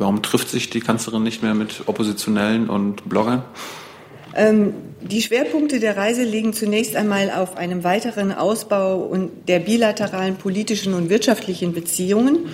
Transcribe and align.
Warum 0.00 0.22
trifft 0.22 0.48
sich 0.48 0.70
die 0.70 0.80
Kanzlerin 0.80 1.22
nicht 1.22 1.42
mehr 1.42 1.52
mit 1.52 1.82
Oppositionellen 1.84 2.70
und 2.70 3.06
Bloggern? 3.06 3.44
Ähm, 4.34 4.72
die 5.02 5.20
Schwerpunkte 5.20 5.78
der 5.78 5.98
Reise 5.98 6.22
liegen 6.22 6.54
zunächst 6.54 6.96
einmal 6.96 7.30
auf 7.30 7.58
einem 7.58 7.84
weiteren 7.84 8.32
Ausbau 8.32 9.14
der 9.46 9.58
bilateralen 9.58 10.36
politischen 10.36 10.94
und 10.94 11.10
wirtschaftlichen 11.10 11.74
Beziehungen 11.74 12.46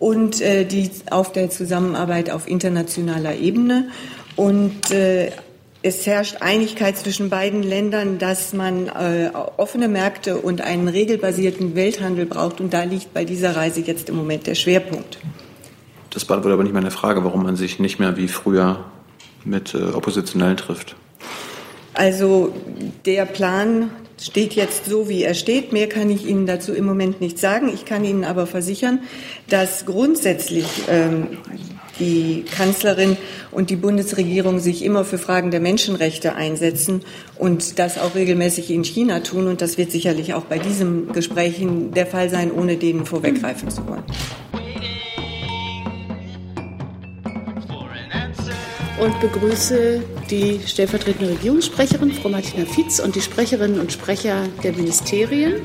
und 0.00 0.40
äh, 0.40 0.64
die 0.64 0.90
auf 1.12 1.30
der 1.30 1.48
Zusammenarbeit 1.50 2.28
auf 2.28 2.48
internationaler 2.48 3.36
Ebene. 3.36 3.90
Und 4.34 4.90
äh, 4.90 5.30
es 5.82 6.06
herrscht 6.06 6.38
Einigkeit 6.40 6.98
zwischen 6.98 7.30
beiden 7.30 7.62
Ländern, 7.62 8.18
dass 8.18 8.52
man 8.52 8.88
äh, 8.88 9.30
offene 9.58 9.86
Märkte 9.86 10.38
und 10.38 10.60
einen 10.60 10.88
regelbasierten 10.88 11.76
Welthandel 11.76 12.26
braucht. 12.26 12.60
Und 12.60 12.74
da 12.74 12.82
liegt 12.82 13.14
bei 13.14 13.24
dieser 13.24 13.54
Reise 13.54 13.80
jetzt 13.80 14.08
im 14.08 14.16
Moment 14.16 14.48
der 14.48 14.56
Schwerpunkt. 14.56 15.18
Das 16.10 16.24
beantwortet 16.24 16.54
aber 16.54 16.64
nicht 16.64 16.74
meine 16.74 16.90
Frage, 16.90 17.24
warum 17.24 17.44
man 17.44 17.56
sich 17.56 17.78
nicht 17.78 17.98
mehr 17.98 18.16
wie 18.16 18.28
früher 18.28 18.84
mit 19.44 19.74
äh, 19.74 19.82
Oppositionellen 19.94 20.56
trifft. 20.56 20.96
Also 21.94 22.52
der 23.04 23.26
Plan 23.26 23.90
steht 24.20 24.54
jetzt 24.54 24.86
so, 24.86 25.08
wie 25.08 25.22
er 25.22 25.34
steht. 25.34 25.72
Mehr 25.72 25.88
kann 25.88 26.10
ich 26.10 26.26
Ihnen 26.26 26.46
dazu 26.46 26.72
im 26.72 26.84
Moment 26.84 27.20
nicht 27.20 27.38
sagen. 27.38 27.70
Ich 27.72 27.84
kann 27.84 28.04
Ihnen 28.04 28.24
aber 28.24 28.46
versichern, 28.46 29.00
dass 29.48 29.86
grundsätzlich 29.86 30.66
ähm, 30.88 31.38
die 31.98 32.44
Kanzlerin 32.44 33.16
und 33.50 33.70
die 33.70 33.76
Bundesregierung 33.76 34.58
sich 34.58 34.84
immer 34.84 35.04
für 35.04 35.18
Fragen 35.18 35.50
der 35.50 35.60
Menschenrechte 35.60 36.34
einsetzen 36.34 37.02
und 37.36 37.78
das 37.78 37.98
auch 37.98 38.14
regelmäßig 38.14 38.70
in 38.70 38.84
China 38.84 39.20
tun. 39.20 39.46
Und 39.46 39.60
das 39.60 39.78
wird 39.78 39.90
sicherlich 39.90 40.34
auch 40.34 40.44
bei 40.44 40.58
diesem 40.58 41.12
Gespräch 41.12 41.56
der 41.94 42.06
Fall 42.06 42.30
sein, 42.30 42.50
ohne 42.52 42.76
denen 42.76 43.06
vorweggreifen 43.06 43.70
zu 43.70 43.86
wollen. 43.86 44.04
Und 49.00 49.18
begrüße 49.18 50.02
die 50.30 50.60
stellvertretende 50.66 51.32
Regierungssprecherin, 51.32 52.12
Frau 52.12 52.28
Martina 52.28 52.66
Fietz, 52.66 53.00
und 53.00 53.14
die 53.14 53.22
Sprecherinnen 53.22 53.80
und 53.80 53.90
Sprecher 53.92 54.46
der 54.62 54.72
Ministerien. 54.72 55.62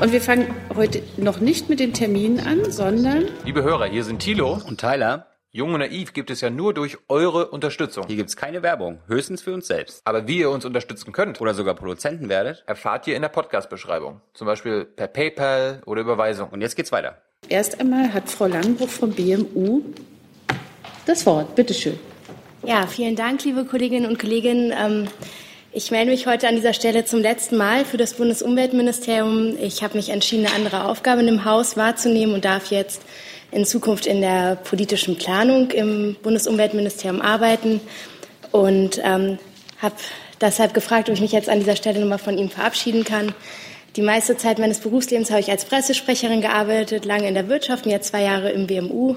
Und 0.00 0.12
wir 0.12 0.22
fangen 0.22 0.54
heute 0.74 1.02
noch 1.18 1.38
nicht 1.38 1.68
mit 1.68 1.80
den 1.80 1.92
Terminen 1.92 2.40
an, 2.40 2.70
sondern. 2.70 3.26
Liebe 3.44 3.62
Hörer, 3.62 3.86
hier 3.86 4.04
sind 4.04 4.20
Thilo 4.20 4.58
und 4.66 4.80
Tyler. 4.80 5.26
Jung 5.52 5.74
und 5.74 5.80
naiv 5.80 6.14
gibt 6.14 6.30
es 6.30 6.40
ja 6.40 6.48
nur 6.48 6.72
durch 6.72 6.96
eure 7.08 7.48
Unterstützung. 7.48 8.04
Hier 8.06 8.16
gibt 8.16 8.30
es 8.30 8.36
keine 8.36 8.62
Werbung, 8.62 9.00
höchstens 9.06 9.42
für 9.42 9.52
uns 9.52 9.66
selbst. 9.66 10.00
Aber 10.04 10.26
wie 10.26 10.38
ihr 10.38 10.50
uns 10.50 10.64
unterstützen 10.64 11.12
könnt 11.12 11.40
oder 11.40 11.52
sogar 11.52 11.74
Produzenten 11.74 12.28
werdet, 12.30 12.64
erfahrt 12.66 13.06
ihr 13.06 13.16
in 13.16 13.22
der 13.22 13.28
Podcast-Beschreibung. 13.28 14.22
Zum 14.32 14.46
Beispiel 14.46 14.84
per 14.84 15.08
PayPal 15.08 15.82
oder 15.84 16.00
Überweisung. 16.00 16.48
Und 16.50 16.62
jetzt 16.62 16.76
geht's 16.76 16.92
weiter. 16.92 17.20
Erst 17.48 17.80
einmal 17.80 18.12
hat 18.14 18.30
Frau 18.30 18.46
Langbruch 18.46 18.88
vom 18.88 19.12
BMU 19.12 19.82
das 21.04 21.24
Wort. 21.26 21.54
Bitte 21.54 21.74
schön. 21.74 21.98
Ja, 22.66 22.88
vielen 22.88 23.14
Dank, 23.14 23.44
liebe 23.44 23.64
Kolleginnen 23.64 24.10
und 24.10 24.18
Kollegen. 24.18 24.74
Ähm, 24.76 25.06
ich 25.70 25.92
melde 25.92 26.10
mich 26.10 26.26
heute 26.26 26.48
an 26.48 26.56
dieser 26.56 26.72
Stelle 26.72 27.04
zum 27.04 27.20
letzten 27.20 27.56
Mal 27.56 27.84
für 27.84 27.96
das 27.96 28.14
Bundesumweltministerium. 28.14 29.56
Ich 29.60 29.84
habe 29.84 29.96
mich 29.96 30.08
entschieden, 30.08 30.46
eine 30.46 30.56
andere 30.56 30.88
Aufgabe 30.88 31.20
in 31.20 31.28
dem 31.28 31.44
Haus 31.44 31.76
wahrzunehmen 31.76 32.34
und 32.34 32.44
darf 32.44 32.72
jetzt 32.72 33.02
in 33.52 33.64
Zukunft 33.64 34.06
in 34.06 34.20
der 34.20 34.56
politischen 34.56 35.16
Planung 35.16 35.70
im 35.70 36.16
Bundesumweltministerium 36.24 37.22
arbeiten 37.22 37.80
und 38.50 39.00
ähm, 39.04 39.38
habe 39.80 39.94
deshalb 40.40 40.74
gefragt, 40.74 41.08
ob 41.08 41.14
ich 41.14 41.20
mich 41.20 41.30
jetzt 41.30 41.48
an 41.48 41.60
dieser 41.60 41.76
Stelle 41.76 42.00
nochmal 42.00 42.18
von 42.18 42.36
ihm 42.36 42.50
verabschieden 42.50 43.04
kann. 43.04 43.32
Die 43.94 44.02
meiste 44.02 44.36
Zeit 44.36 44.58
meines 44.58 44.80
Berufslebens 44.80 45.30
habe 45.30 45.40
ich 45.40 45.52
als 45.52 45.66
Pressesprecherin 45.66 46.40
gearbeitet, 46.40 47.04
lange 47.04 47.28
in 47.28 47.34
der 47.34 47.48
Wirtschaft 47.48 47.86
und 47.86 47.92
jetzt 47.92 48.08
zwei 48.08 48.24
Jahre 48.24 48.50
im 48.50 48.66
BMU. 48.66 49.14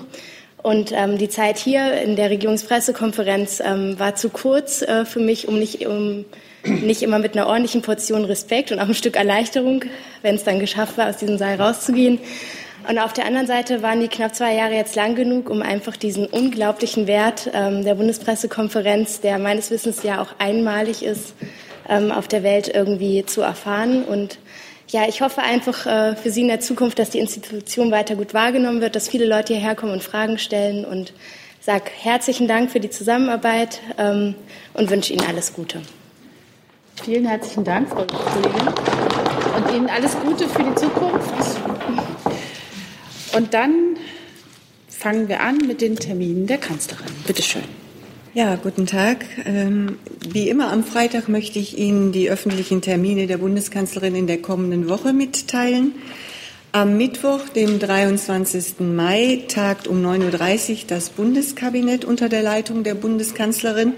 Und 0.62 0.92
ähm, 0.92 1.18
die 1.18 1.30
Zeit 1.30 1.58
hier 1.58 2.02
in 2.02 2.16
der 2.16 2.30
Regierungspressekonferenz 2.30 3.62
ähm, 3.64 3.98
war 3.98 4.16
zu 4.16 4.30
kurz 4.30 4.82
äh, 4.82 5.06
für 5.06 5.20
mich, 5.20 5.48
um 5.48 5.58
nicht, 5.58 5.88
um 5.88 6.26
nicht 6.64 7.02
immer 7.02 7.20
mit 7.20 7.36
einer 7.36 7.48
ordentlichen 7.48 7.82
Portion 7.82 8.26
Respekt 8.26 8.72
und 8.72 8.80
auch 8.80 8.88
ein 8.88 8.94
Stück 8.94 9.16
Erleichterung, 9.16 9.86
wenn 10.22 10.36
es 10.36 10.44
dann 10.44 10.59
geschafft 10.59 10.98
war, 10.98 11.09
aus 11.09 11.18
diesem 11.18 11.38
Saal 11.38 11.56
rauszugehen. 11.56 12.19
Und 12.88 12.98
auf 12.98 13.14
der 13.14 13.25
anderen 13.25 13.48
Seite 13.48 13.81
waren 13.81 14.02
die 14.02 14.08
knapp 14.08 14.36
zwei 14.36 14.56
Jahre 14.56 14.74
jetzt 14.74 14.96
lang 14.96 15.16
genug, 15.16 15.50
um 15.50 15.62
einfach 15.62 15.96
diesen 15.96 16.25
unglaublichen 16.25 17.08
Wert 17.08 17.50
ähm, 17.53 17.84
der 17.84 17.96
Bundespressekonferenz, 17.96 19.22
der 19.22 19.38
meines 19.38 19.72
Wissens 19.72 20.03
ja 20.03 20.22
auch 20.22 20.34
einmalig 20.40 21.03
ist, 21.03 21.36
ähm, 21.88 22.12
auf 22.12 22.28
der 22.28 22.44
Welt 22.44 22.68
irgendwie 22.74 23.25
zu 23.25 23.42
erfahren 23.42 24.03
und 24.03 24.40
ja, 24.89 25.07
ich 25.07 25.22
hoffe 25.22 25.41
einfach 25.41 25.85
äh, 25.85 26.16
für 26.16 26.31
Sie 26.31 26.41
in 26.41 26.47
der 26.47 26.59
Zukunft, 26.59 27.00
dass 27.00 27.11
die 27.11 27.19
Institution 27.19 27.91
weiter 27.91 28.16
gut 28.16 28.33
wahrgenommen 28.33 28.81
wird, 28.81 28.95
dass 28.95 29.07
viele 29.07 29.25
Leute 29.25 29.53
hierher 29.53 29.75
kommen 29.75 29.94
und 29.94 30.03
Fragen 30.03 30.38
stellen 30.38 30.83
und 30.83 31.13
sage 31.61 31.85
herzlichen 31.95 32.47
Dank 32.47 32.72
für 32.72 32.79
die 32.79 32.89
Zusammenarbeit 32.89 33.81
ähm, 33.97 34.35
und 34.73 34.89
wünsche 34.89 35.13
Ihnen 35.13 35.25
alles 35.27 35.53
Gute. 35.53 35.81
Vielen 37.03 37.27
herzlichen 37.27 37.63
Dank, 37.63 37.89
Frau 37.89 38.05
Kollegin. 38.05 38.67
Und 39.55 39.75
Ihnen 39.75 39.89
alles 39.89 40.17
Gute 40.19 40.47
für 40.47 40.63
die 40.63 40.75
Zukunft. 40.75 41.33
Und 43.35 43.53
dann 43.53 43.97
fangen 44.88 45.29
wir 45.29 45.41
an 45.41 45.57
mit 45.57 45.81
den 45.81 45.95
Terminen 45.95 46.47
der 46.47 46.57
Kanzlerin. 46.57 47.06
Bitte 47.25 47.44
schön. 47.44 47.88
Ja, 48.35 48.57
guten 48.57 48.85
Tag. 48.85 49.25
Ähm, 49.45 49.97
wie 50.19 50.50
immer 50.50 50.72
am 50.72 50.84
Freitag 50.84 51.29
möchte 51.29 51.57
ich 51.57 51.79
Ihnen 51.79 52.12
die 52.12 52.29
öffentlichen 52.29 52.79
Termine 52.79 53.25
der 53.25 53.40
Bundeskanzlerin 53.40 54.13
in 54.13 54.28
der 54.28 54.40
kommenden 54.40 54.88
Woche 54.88 55.13
mitteilen. 55.13 55.94
Am 56.72 56.95
Mittwoch, 56.95 57.50
dem 57.50 57.79
23. 57.79 58.81
Mai, 58.81 59.45
tagt 59.47 59.88
um 59.88 60.06
9.30 60.06 60.69
Uhr 60.69 60.78
das 60.89 61.09
Bundeskabinett 61.09 62.06
unter 62.06 62.29
der 62.29 62.44
Leitung 62.44 62.84
der 62.84 62.94
Bundeskanzlerin. 62.94 63.94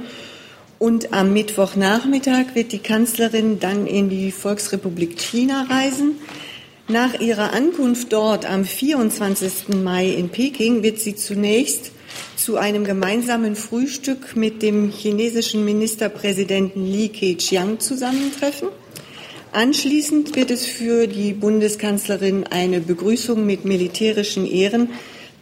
Und 0.80 1.12
am 1.12 1.34
Mittwochnachmittag 1.34 2.56
wird 2.56 2.72
die 2.72 2.80
Kanzlerin 2.80 3.59
dann 3.59 3.86
in 3.86 4.09
die 4.09 4.31
Volksrepublik 4.31 5.20
China 5.20 5.68
reisen. 5.70 6.16
Nach 6.88 7.20
ihrer 7.20 7.52
Ankunft 7.52 8.14
dort 8.14 8.50
am 8.50 8.64
24. 8.64 9.75
Mai 9.84 10.08
in 10.08 10.30
Peking 10.30 10.84
wird 10.84 11.00
sie 11.00 11.18
zunächst 11.18 11.91
zu 12.41 12.57
einem 12.57 12.85
gemeinsamen 12.85 13.56
Frühstück 13.56 14.35
mit 14.35 14.63
dem 14.63 14.90
chinesischen 14.90 15.63
Ministerpräsidenten 15.63 16.84
Li 16.84 17.09
Keqiang 17.09 17.79
zusammentreffen. 17.79 18.69
Anschließend 19.52 20.35
wird 20.35 20.50
es 20.50 20.66
für 20.66 21.06
die 21.06 21.34
Bundeskanzlerin 21.34 22.46
eine 22.47 22.79
Begrüßung 22.79 23.46
mit 23.46 23.63
militärischen 23.66 24.47
Ehren 24.47 24.90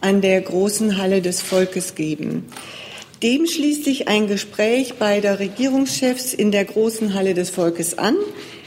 an 0.02 0.20
der 0.20 0.42
großen 0.42 0.98
Halle 0.98 1.22
des 1.22 1.40
Volkes 1.40 1.94
geben. 1.94 2.44
Dem 3.22 3.46
schließt 3.46 3.84
sich 3.84 4.08
ein 4.08 4.28
Gespräch 4.28 4.94
beider 4.94 5.38
Regierungschefs 5.38 6.34
in 6.34 6.52
der 6.52 6.66
großen 6.66 7.14
Halle 7.14 7.32
des 7.32 7.48
Volkes 7.48 7.96
an. 7.96 8.16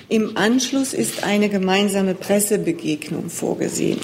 Im 0.10 0.38
Anschluss 0.38 0.96
ist 0.96 1.24
eine 1.24 1.50
gemeinsame 1.50 2.16
Pressebegegnung 2.16 3.30
vorgesehen. 3.30 4.00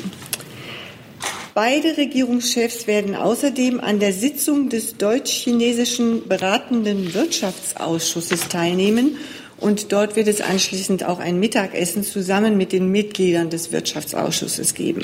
Beide 1.62 1.98
Regierungschefs 1.98 2.88
werden 2.88 3.16
außerdem 3.16 3.82
an 3.82 4.00
der 4.00 4.14
Sitzung 4.14 4.70
des 4.70 4.96
deutsch-chinesischen 4.96 6.26
beratenden 6.30 7.14
Wirtschaftsausschusses 7.14 8.48
teilnehmen 8.48 9.18
und 9.58 9.92
dort 9.92 10.16
wird 10.16 10.30
es 10.30 10.40
anschließend 10.40 11.04
auch 11.04 11.20
ein 11.20 11.38
Mittagessen 11.38 12.06
zusammen 12.06 12.56
mit 12.56 12.72
den 12.72 12.90
Mitgliedern 12.90 13.50
des 13.50 13.74
Wirtschaftsausschusses 13.74 14.74
geben. 14.74 15.02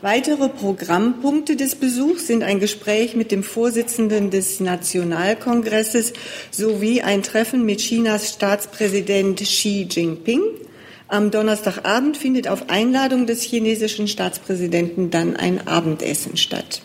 Weitere 0.00 0.48
Programmpunkte 0.48 1.54
des 1.54 1.74
Besuchs 1.74 2.26
sind 2.26 2.44
ein 2.44 2.60
Gespräch 2.60 3.14
mit 3.14 3.30
dem 3.30 3.42
Vorsitzenden 3.42 4.30
des 4.30 4.60
Nationalkongresses 4.60 6.14
sowie 6.50 7.02
ein 7.02 7.22
Treffen 7.22 7.66
mit 7.66 7.80
Chinas 7.80 8.32
Staatspräsident 8.32 9.40
Xi 9.40 9.86
Jinping 9.90 10.40
am 11.08 11.30
Donnerstagabend 11.30 12.16
findet 12.16 12.48
auf 12.48 12.68
Einladung 12.68 13.26
des 13.26 13.42
chinesischen 13.42 14.08
Staatspräsidenten 14.08 15.10
dann 15.10 15.36
ein 15.36 15.66
Abendessen 15.66 16.36
statt. 16.36 16.82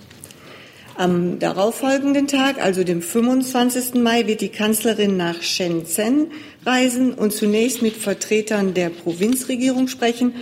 Am 0.95 1.39
darauffolgenden 1.39 2.27
Tag, 2.27 2.63
also 2.63 2.83
dem 2.83 3.01
25. 3.01 3.95
Mai, 3.95 4.27
wird 4.27 4.41
die 4.41 4.49
Kanzlerin 4.49 5.17
nach 5.17 5.41
Shenzhen 5.41 6.27
reisen 6.65 7.13
und 7.13 7.33
zunächst 7.33 7.81
mit 7.81 7.97
Vertretern 7.97 8.73
der 8.73 8.89
Provinzregierung 8.89 9.87
sprechen. 9.87 10.35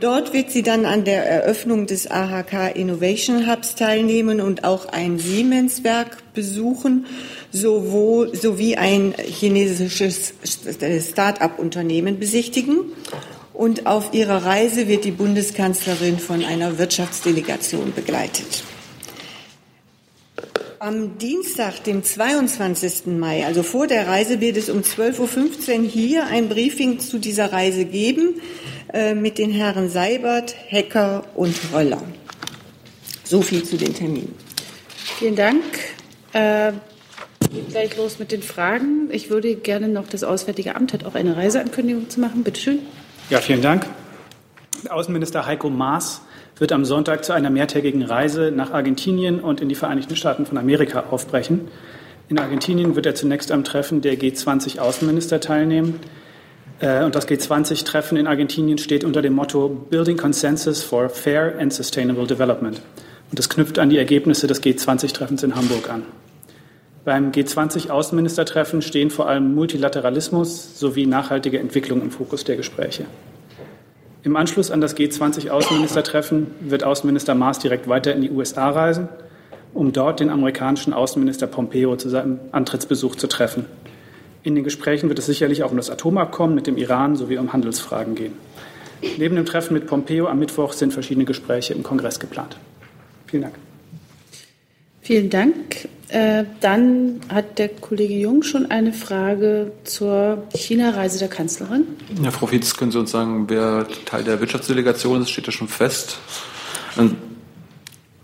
Dort 0.00 0.32
wird 0.32 0.52
sie 0.52 0.62
dann 0.62 0.86
an 0.86 1.02
der 1.02 1.26
Eröffnung 1.26 1.86
des 1.86 2.08
AHK 2.08 2.76
Innovation 2.76 3.50
Hubs 3.50 3.74
teilnehmen 3.74 4.40
und 4.40 4.62
auch 4.62 4.86
ein 4.86 5.18
Siemens-Werk 5.18 6.18
besuchen 6.34 7.06
sowohl, 7.50 8.36
sowie 8.36 8.76
ein 8.76 9.12
chinesisches 9.18 10.34
Start-up-Unternehmen 11.10 12.20
besichtigen. 12.20 12.92
Und 13.52 13.86
auf 13.86 14.14
ihrer 14.14 14.44
Reise 14.44 14.86
wird 14.86 15.04
die 15.04 15.10
Bundeskanzlerin 15.10 16.20
von 16.20 16.44
einer 16.44 16.78
Wirtschaftsdelegation 16.78 17.92
begleitet. 17.92 18.62
Am 20.78 21.18
Dienstag, 21.18 21.82
dem 21.82 22.04
22. 22.04 23.06
Mai, 23.18 23.44
also 23.44 23.64
vor 23.64 23.88
der 23.88 24.06
Reise, 24.06 24.40
wird 24.40 24.56
es 24.56 24.70
um 24.70 24.82
12.15 24.82 25.80
Uhr 25.80 25.88
hier 25.88 26.26
ein 26.26 26.48
Briefing 26.48 27.00
zu 27.00 27.18
dieser 27.18 27.52
Reise 27.52 27.84
geben 27.84 28.40
äh, 28.92 29.14
mit 29.14 29.38
den 29.38 29.50
Herren 29.50 29.88
Seibert, 29.88 30.54
Hecker 30.68 31.24
und 31.34 31.54
Röller. 31.72 32.02
So 33.24 33.42
viel 33.42 33.62
zu 33.62 33.76
den 33.76 33.94
Terminen. 33.94 34.34
Vielen 35.18 35.36
Dank. 35.36 35.62
Äh, 36.32 36.72
geht 37.52 37.70
gleich 37.70 37.96
los 37.96 38.18
mit 38.18 38.32
den 38.32 38.42
Fragen. 38.42 39.08
Ich 39.10 39.30
würde 39.30 39.54
gerne 39.56 39.88
noch, 39.88 40.08
das 40.08 40.24
Auswärtige 40.24 40.76
Amt 40.76 40.92
hat 40.92 41.04
auch 41.04 41.14
eine 41.14 41.36
Reiseankündigung 41.36 42.08
zu 42.08 42.20
machen. 42.20 42.44
Bitte 42.44 42.60
schön. 42.60 42.78
Ja, 43.30 43.40
vielen 43.40 43.62
Dank. 43.62 43.86
Außenminister 44.88 45.44
Heiko 45.46 45.70
Maas 45.70 46.22
wird 46.58 46.72
am 46.72 46.84
Sonntag 46.84 47.24
zu 47.24 47.32
einer 47.32 47.50
mehrtägigen 47.50 48.02
Reise 48.02 48.52
nach 48.54 48.72
Argentinien 48.72 49.40
und 49.40 49.60
in 49.60 49.68
die 49.68 49.74
Vereinigten 49.74 50.16
Staaten 50.16 50.46
von 50.46 50.58
Amerika 50.58 51.04
aufbrechen. 51.10 51.68
In 52.28 52.38
Argentinien 52.38 52.94
wird 52.94 53.06
er 53.06 53.14
zunächst 53.14 53.52
am 53.52 53.64
Treffen 53.64 54.02
der 54.02 54.18
G20-Außenminister 54.18 55.40
teilnehmen. 55.40 56.00
Äh, 56.80 57.04
und 57.04 57.14
das 57.14 57.28
G20-Treffen 57.28 58.16
in 58.16 58.26
Argentinien 58.26 58.78
steht 58.78 59.04
unter 59.04 59.22
dem 59.22 59.34
Motto 59.34 59.68
Building 59.68 60.16
Consensus 60.16 60.82
for 60.82 61.08
Fair 61.08 61.58
and 61.58 61.72
Sustainable 61.72 62.26
Development. 62.26 62.80
Und 63.30 63.38
das 63.38 63.48
knüpft 63.48 63.78
an 63.78 63.90
die 63.90 63.98
Ergebnisse 63.98 64.46
des 64.46 64.62
G20-Treffens 64.62 65.42
in 65.42 65.54
Hamburg 65.54 65.90
an. 65.90 66.04
Beim 67.04 67.30
G20-Außenministertreffen 67.30 68.82
stehen 68.82 69.10
vor 69.10 69.28
allem 69.28 69.54
Multilateralismus 69.54 70.78
sowie 70.78 71.06
nachhaltige 71.06 71.58
Entwicklung 71.58 72.02
im 72.02 72.10
Fokus 72.10 72.44
der 72.44 72.56
Gespräche. 72.56 73.06
Im 74.24 74.36
Anschluss 74.36 74.70
an 74.70 74.80
das 74.80 74.96
G20-Außenministertreffen 74.96 76.48
wird 76.60 76.84
Außenminister 76.84 77.34
Maas 77.34 77.60
direkt 77.60 77.88
weiter 77.88 78.14
in 78.14 78.20
die 78.20 78.30
USA 78.30 78.68
reisen, 78.70 79.08
um 79.72 79.92
dort 79.92 80.20
den 80.20 80.28
amerikanischen 80.28 80.92
Außenminister 80.92 81.46
Pompeo 81.46 81.96
zu 81.96 82.08
seinem 82.08 82.40
Antrittsbesuch 82.52 83.16
zu 83.16 83.26
treffen. 83.26 83.64
In 84.48 84.54
den 84.54 84.64
Gesprächen 84.64 85.10
wird 85.10 85.18
es 85.18 85.26
sicherlich 85.26 85.62
auch 85.62 85.72
um 85.72 85.76
das 85.76 85.90
Atomabkommen 85.90 86.54
mit 86.54 86.66
dem 86.66 86.78
Iran 86.78 87.16
sowie 87.16 87.36
um 87.36 87.52
Handelsfragen 87.52 88.14
gehen. 88.14 88.32
Neben 89.18 89.36
dem 89.36 89.44
Treffen 89.44 89.74
mit 89.74 89.86
Pompeo 89.86 90.26
am 90.26 90.38
Mittwoch 90.38 90.72
sind 90.72 90.94
verschiedene 90.94 91.26
Gespräche 91.26 91.74
im 91.74 91.82
Kongress 91.82 92.18
geplant. 92.18 92.56
Vielen 93.26 93.42
Dank. 93.42 93.54
Vielen 95.02 95.28
Dank. 95.28 95.86
Äh, 96.08 96.44
dann 96.62 97.20
hat 97.28 97.58
der 97.58 97.68
Kollege 97.68 98.14
Jung 98.14 98.42
schon 98.42 98.70
eine 98.70 98.94
Frage 98.94 99.72
zur 99.84 100.44
China-Reise 100.54 101.18
der 101.18 101.28
Kanzlerin. 101.28 101.82
Ja, 102.22 102.30
Frau 102.30 102.46
Fietz, 102.46 102.74
können 102.74 102.90
Sie 102.90 102.98
uns 102.98 103.10
sagen, 103.10 103.50
wer 103.50 103.86
Teil 104.06 104.24
der 104.24 104.40
Wirtschaftsdelegation 104.40 105.20
ist? 105.20 105.28
Steht 105.28 105.46
das 105.46 105.52
schon 105.52 105.68
fest? 105.68 106.20
Und, 106.96 107.16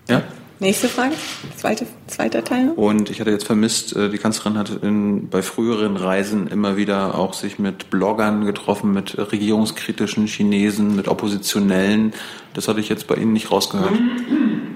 ja? 0.09 0.23
Nächste 0.61 0.89
Frage, 0.89 1.15
Zweite, 1.57 1.87
zweiter 2.07 2.45
Teil. 2.45 2.71
Und 2.71 3.11
ich 3.11 3.21
hatte 3.21 3.31
jetzt 3.31 3.45
vermisst, 3.45 3.97
äh, 3.97 4.09
die 4.09 4.19
Kanzlerin 4.19 4.57
hat 4.57 4.71
in, 4.83 5.29
bei 5.29 5.43
früheren 5.43 5.97
Reisen 5.97 6.47
immer 6.47 6.77
wieder 6.77 7.19
auch 7.19 7.35
sich 7.35 7.59
mit 7.59 7.91
Bloggern 7.91 8.45
getroffen, 8.45 8.93
mit 8.93 9.19
regierungskritischen 9.19 10.27
Chinesen, 10.27 10.95
mit 10.95 11.09
Oppositionellen. 11.09 12.13
Das 12.55 12.69
hatte 12.69 12.79
ich 12.79 12.89
jetzt 12.89 13.09
bei 13.09 13.17
Ihnen 13.17 13.33
nicht 13.33 13.51
rausgehört. 13.51 13.93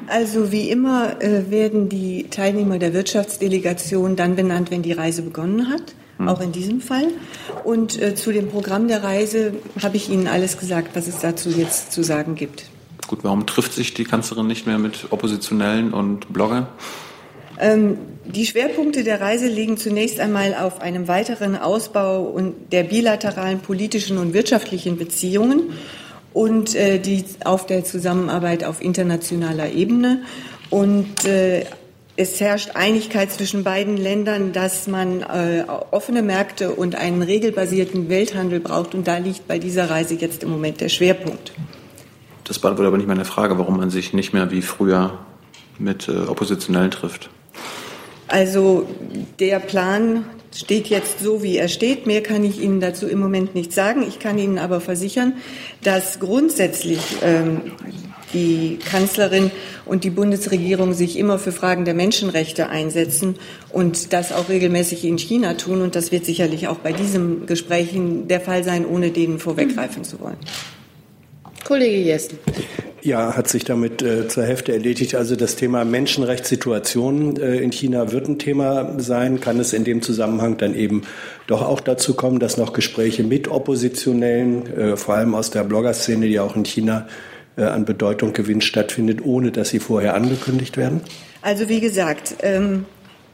Also 0.09 0.51
wie 0.51 0.69
immer 0.69 1.23
äh, 1.23 1.51
werden 1.51 1.89
die 1.89 2.25
Teilnehmer 2.29 2.79
der 2.79 2.93
Wirtschaftsdelegation 2.93 4.17
dann 4.17 4.35
benannt, 4.35 4.73
wenn 4.73 4.83
die 4.83 4.93
Reise 4.93 5.23
begonnen 5.23 5.69
hat, 5.69 5.95
hm. 6.17 6.29
auch 6.29 6.41
in 6.41 6.51
diesem 6.51 6.81
Fall. 6.81 7.07
Und 7.63 8.01
äh, 8.03 8.17
zu 8.17 8.33
dem 8.33 8.49
Programm 8.49 8.89
der 8.89 9.05
Reise 9.05 9.53
habe 9.81 9.97
ich 9.97 10.09
Ihnen 10.09 10.27
alles 10.27 10.59
gesagt, 10.59 10.97
was 10.97 11.07
es 11.07 11.21
dazu 11.21 11.51
jetzt 11.51 11.93
zu 11.93 12.03
sagen 12.03 12.35
gibt. 12.35 12.65
Gut, 13.09 13.21
warum 13.23 13.47
trifft 13.47 13.73
sich 13.73 13.95
die 13.95 14.05
Kanzlerin 14.05 14.47
nicht 14.47 14.67
mehr 14.67 14.79
mit 14.79 15.07
Oppositionellen 15.11 15.95
und 15.95 16.31
Bloggern? 16.31 16.69
Ähm, 17.59 17.97
die 18.27 18.45
Schwerpunkte 18.45 19.03
der 19.03 19.23
Reise 19.23 19.49
liegen 19.49 19.79
zunächst 19.79 20.21
einmal 20.21 20.55
auf 20.55 20.83
einem 20.83 21.09
weiteren 21.09 21.57
Ausbau 21.57 22.39
der 22.71 22.85
bilateralen 22.85 23.61
politischen 23.61 24.19
und 24.19 24.35
wirtschaftlichen 24.35 24.99
Beziehungen 24.99 25.71
und 26.35 26.75
äh, 26.75 26.99
die 26.99 27.25
auf 27.45 27.65
der 27.65 27.83
Zusammenarbeit 27.83 28.63
auf 28.63 28.83
internationaler 28.83 29.73
Ebene. 29.73 30.25
Und 30.69 31.25
äh, 31.25 31.65
es 32.17 32.39
herrscht 32.41 32.73
Einigkeit 32.75 33.33
zwischen 33.33 33.65
beiden 33.65 33.97
Ländern, 33.97 34.53
dass 34.53 34.87
man 34.87 35.23
äh, 35.23 35.65
offene 35.93 36.21
Märkte 36.21 36.73
und 36.73 36.95
einen 36.95 37.23
regelbasierten 37.23 38.11
Welthandel 38.11 38.61
braucht. 38.61 38.95
Und 38.95 39.09
da 39.09 39.17
liegt 39.17 39.49
bei 39.49 39.59
dieser 39.59 39.89
Reise 39.89 40.15
jetzt 40.15 40.43
im 40.43 40.51
Moment 40.51 40.83
der 40.83 40.91
Schwerpunkt. 40.91 41.53
Das 42.49 42.59
beantwortet 42.59 42.89
aber 42.89 42.97
nicht 42.97 43.07
meine 43.07 43.27
Frage, 43.27 43.59
warum 43.59 43.77
man 43.77 43.91
sich 43.91 44.15
nicht 44.15 44.33
mehr 44.33 44.51
wie 44.51 44.63
früher 44.63 45.19
mit 45.79 46.09
äh, 46.09 46.23
Oppositionellen 46.27 46.91
trifft. 46.91 47.29
Also 48.27 48.89
der 49.39 49.59
Plan 49.59 50.25
steht 50.55 50.89
jetzt 50.89 51.21
so, 51.21 51.43
wie 51.43 51.59
er 51.59 51.69
steht. 51.69 52.07
Mehr 52.07 52.23
kann 52.23 52.45
ich 52.45 52.61
Ihnen 52.61 52.81
dazu 52.81 53.07
im 53.07 53.19
Moment 53.19 53.55
nicht 53.55 53.73
sagen. 53.73 54.03
Ich 54.07 54.19
kann 54.19 54.39
Ihnen 54.39 54.59
aber 54.59 54.81
versichern, 54.81 55.35
dass 55.83 56.21
grundsätzlich 56.21 57.01
ähm, 57.23 57.73
die 58.33 58.79
Kanzlerin 58.79 59.51
und 59.85 60.05
die 60.05 60.11
Bundesregierung 60.11 60.95
sich 60.95 61.19
immer 61.19 61.39
für 61.39 61.53
Fragen 61.53 61.85
der 61.85 61.95
Menschenrechte 61.95 62.69
einsetzen 62.69 63.37
und 63.71 64.13
das 64.13 64.33
auch 64.33 64.49
regelmäßig 64.49 65.05
in 65.05 65.19
China 65.19 65.55
tun. 65.55 65.83
Und 65.83 65.95
das 65.95 66.13
wird 66.13 66.25
sicherlich 66.25 66.69
auch 66.69 66.79
bei 66.79 66.93
diesem 66.93 67.47
Gespräch 67.47 67.91
der 67.95 68.41
Fall 68.41 68.65
sein, 68.65 68.87
ohne 68.87 69.11
denen 69.11 69.39
vorweggreifen 69.39 70.05
zu 70.05 70.21
wollen. 70.21 70.39
Kollege 71.65 71.99
Jessen. 71.99 72.39
Ja, 73.01 73.37
hat 73.37 73.49
sich 73.49 73.65
damit 73.65 74.03
äh, 74.03 74.27
zur 74.29 74.45
Hälfte 74.45 74.73
erledigt. 74.73 75.15
Also 75.15 75.37
das 75.37 75.57
Thema 75.57 75.85
Menschenrechtssituation 75.85 77.37
äh, 77.37 77.59
in 77.59 77.71
China 77.71 78.11
wird 78.11 78.29
ein 78.29 78.39
Thema 78.39 78.99
sein. 78.99 79.41
Kann 79.41 79.61
es 79.61 79.73
in 79.73 79.85
dem 79.85 80.03
Zusammenhang 80.03 80.57
dann 80.57 80.75
eben 80.75 81.03
doch 81.47 81.63
auch 81.63 81.81
dazu 81.81 82.15
kommen, 82.15 82.41
dass 82.41 82.57
noch 82.57 82.73
Gespräche 82.73 83.23
mit 83.23 83.49
Oppositionellen, 83.49 84.67
äh, 84.77 84.97
vor 84.97 85.15
allem 85.15 85.35
aus 85.35 85.51
der 85.51 85.63
Bloggerszene, 85.63 86.27
die 86.27 86.41
auch 86.41 86.57
in 86.57 86.65
China 86.65 87.07
äh, 87.57 87.63
an 87.63 87.85
Bedeutung 87.85 88.33
gewinnt, 88.33 88.65
stattfindet, 88.65 89.25
ohne 89.25 89.53
dass 89.53 89.69
sie 89.71 89.79
vorher 89.79 90.15
angekündigt 90.15 90.77
werden? 90.77 91.01
Also 91.41 91.69
wie 91.69 91.81
gesagt, 91.81 92.35
ähm, 92.43 92.85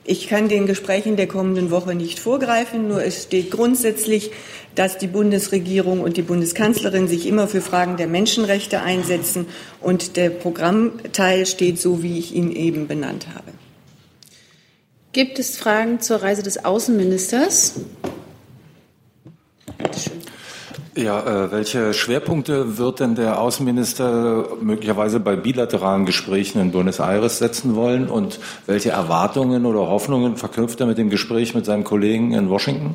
ich 0.06 0.28
kann 0.28 0.48
den 0.48 0.66
Gesprächen 0.66 1.16
der 1.16 1.26
kommenden 1.26 1.70
Woche 1.70 1.94
nicht 1.94 2.18
vorgreifen, 2.18 2.88
nur 2.88 3.02
es 3.02 3.22
steht 3.22 3.50
grundsätzlich, 3.50 4.32
dass 4.74 4.98
die 4.98 5.06
Bundesregierung 5.06 6.00
und 6.00 6.18
die 6.18 6.22
Bundeskanzlerin 6.22 7.08
sich 7.08 7.26
immer 7.26 7.48
für 7.48 7.62
Fragen 7.62 7.96
der 7.96 8.06
Menschenrechte 8.06 8.82
einsetzen 8.82 9.46
und 9.80 10.16
der 10.16 10.28
Programmteil 10.28 11.46
steht 11.46 11.80
so, 11.80 12.02
wie 12.02 12.18
ich 12.18 12.34
ihn 12.34 12.52
eben 12.52 12.86
benannt 12.86 13.28
habe. 13.34 13.52
Gibt 15.12 15.38
es 15.38 15.56
Fragen 15.56 16.00
zur 16.00 16.22
Reise 16.22 16.42
des 16.42 16.64
Außenministers? 16.64 17.74
Bitte 19.78 19.98
schön. 19.98 20.33
Ja, 20.96 21.20
äh, 21.20 21.50
welche 21.50 21.92
Schwerpunkte 21.92 22.78
wird 22.78 23.00
denn 23.00 23.16
der 23.16 23.40
Außenminister 23.40 24.46
möglicherweise 24.60 25.18
bei 25.18 25.34
bilateralen 25.34 26.06
Gesprächen 26.06 26.60
in 26.60 26.70
Buenos 26.70 27.00
Aires 27.00 27.38
setzen 27.38 27.74
wollen 27.74 28.08
und 28.08 28.38
welche 28.66 28.90
Erwartungen 28.90 29.66
oder 29.66 29.88
Hoffnungen 29.88 30.36
verknüpft 30.36 30.78
er 30.78 30.86
mit 30.86 30.96
dem 30.96 31.10
Gespräch 31.10 31.52
mit 31.52 31.64
seinen 31.64 31.82
Kollegen 31.82 32.32
in 32.32 32.48
Washington? 32.48 32.94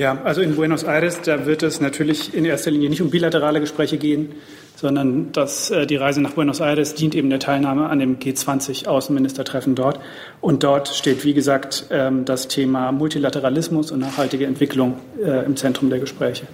Ja, 0.00 0.16
also 0.24 0.40
in 0.40 0.56
Buenos 0.56 0.82
Aires, 0.82 1.20
da 1.20 1.44
wird 1.44 1.62
es 1.62 1.82
natürlich 1.82 2.32
in 2.32 2.46
erster 2.46 2.70
Linie 2.70 2.88
nicht 2.88 3.02
um 3.02 3.10
bilaterale 3.10 3.60
Gespräche 3.60 3.98
gehen, 3.98 4.30
sondern 4.74 5.30
dass 5.32 5.70
äh, 5.70 5.86
die 5.86 5.96
Reise 5.96 6.22
nach 6.22 6.30
Buenos 6.30 6.60
Aires 6.60 6.94
dient 6.94 7.14
eben 7.14 7.28
der 7.28 7.38
Teilnahme 7.38 7.90
an 7.90 7.98
dem 7.98 8.18
G20-Außenministertreffen 8.18 9.74
dort. 9.74 10.00
Und 10.40 10.64
dort 10.64 10.88
steht, 10.88 11.22
wie 11.26 11.34
gesagt, 11.34 11.84
ähm, 11.90 12.24
das 12.24 12.48
Thema 12.48 12.92
Multilateralismus 12.92 13.90
und 13.90 13.98
nachhaltige 13.98 14.46
Entwicklung 14.46 14.96
äh, 15.22 15.44
im 15.44 15.54
Zentrum 15.56 15.90
der 15.90 15.98
Gespräche. 15.98 16.46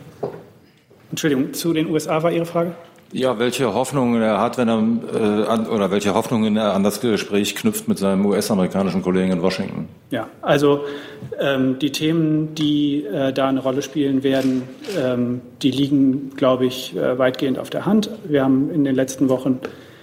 Entschuldigung, 1.11 1.55
zu 1.55 1.73
den 1.73 1.89
USA 1.89 2.25
war 2.25 2.33
Ihre 2.33 2.47
Frage? 2.47 2.75
Ja, 3.13 3.39
welche 3.39 3.73
Hoffnungen 3.73 4.21
er 4.21 4.41
hat, 4.41 4.59
wenn 4.59 4.69
er 4.69 4.79
äh, 4.79 5.47
an, 5.47 5.67
oder 5.69 5.91
welche 5.91 6.15
Hoffnungen 6.15 6.57
er 6.57 6.75
an 6.75 6.83
das 6.83 7.01
Gespräch 7.01 7.55
knüpft 7.55 7.87
mit 7.87 7.99
seinem 7.99 8.27
US-amerikanischen 8.27 9.03
Kollegen 9.03 9.33
in 9.33 9.43
Washington? 9.43 9.89
Ja, 10.11 10.29
also 10.43 10.81
ähm, 11.39 11.79
die 11.79 11.93
Themen, 11.93 12.55
die 12.55 13.05
äh, 13.05 13.33
da 13.33 13.49
eine 13.49 13.61
Rolle 13.61 13.83
spielen 13.83 14.23
werden, 14.23 14.65
ähm, 14.99 15.41
die 15.63 15.71
liegen, 15.71 16.33
glaube 16.37 16.67
ich, 16.67 16.97
äh, 16.97 17.17
weitgehend 17.17 17.59
auf 17.59 17.71
der 17.71 17.87
Hand. 17.87 18.11
Wir 18.25 18.43
haben 18.43 18.71
in 18.71 18.85
den 18.85 18.97
letzten 18.97 19.29
Wochen 19.29 19.61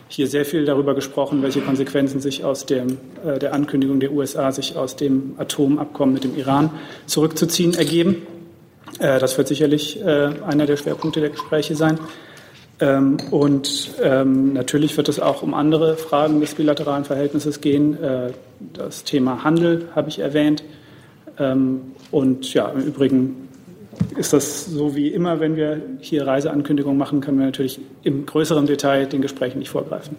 hier 0.07 0.27
sehr 0.27 0.45
viel 0.45 0.63
darüber 0.63 0.95
gesprochen, 0.95 1.41
welche 1.41 1.59
Konsequenzen 1.59 2.21
sich 2.21 2.45
aus 2.45 2.65
dem, 2.65 2.97
äh, 3.25 3.37
der 3.37 3.53
Ankündigung 3.53 3.99
der 3.99 4.13
USA, 4.13 4.51
sich 4.51 4.77
aus 4.77 4.95
dem 4.95 5.35
Atomabkommen 5.37 6.13
mit 6.13 6.23
dem 6.23 6.37
Iran 6.37 6.69
zurückzuziehen, 7.05 7.73
ergeben. 7.73 8.25
Äh, 8.99 9.19
das 9.19 9.37
wird 9.37 9.47
sicherlich 9.47 9.99
äh, 10.01 10.29
einer 10.47 10.65
der 10.65 10.77
Schwerpunkte 10.77 11.19
der 11.19 11.31
Gespräche 11.31 11.75
sein. 11.75 11.99
Ähm, 12.83 13.15
und 13.31 13.91
ähm, 14.01 14.51
natürlich 14.51 14.97
wird 14.97 15.07
es 15.07 15.21
auch 15.21 15.41
um 15.41 15.53
andere 15.53 15.95
Fragen 15.95 16.41
des 16.41 16.53
bilateralen 16.55 17.05
Verhältnisses 17.05 17.61
gehen. 17.61 18.01
Äh, 18.03 18.31
das 18.73 19.05
Thema 19.05 19.45
Handel 19.45 19.87
habe 19.95 20.09
ich 20.09 20.19
erwähnt. 20.19 20.65
Ähm, 21.39 21.93
und 22.11 22.53
ja, 22.53 22.67
im 22.67 22.81
Übrigen 22.81 23.47
ist 24.17 24.33
das 24.33 24.65
so 24.65 24.97
wie 24.97 25.07
immer, 25.07 25.39
wenn 25.39 25.55
wir 25.55 25.81
hier 26.01 26.27
Reiseankündigungen 26.27 26.97
machen, 26.97 27.21
können 27.21 27.39
wir 27.39 27.45
natürlich 27.45 27.79
im 28.03 28.25
größeren 28.25 28.65
Detail 28.65 29.05
den 29.05 29.21
Gesprächen 29.21 29.59
nicht 29.59 29.69
vorgreifen. 29.69 30.17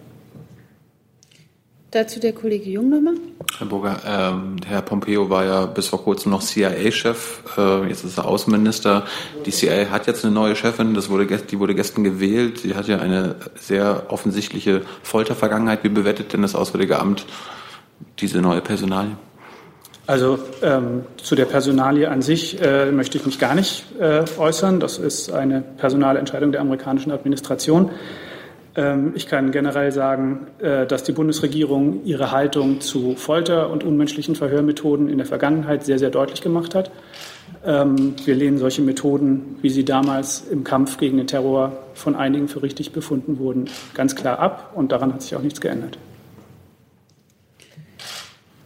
Dazu 1.95 2.19
der 2.19 2.33
Kollege 2.33 2.69
Jung 2.69 2.89
nochmal. 2.89 3.13
Herr 3.57 3.67
Burger, 3.67 4.01
ähm, 4.05 4.57
Herr 4.67 4.81
Pompeo 4.81 5.29
war 5.29 5.45
ja 5.45 5.65
bis 5.65 5.87
vor 5.87 6.03
kurzem 6.03 6.33
noch 6.33 6.41
CIA-Chef, 6.41 7.57
äh, 7.57 7.87
jetzt 7.87 8.03
ist 8.03 8.17
er 8.17 8.25
Außenminister. 8.25 9.05
Die 9.45 9.51
CIA 9.51 9.89
hat 9.91 10.05
jetzt 10.05 10.25
eine 10.25 10.33
neue 10.33 10.57
Chefin, 10.57 10.93
das 10.93 11.09
wurde, 11.09 11.25
die 11.25 11.57
wurde 11.57 11.73
gestern 11.73 12.03
gewählt. 12.03 12.57
Sie 12.57 12.75
hat 12.75 12.89
ja 12.89 12.99
eine 12.99 13.35
sehr 13.55 14.07
offensichtliche 14.09 14.81
Foltervergangenheit. 15.03 15.85
Wie 15.85 15.89
bewertet 15.89 16.33
denn 16.33 16.41
das 16.41 16.53
Auswärtige 16.53 16.99
Amt 16.99 17.25
diese 18.19 18.41
neue 18.41 18.59
Personalie? 18.59 19.15
Also 20.05 20.37
ähm, 20.63 21.03
zu 21.15 21.35
der 21.35 21.45
Personalie 21.45 22.09
an 22.09 22.21
sich 22.21 22.61
äh, 22.61 22.91
möchte 22.91 23.17
ich 23.17 23.25
mich 23.25 23.39
gar 23.39 23.55
nicht 23.55 23.85
äh, 24.01 24.25
äußern. 24.37 24.81
Das 24.81 24.97
ist 24.97 25.31
eine 25.31 25.61
Personalentscheidung 25.61 26.51
der 26.51 26.59
amerikanischen 26.59 27.13
Administration. 27.13 27.89
Ähm, 28.75 29.13
ich 29.15 29.27
kann 29.27 29.51
generell 29.51 29.91
sagen, 29.91 30.47
äh, 30.59 30.85
dass 30.85 31.03
die 31.03 31.13
Bundesregierung 31.13 32.03
ihre 32.03 32.31
Haltung 32.31 32.81
zu 32.81 33.15
Folter 33.15 33.69
und 33.69 33.83
unmenschlichen 33.83 34.35
Verhörmethoden 34.35 35.07
in 35.07 35.17
der 35.17 35.27
Vergangenheit 35.27 35.85
sehr, 35.85 35.97
sehr 35.97 36.09
deutlich 36.09 36.41
gemacht 36.41 36.75
hat. 36.75 36.91
Ähm, 37.65 38.15
wir 38.25 38.35
lehnen 38.35 38.57
solche 38.57 38.81
Methoden, 38.81 39.57
wie 39.61 39.69
sie 39.69 39.85
damals 39.85 40.45
im 40.51 40.63
Kampf 40.63 40.97
gegen 40.97 41.17
den 41.17 41.27
Terror 41.27 41.71
von 41.93 42.15
einigen 42.15 42.47
für 42.47 42.63
richtig 42.63 42.91
befunden 42.91 43.39
wurden, 43.39 43.69
ganz 43.93 44.15
klar 44.15 44.39
ab. 44.39 44.73
Und 44.75 44.91
daran 44.91 45.13
hat 45.13 45.21
sich 45.21 45.35
auch 45.35 45.41
nichts 45.41 45.61
geändert. 45.61 45.97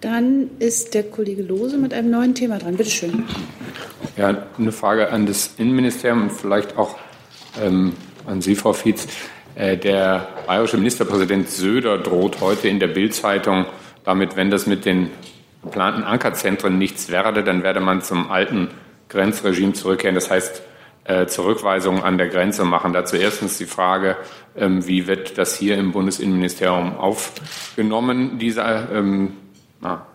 Dann 0.02 0.50
ist 0.60 0.94
der 0.94 1.04
Kollege 1.04 1.44
Lose 1.44 1.78
mit 1.78 1.94
einem 1.94 2.10
neuen 2.10 2.34
Thema 2.34 2.58
dran. 2.58 2.78
Bitte 2.78 2.90
schön. 2.90 3.26
Ja, 4.18 4.48
eine 4.58 4.72
Frage 4.72 5.12
an 5.12 5.26
das 5.26 5.52
Innenministerium 5.58 6.24
und 6.24 6.32
vielleicht 6.32 6.78
auch 6.78 6.96
ähm, 7.62 7.94
an 8.26 8.42
Sie, 8.42 8.56
Frau 8.56 8.74
Fietz. 8.74 9.08
Äh, 9.60 9.78
der 9.78 10.26
bayerische 10.48 10.78
Ministerpräsident 10.78 11.50
Söder 11.50 11.98
droht 11.98 12.40
heute 12.40 12.70
in 12.70 12.80
der 12.80 12.88
Bildzeitung 12.88 13.66
damit, 14.06 14.38
wenn 14.38 14.50
das 14.50 14.66
mit 14.66 14.86
den 14.86 15.12
geplanten 15.62 16.04
Ankerzentren 16.04 16.78
nichts 16.78 17.10
werde, 17.10 17.44
dann 17.44 17.62
werde 17.62 17.82
man 17.82 18.02
zum 18.02 18.32
alten 18.32 18.70
Grenzregime 19.10 19.74
zurückkehren. 19.74 20.16
Das 20.16 20.32
heißt, 20.32 20.62
äh, 21.04 21.26
Zurückweisungen 21.26 22.04
an 22.04 22.18
der 22.18 22.30
Grenze 22.30 22.64
machen. 22.64 22.94
Dazu 22.94 23.18
erstens 23.18 23.58
die 23.58 23.66
Frage, 23.66 24.16
ähm, 24.56 24.88
wie 24.88 25.08
wird 25.08 25.38
das 25.38 25.58
hier 25.58 25.78
im 25.78 25.92
Bundesinnenministerium 25.92 26.98
aufgenommen, 26.98 28.40
diese 28.40 28.62
ähm, 28.62 29.34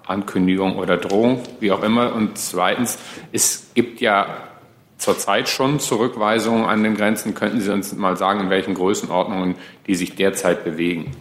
Ankündigung 0.06 0.76
oder 0.76 0.96
Drohung, 0.96 1.42
wie 1.60 1.70
auch 1.70 1.82
immer. 1.82 2.14
Und 2.14 2.38
zweitens, 2.38 2.98
es 3.30 3.72
gibt 3.74 4.00
ja 4.00 4.53
zurzeit 4.98 5.48
schon 5.48 5.80
Zurückweisungen 5.80 6.64
an 6.64 6.82
den 6.82 6.96
Grenzen. 6.96 7.34
Könnten 7.34 7.60
Sie 7.60 7.72
uns 7.72 7.92
mal 7.94 8.16
sagen, 8.16 8.40
in 8.40 8.50
welchen 8.50 8.74
Größenordnungen 8.74 9.56
die 9.86 9.94
sich 9.94 10.14
derzeit 10.14 10.64
bewegen? 10.64 11.12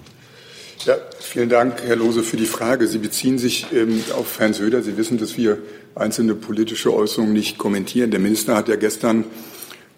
Ja, 0.86 0.96
vielen 1.20 1.50
Dank, 1.50 1.82
Herr 1.86 1.96
Lose, 1.96 2.24
für 2.24 2.38
die 2.38 2.46
Frage. 2.46 2.88
Sie 2.88 2.98
beziehen 2.98 3.38
sich 3.38 3.68
ähm, 3.74 4.04
auf 4.18 4.40
Herrn 4.40 4.54
Söder. 4.54 4.82
Sie 4.82 4.98
wissen, 4.98 5.18
dass 5.18 5.38
wir 5.38 5.58
einzelne 5.96 6.36
politische 6.36 6.94
Äußerungen 6.94 7.34
nicht 7.34 7.58
kommentieren. 7.58 8.12
Der 8.12 8.20
Minister 8.20 8.56
hat 8.56 8.68
ja 8.68 8.76
gestern 8.76 9.24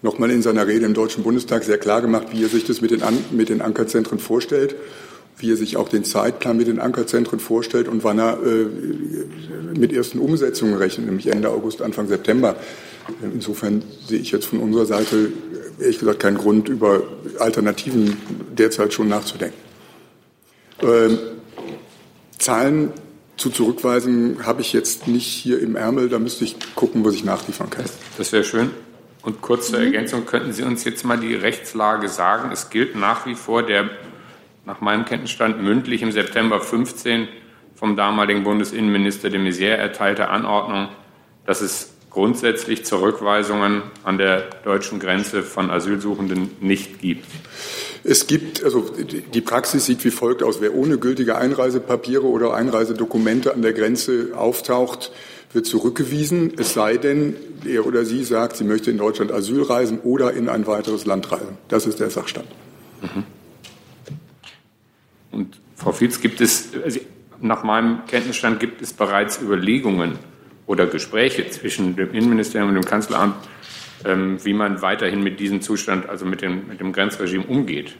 noch 0.02 0.18
mal 0.18 0.30
in 0.30 0.42
seiner 0.42 0.66
Rede 0.66 0.86
im 0.86 0.94
Deutschen 0.94 1.24
Bundestag 1.24 1.64
sehr 1.64 1.78
klar 1.78 2.02
gemacht, 2.02 2.28
wie 2.32 2.44
er 2.44 2.48
sich 2.48 2.64
das 2.64 2.80
mit 2.80 2.92
den, 2.92 3.02
An 3.02 3.18
mit 3.32 3.48
den 3.48 3.62
Ankerzentren 3.62 4.18
vorstellt 4.18 4.76
wie 5.38 5.52
er 5.52 5.56
sich 5.56 5.76
auch 5.76 5.88
den 5.88 6.04
Zeitplan 6.04 6.56
mit 6.56 6.66
den 6.66 6.80
Ankerzentren 6.80 7.40
vorstellt 7.40 7.88
und 7.88 8.04
wann 8.04 8.18
er 8.18 8.38
äh, 8.42 8.66
mit 9.78 9.92
ersten 9.92 10.18
Umsetzungen 10.18 10.74
rechnet, 10.74 11.06
nämlich 11.06 11.26
Ende 11.26 11.50
August, 11.50 11.82
Anfang 11.82 12.08
September. 12.08 12.56
Insofern 13.22 13.82
sehe 14.06 14.18
ich 14.18 14.30
jetzt 14.32 14.46
von 14.46 14.60
unserer 14.60 14.86
Seite 14.86 15.32
ehrlich 15.78 15.98
gesagt 15.98 16.20
keinen 16.20 16.38
Grund, 16.38 16.68
über 16.68 17.02
Alternativen 17.38 18.16
derzeit 18.56 18.92
schon 18.92 19.08
nachzudenken. 19.08 19.58
Ähm, 20.82 21.18
Zahlen 22.38 22.92
zu 23.36 23.50
zurückweisen 23.50 24.46
habe 24.46 24.62
ich 24.62 24.72
jetzt 24.72 25.08
nicht 25.08 25.26
hier 25.26 25.60
im 25.60 25.76
Ärmel. 25.76 26.08
Da 26.08 26.18
müsste 26.18 26.44
ich 26.44 26.56
gucken, 26.74 27.04
was 27.04 27.14
ich 27.14 27.24
nachliefern 27.24 27.70
kann. 27.70 27.84
Das 28.16 28.32
wäre 28.32 28.44
schön. 28.44 28.70
Und 29.22 29.42
kurz 29.42 29.68
zur 29.70 29.80
mhm. 29.80 29.86
Ergänzung, 29.86 30.24
könnten 30.24 30.52
Sie 30.52 30.62
uns 30.62 30.84
jetzt 30.84 31.04
mal 31.04 31.18
die 31.18 31.34
Rechtslage 31.34 32.08
sagen? 32.08 32.50
Es 32.52 32.70
gilt 32.70 32.96
nach 32.96 33.26
wie 33.26 33.34
vor 33.34 33.62
der 33.62 33.90
nach 34.66 34.80
meinem 34.80 35.04
Kenntnisstand 35.04 35.62
mündlich 35.62 36.02
im 36.02 36.12
September 36.12 36.60
15 36.60 37.28
vom 37.74 37.96
damaligen 37.96 38.42
Bundesinnenminister 38.42 39.30
de 39.30 39.40
Maizière 39.40 39.76
erteilte 39.76 40.28
Anordnung, 40.28 40.88
dass 41.46 41.60
es 41.60 41.92
grundsätzlich 42.10 42.84
Zurückweisungen 42.84 43.82
an 44.02 44.18
der 44.18 44.48
deutschen 44.64 44.98
Grenze 44.98 45.42
von 45.42 45.70
Asylsuchenden 45.70 46.50
nicht 46.60 47.00
gibt. 47.00 47.26
Es 48.04 48.26
gibt, 48.26 48.64
also 48.64 48.90
die 49.34 49.40
Praxis 49.40 49.84
sieht 49.84 50.04
wie 50.04 50.10
folgt 50.10 50.42
aus. 50.42 50.60
Wer 50.60 50.74
ohne 50.74 50.98
gültige 50.98 51.36
Einreisepapiere 51.36 52.24
oder 52.24 52.54
Einreisedokumente 52.54 53.52
an 53.52 53.62
der 53.62 53.74
Grenze 53.74 54.30
auftaucht, 54.34 55.12
wird 55.52 55.66
zurückgewiesen, 55.66 56.54
es 56.56 56.72
sei 56.72 56.96
denn, 56.96 57.36
er 57.66 57.86
oder 57.86 58.04
sie 58.04 58.24
sagt, 58.24 58.56
sie 58.56 58.64
möchte 58.64 58.90
in 58.90 58.98
Deutschland 58.98 59.30
Asyl 59.30 59.62
reisen 59.62 60.00
oder 60.00 60.32
in 60.32 60.48
ein 60.48 60.66
weiteres 60.66 61.04
Land 61.04 61.30
reisen. 61.30 61.58
Das 61.68 61.86
ist 61.86 62.00
der 62.00 62.10
Sachstand. 62.10 62.48
Mhm. 63.02 63.24
Und 65.36 65.60
Frau 65.74 65.92
Fietz, 65.92 66.22
gibt 66.22 66.40
es, 66.40 66.70
also 66.82 66.98
nach 67.42 67.62
meinem 67.62 68.06
Kenntnisstand 68.06 68.58
gibt 68.58 68.80
es 68.80 68.94
bereits 68.94 69.42
Überlegungen 69.42 70.18
oder 70.66 70.86
Gespräche 70.86 71.46
zwischen 71.50 71.94
dem 71.94 72.14
Innenministerium 72.14 72.70
und 72.70 72.76
dem 72.76 72.86
Kanzleramt, 72.86 73.34
ähm, 74.06 74.42
wie 74.42 74.54
man 74.54 74.80
weiterhin 74.80 75.22
mit 75.22 75.38
diesem 75.38 75.60
Zustand, 75.60 76.08
also 76.08 76.24
mit 76.24 76.40
dem, 76.40 76.68
mit 76.68 76.80
dem 76.80 76.90
Grenzregime 76.90 77.44
umgeht. 77.44 77.96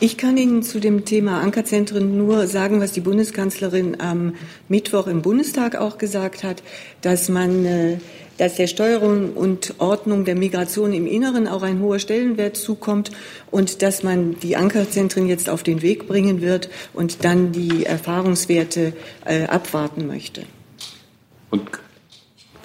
Ich 0.00 0.18
kann 0.18 0.36
Ihnen 0.36 0.62
zu 0.62 0.80
dem 0.80 1.04
Thema 1.04 1.40
Ankerzentren 1.40 2.18
nur 2.18 2.46
sagen, 2.46 2.80
was 2.80 2.92
die 2.92 3.00
Bundeskanzlerin 3.00 4.00
am 4.00 4.34
Mittwoch 4.68 5.06
im 5.06 5.22
Bundestag 5.22 5.76
auch 5.76 5.98
gesagt 5.98 6.42
hat, 6.42 6.62
dass 7.00 7.28
man 7.28 7.64
äh, 7.64 7.98
dass 8.38 8.56
der 8.56 8.66
Steuerung 8.66 9.32
und 9.34 9.74
Ordnung 9.78 10.24
der 10.24 10.34
Migration 10.34 10.92
im 10.92 11.06
Inneren 11.06 11.46
auch 11.46 11.62
ein 11.62 11.80
hoher 11.80 11.98
Stellenwert 11.98 12.56
zukommt 12.56 13.10
und 13.50 13.82
dass 13.82 14.02
man 14.02 14.38
die 14.40 14.56
Ankerzentren 14.56 15.28
jetzt 15.28 15.48
auf 15.48 15.62
den 15.62 15.82
Weg 15.82 16.08
bringen 16.08 16.40
wird 16.40 16.68
und 16.92 17.24
dann 17.24 17.52
die 17.52 17.86
Erfahrungswerte 17.86 18.92
äh, 19.24 19.44
abwarten 19.44 20.06
möchte. 20.06 20.42
Und 21.50 21.68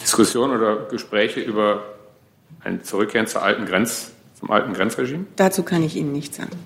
Diskussion 0.02 0.52
oder 0.52 0.88
Gespräche 0.90 1.40
über 1.40 1.84
ein 2.64 2.84
Zurückkehren 2.84 3.28
zur 3.28 3.44
alten 3.44 3.66
Grenz, 3.66 4.12
zum 4.40 4.50
alten 4.50 4.74
Grenzregime? 4.74 5.26
Dazu 5.36 5.64
kann 5.64 5.84
ich 5.84 5.96
Ihnen 5.96 6.12
nichts 6.12 6.38
sagen. 6.38 6.58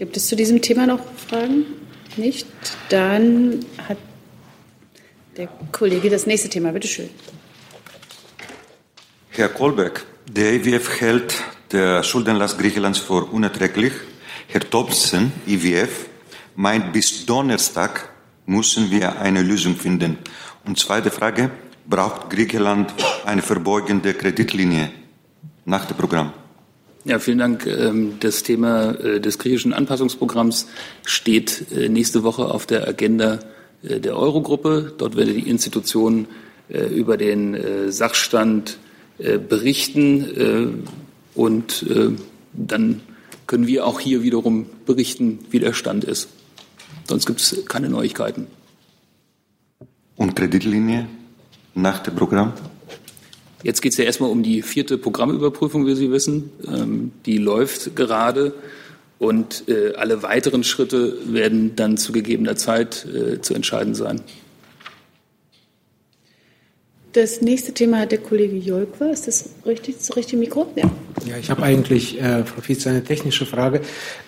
Gibt 0.00 0.16
es 0.16 0.28
zu 0.28 0.34
diesem 0.34 0.62
Thema 0.62 0.86
noch 0.86 1.00
Fragen? 1.28 1.66
Nicht? 2.16 2.46
Dann 2.88 3.60
hat 3.86 3.98
der 5.36 5.46
Kollege 5.72 6.08
das 6.08 6.24
nächste 6.24 6.48
Thema. 6.48 6.72
Bitte 6.72 6.88
schön. 6.88 7.10
Herr 9.28 9.50
Kolbeck, 9.50 10.06
der 10.26 10.54
IWF 10.54 11.02
hält 11.02 11.34
der 11.70 12.02
Schuldenlast 12.02 12.58
Griechenlands 12.58 12.98
für 12.98 13.26
unerträglich. 13.26 13.92
Herr 14.48 14.62
Thompson, 14.62 15.32
IWF, 15.46 16.06
meint, 16.56 16.94
bis 16.94 17.26
Donnerstag 17.26 18.08
müssen 18.46 18.90
wir 18.90 19.20
eine 19.20 19.42
Lösung 19.42 19.76
finden. 19.76 20.16
Und 20.64 20.78
zweite 20.78 21.10
Frage, 21.10 21.50
braucht 21.86 22.30
Griechenland 22.30 22.94
eine 23.26 23.42
verbeugende 23.42 24.14
Kreditlinie 24.14 24.92
nach 25.66 25.84
dem 25.84 25.98
Programm? 25.98 26.32
Ja, 27.04 27.18
vielen 27.18 27.38
Dank. 27.38 27.66
Ähm, 27.66 28.16
das 28.20 28.42
Thema 28.42 28.90
äh, 28.90 29.20
des 29.20 29.38
griechischen 29.38 29.72
Anpassungsprogramms 29.72 30.66
steht 31.04 31.64
äh, 31.74 31.88
nächste 31.88 32.24
Woche 32.24 32.44
auf 32.44 32.66
der 32.66 32.86
Agenda 32.86 33.38
äh, 33.82 34.00
der 34.00 34.16
Eurogruppe. 34.16 34.92
Dort 34.98 35.16
werde 35.16 35.32
die 35.32 35.48
Institution 35.48 36.26
über 36.68 37.16
den 37.16 37.90
Sachstand 37.90 38.78
berichten 39.18 40.84
und 41.34 41.84
dann 42.52 43.00
können 43.48 43.66
wir 43.66 43.88
auch 43.88 43.98
hier 43.98 44.22
wiederum 44.22 44.66
berichten, 44.86 45.40
wie 45.50 45.58
der 45.58 45.72
Stand 45.72 46.04
ist. 46.04 46.28
Sonst 47.08 47.26
gibt 47.26 47.40
es 47.40 47.64
keine 47.66 47.88
Neuigkeiten. 47.88 48.46
Und 50.14 50.36
Kreditlinie 50.36 51.08
nach 51.74 51.98
dem 51.98 52.14
Programm? 52.14 52.52
Jetzt 53.62 53.82
geht 53.82 53.92
es 53.92 53.98
ja 53.98 54.04
erstmal 54.04 54.30
um 54.30 54.42
die 54.42 54.62
vierte 54.62 54.98
Programmüberprüfung, 54.98 55.86
wie 55.86 55.94
Sie 55.94 56.10
wissen. 56.10 56.50
Ähm, 56.66 57.12
die 57.26 57.38
läuft 57.38 57.94
gerade 57.96 58.54
und 59.18 59.64
alle 59.98 60.22
weiteren 60.22 60.64
Schritte 60.64 61.14
werden 61.26 61.76
dann 61.76 61.98
zu 61.98 62.10
gegebener 62.10 62.56
Zeit 62.56 63.06
zu 63.42 63.52
entscheiden 63.52 63.94
sein. 63.94 64.22
Das 67.12 67.42
nächste 67.42 67.72
Thema 67.72 67.98
hat 67.98 68.12
der 68.12 68.18
Kollege 68.18 68.56
Jolkwa. 68.56 69.06
Ist 69.06 69.26
das 69.26 69.50
richtig, 69.66 69.96
das 69.96 70.16
richtige 70.16 70.36
Mikro? 70.38 70.72
Ja. 70.76 70.88
Ja, 71.26 71.36
ich 71.36 71.50
habe 71.50 71.64
eigentlich, 71.64 72.20
äh, 72.20 72.44
Frau 72.44 72.60
Fietz, 72.60 72.86
eine 72.86 73.02
technische 73.02 73.46
Frage. 73.46 73.80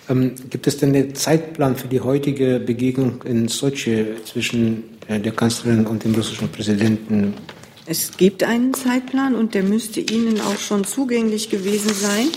Ähm, 0.09 0.33
gibt 0.49 0.67
es 0.67 0.77
denn 0.77 0.93
einen 0.93 1.15
Zeitplan 1.15 1.77
für 1.77 1.87
die 1.87 2.01
heutige 2.01 2.59
Begegnung 2.59 3.23
in 3.23 3.47
Sochi 3.47 4.05
zwischen 4.25 4.83
äh, 5.07 5.17
der 5.17 5.31
Kanzlerin 5.31 5.87
und 5.87 6.03
dem 6.03 6.13
russischen 6.13 6.49
Präsidenten? 6.49 7.35
Es 7.85 8.15
gibt 8.15 8.43
einen 8.43 8.73
Zeitplan 8.73 9.35
und 9.35 9.53
der 9.55 9.63
müsste 9.63 9.99
Ihnen 9.99 10.39
auch 10.39 10.57
schon 10.57 10.85
zugänglich 10.85 11.49
gewesen 11.49 11.93
sein. 11.93 12.29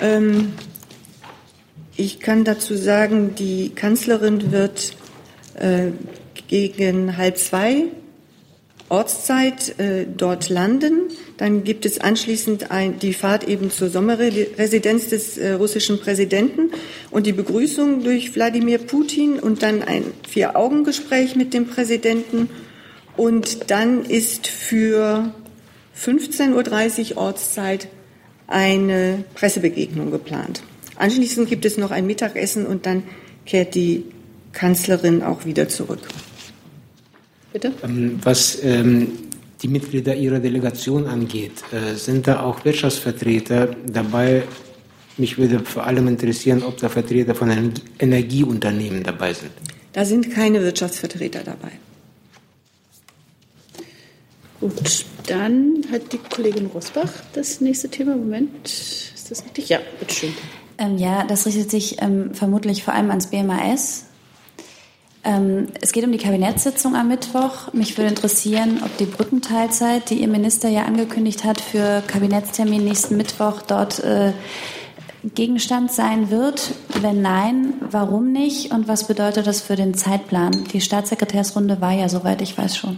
Ähm, 0.00 0.52
ich 1.96 2.20
kann 2.20 2.44
dazu 2.44 2.74
sagen, 2.76 3.34
die 3.36 3.70
Kanzlerin 3.70 4.52
wird 4.52 4.96
äh, 5.54 5.88
gegen 6.48 7.16
halb 7.16 7.38
zwei 7.38 7.84
Ortszeit 8.88 9.78
äh, 9.80 10.06
dort 10.06 10.48
landen. 10.48 11.08
Dann 11.38 11.64
gibt 11.64 11.86
es 11.86 12.00
anschließend 12.00 12.70
ein, 12.70 12.98
die 13.00 13.14
Fahrt 13.14 13.48
eben 13.48 13.70
zur 13.70 13.88
Sommerresidenz 13.88 15.08
des 15.08 15.38
äh, 15.38 15.52
russischen 15.52 15.98
Präsidenten 15.98 16.70
und 17.10 17.26
die 17.26 17.32
Begrüßung 17.32 18.04
durch 18.04 18.34
Wladimir 18.36 18.78
Putin 18.78 19.40
und 19.40 19.62
dann 19.62 19.82
ein 19.82 20.04
Vier-Augen-Gespräch 20.28 21.34
mit 21.34 21.54
dem 21.54 21.66
Präsidenten. 21.66 22.48
Und 23.16 23.70
dann 23.70 24.04
ist 24.04 24.46
für 24.46 25.32
15.30 25.96 27.12
Uhr 27.12 27.16
Ortszeit 27.18 27.88
eine 28.46 29.24
Pressebegegnung 29.34 30.10
geplant. 30.10 30.62
Anschließend 30.96 31.48
gibt 31.48 31.64
es 31.64 31.78
noch 31.78 31.90
ein 31.90 32.06
Mittagessen 32.06 32.66
und 32.66 32.86
dann 32.86 33.04
kehrt 33.46 33.74
die 33.74 34.04
Kanzlerin 34.52 35.22
auch 35.22 35.44
wieder 35.44 35.68
zurück. 35.68 36.00
Bitte? 37.52 37.72
Ähm, 37.82 38.18
was 38.22 38.62
ähm, 38.62 39.12
die 39.62 39.68
Mitglieder 39.68 40.14
Ihrer 40.14 40.40
Delegation 40.40 41.06
angeht, 41.06 41.62
äh, 41.72 41.94
sind 41.94 42.26
da 42.26 42.42
auch 42.42 42.64
Wirtschaftsvertreter 42.64 43.70
dabei? 43.86 44.42
Mich 45.16 45.38
würde 45.38 45.60
vor 45.60 45.86
allem 45.86 46.08
interessieren, 46.08 46.62
ob 46.64 46.76
da 46.78 46.88
Vertreter 46.88 47.34
von 47.34 47.72
Energieunternehmen 47.98 49.04
dabei 49.04 49.32
sind. 49.32 49.52
Da 49.92 50.04
sind 50.04 50.32
keine 50.32 50.60
Wirtschaftsvertreter 50.62 51.44
dabei. 51.44 51.70
Gut, 54.64 55.04
dann 55.26 55.84
hat 55.92 56.14
die 56.14 56.16
Kollegin 56.16 56.70
Rosbach 56.72 57.10
das 57.34 57.60
nächste 57.60 57.90
Thema. 57.90 58.16
Moment, 58.16 58.64
ist 58.64 59.30
das 59.30 59.44
richtig? 59.44 59.68
Ja, 59.68 59.78
bitteschön. 60.00 60.32
Ähm, 60.78 60.96
ja, 60.96 61.22
das 61.24 61.44
richtet 61.44 61.70
sich 61.70 62.00
ähm, 62.00 62.34
vermutlich 62.34 62.82
vor 62.82 62.94
allem 62.94 63.10
ans 63.10 63.26
BMAS. 63.26 64.06
Ähm, 65.22 65.66
es 65.82 65.92
geht 65.92 66.02
um 66.02 66.12
die 66.12 66.18
Kabinettssitzung 66.18 66.96
am 66.96 67.08
Mittwoch. 67.08 67.74
Mich 67.74 67.98
würde 67.98 68.08
interessieren, 68.08 68.80
ob 68.82 68.96
die 68.96 69.04
Brückenteilzeit, 69.04 70.08
die 70.08 70.22
Ihr 70.22 70.28
Minister 70.28 70.70
ja 70.70 70.84
angekündigt 70.84 71.44
hat 71.44 71.60
für 71.60 72.02
Kabinettstermin 72.06 72.82
nächsten 72.82 73.18
Mittwoch, 73.18 73.60
dort 73.60 74.02
äh, 74.02 74.32
Gegenstand 75.34 75.92
sein 75.92 76.30
wird. 76.30 76.72
Wenn 77.02 77.20
nein, 77.20 77.74
warum 77.90 78.32
nicht? 78.32 78.72
Und 78.72 78.88
was 78.88 79.08
bedeutet 79.08 79.46
das 79.46 79.60
für 79.60 79.76
den 79.76 79.92
Zeitplan? 79.92 80.64
Die 80.72 80.80
Staatssekretärsrunde 80.80 81.82
war 81.82 81.92
ja, 81.92 82.08
soweit 82.08 82.40
ich 82.40 82.56
weiß, 82.56 82.78
schon. 82.78 82.96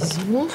So. 0.00 0.48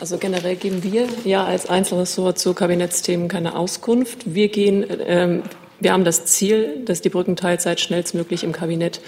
Also 0.00 0.18
generell 0.18 0.56
geben 0.56 0.82
wir 0.82 1.06
ja 1.24 1.44
als 1.44 1.68
Einzelressort 1.68 2.38
zu 2.38 2.54
Kabinettsthemen 2.54 3.28
keine 3.28 3.56
Auskunft. 3.56 4.34
Wir 4.34 4.48
gehen 4.48 4.84
ähm, 5.06 5.42
wir 5.82 5.92
haben 5.92 6.04
das 6.04 6.26
Ziel, 6.26 6.82
dass 6.84 7.00
die 7.00 7.08
Brückenteilzeit 7.08 7.80
schnellstmöglich 7.80 8.44
im 8.44 8.52
Kabinett, 8.52 9.00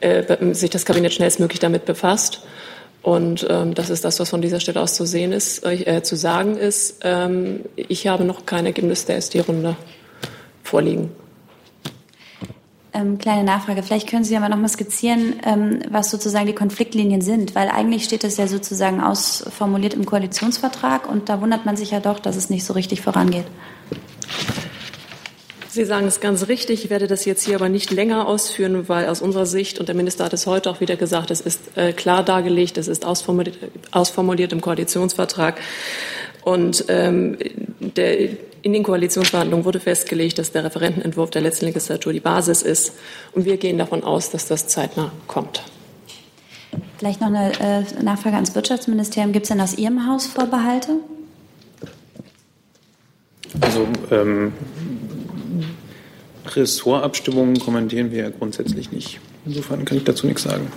äh, 0.00 0.54
sich 0.54 0.68
das 0.68 0.84
Kabinett 0.84 1.14
schnellstmöglich 1.14 1.60
damit 1.60 1.86
befasst. 1.86 2.42
Und 3.02 3.46
ähm, 3.48 3.72
das 3.74 3.88
ist 3.88 4.04
das, 4.04 4.20
was 4.20 4.28
von 4.28 4.42
dieser 4.42 4.60
Stelle 4.60 4.82
aus 4.82 4.94
zu 4.94 5.06
sehen 5.06 5.32
ist, 5.32 5.64
äh, 5.64 6.02
zu 6.02 6.16
sagen 6.16 6.58
ist. 6.58 7.00
Ähm, 7.02 7.60
ich 7.76 8.06
habe 8.06 8.24
noch 8.24 8.44
kein 8.44 8.66
Ergebnis 8.66 9.06
der 9.06 9.20
ST-Runde 9.20 9.76
vorliegen. 10.62 11.10
Ähm, 12.92 13.18
kleine 13.18 13.44
Nachfrage. 13.44 13.84
Vielleicht 13.84 14.08
können 14.08 14.24
Sie 14.24 14.36
aber 14.36 14.48
noch 14.48 14.56
mal 14.56 14.68
skizzieren, 14.68 15.34
ähm, 15.44 15.80
was 15.88 16.10
sozusagen 16.10 16.46
die 16.46 16.54
Konfliktlinien 16.54 17.20
sind, 17.20 17.54
weil 17.54 17.68
eigentlich 17.68 18.04
steht 18.04 18.24
das 18.24 18.36
ja 18.36 18.48
sozusagen 18.48 19.00
ausformuliert 19.00 19.94
im 19.94 20.06
Koalitionsvertrag 20.06 21.08
und 21.08 21.28
da 21.28 21.40
wundert 21.40 21.66
man 21.66 21.76
sich 21.76 21.92
ja 21.92 22.00
doch, 22.00 22.18
dass 22.18 22.34
es 22.34 22.50
nicht 22.50 22.64
so 22.64 22.72
richtig 22.72 23.00
vorangeht. 23.00 23.46
Sie 25.72 25.84
sagen 25.84 26.08
es 26.08 26.18
ganz 26.18 26.48
richtig. 26.48 26.84
Ich 26.84 26.90
werde 26.90 27.06
das 27.06 27.24
jetzt 27.24 27.44
hier 27.44 27.54
aber 27.54 27.68
nicht 27.68 27.92
länger 27.92 28.26
ausführen, 28.26 28.88
weil 28.88 29.06
aus 29.06 29.22
unserer 29.22 29.46
Sicht, 29.46 29.78
und 29.78 29.86
der 29.86 29.94
Minister 29.94 30.24
hat 30.24 30.32
es 30.32 30.48
heute 30.48 30.68
auch 30.68 30.80
wieder 30.80 30.96
gesagt, 30.96 31.30
es 31.30 31.40
ist 31.40 31.76
äh, 31.76 31.92
klar 31.92 32.24
dargelegt, 32.24 32.76
es 32.76 32.88
ist 32.88 33.04
ausformuliert, 33.04 33.56
ausformuliert 33.92 34.52
im 34.52 34.60
Koalitionsvertrag. 34.60 35.60
Und 36.42 36.84
ähm, 36.88 37.36
der, 37.96 38.30
in 38.62 38.72
den 38.72 38.82
Koalitionsverhandlungen 38.82 39.64
wurde 39.64 39.80
festgelegt, 39.80 40.38
dass 40.38 40.52
der 40.52 40.64
Referentenentwurf 40.64 41.30
der 41.30 41.42
letzten 41.42 41.66
Legislatur 41.66 42.12
die 42.12 42.20
Basis 42.20 42.62
ist. 42.62 42.92
Und 43.32 43.44
wir 43.44 43.56
gehen 43.56 43.78
davon 43.78 44.04
aus, 44.04 44.30
dass 44.30 44.46
das 44.46 44.66
zeitnah 44.68 45.12
kommt. 45.26 45.62
Vielleicht 46.98 47.20
noch 47.20 47.28
eine 47.28 47.52
äh, 47.60 48.02
Nachfrage 48.02 48.36
ans 48.36 48.54
Wirtschaftsministerium. 48.54 49.32
Gibt 49.32 49.44
es 49.44 49.48
denn 49.48 49.60
aus 49.60 49.76
Ihrem 49.76 50.06
Haus 50.06 50.26
Vorbehalte? 50.26 50.96
Also 53.60 53.88
ähm, 54.10 54.52
Ressortabstimmungen 56.46 57.58
kommentieren 57.58 58.12
wir 58.12 58.24
ja 58.24 58.30
grundsätzlich 58.30 58.92
nicht. 58.92 59.20
Insofern 59.44 59.84
kann 59.84 59.96
ich 59.96 60.04
dazu 60.04 60.26
nichts 60.26 60.42
sagen. 60.42 60.70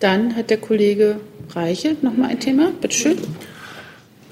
Dann 0.00 0.36
hat 0.36 0.50
der 0.50 0.58
Kollege 0.58 1.20
Reiche 1.54 1.96
noch 2.02 2.16
mal 2.16 2.28
ein 2.28 2.40
Thema. 2.40 2.70
Bitte 2.80 2.94
schön. 2.94 3.18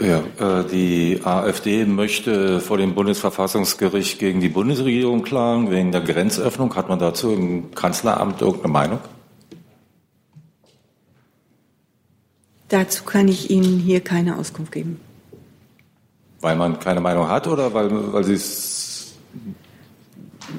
Ja, 0.00 0.18
äh, 0.60 0.64
die 0.64 1.20
AfD 1.22 1.84
möchte 1.84 2.60
vor 2.60 2.78
dem 2.78 2.94
Bundesverfassungsgericht 2.94 4.18
gegen 4.18 4.40
die 4.40 4.48
Bundesregierung 4.48 5.22
klagen 5.22 5.70
wegen 5.70 5.92
der 5.92 6.00
Grenzöffnung. 6.00 6.74
Hat 6.74 6.88
man 6.88 6.98
dazu 6.98 7.32
im 7.32 7.72
Kanzleramt 7.74 8.40
irgendeine 8.42 8.72
Meinung? 8.72 8.98
Dazu 12.68 13.04
kann 13.04 13.28
ich 13.28 13.50
Ihnen 13.50 13.78
hier 13.78 14.00
keine 14.00 14.36
Auskunft 14.36 14.72
geben. 14.72 15.00
Weil 16.40 16.56
man 16.56 16.80
keine 16.80 17.00
Meinung 17.00 17.28
hat 17.28 17.46
oder 17.46 17.72
weil, 17.72 18.12
weil 18.12 18.24
Sie 18.24 18.34
es. 18.34 19.14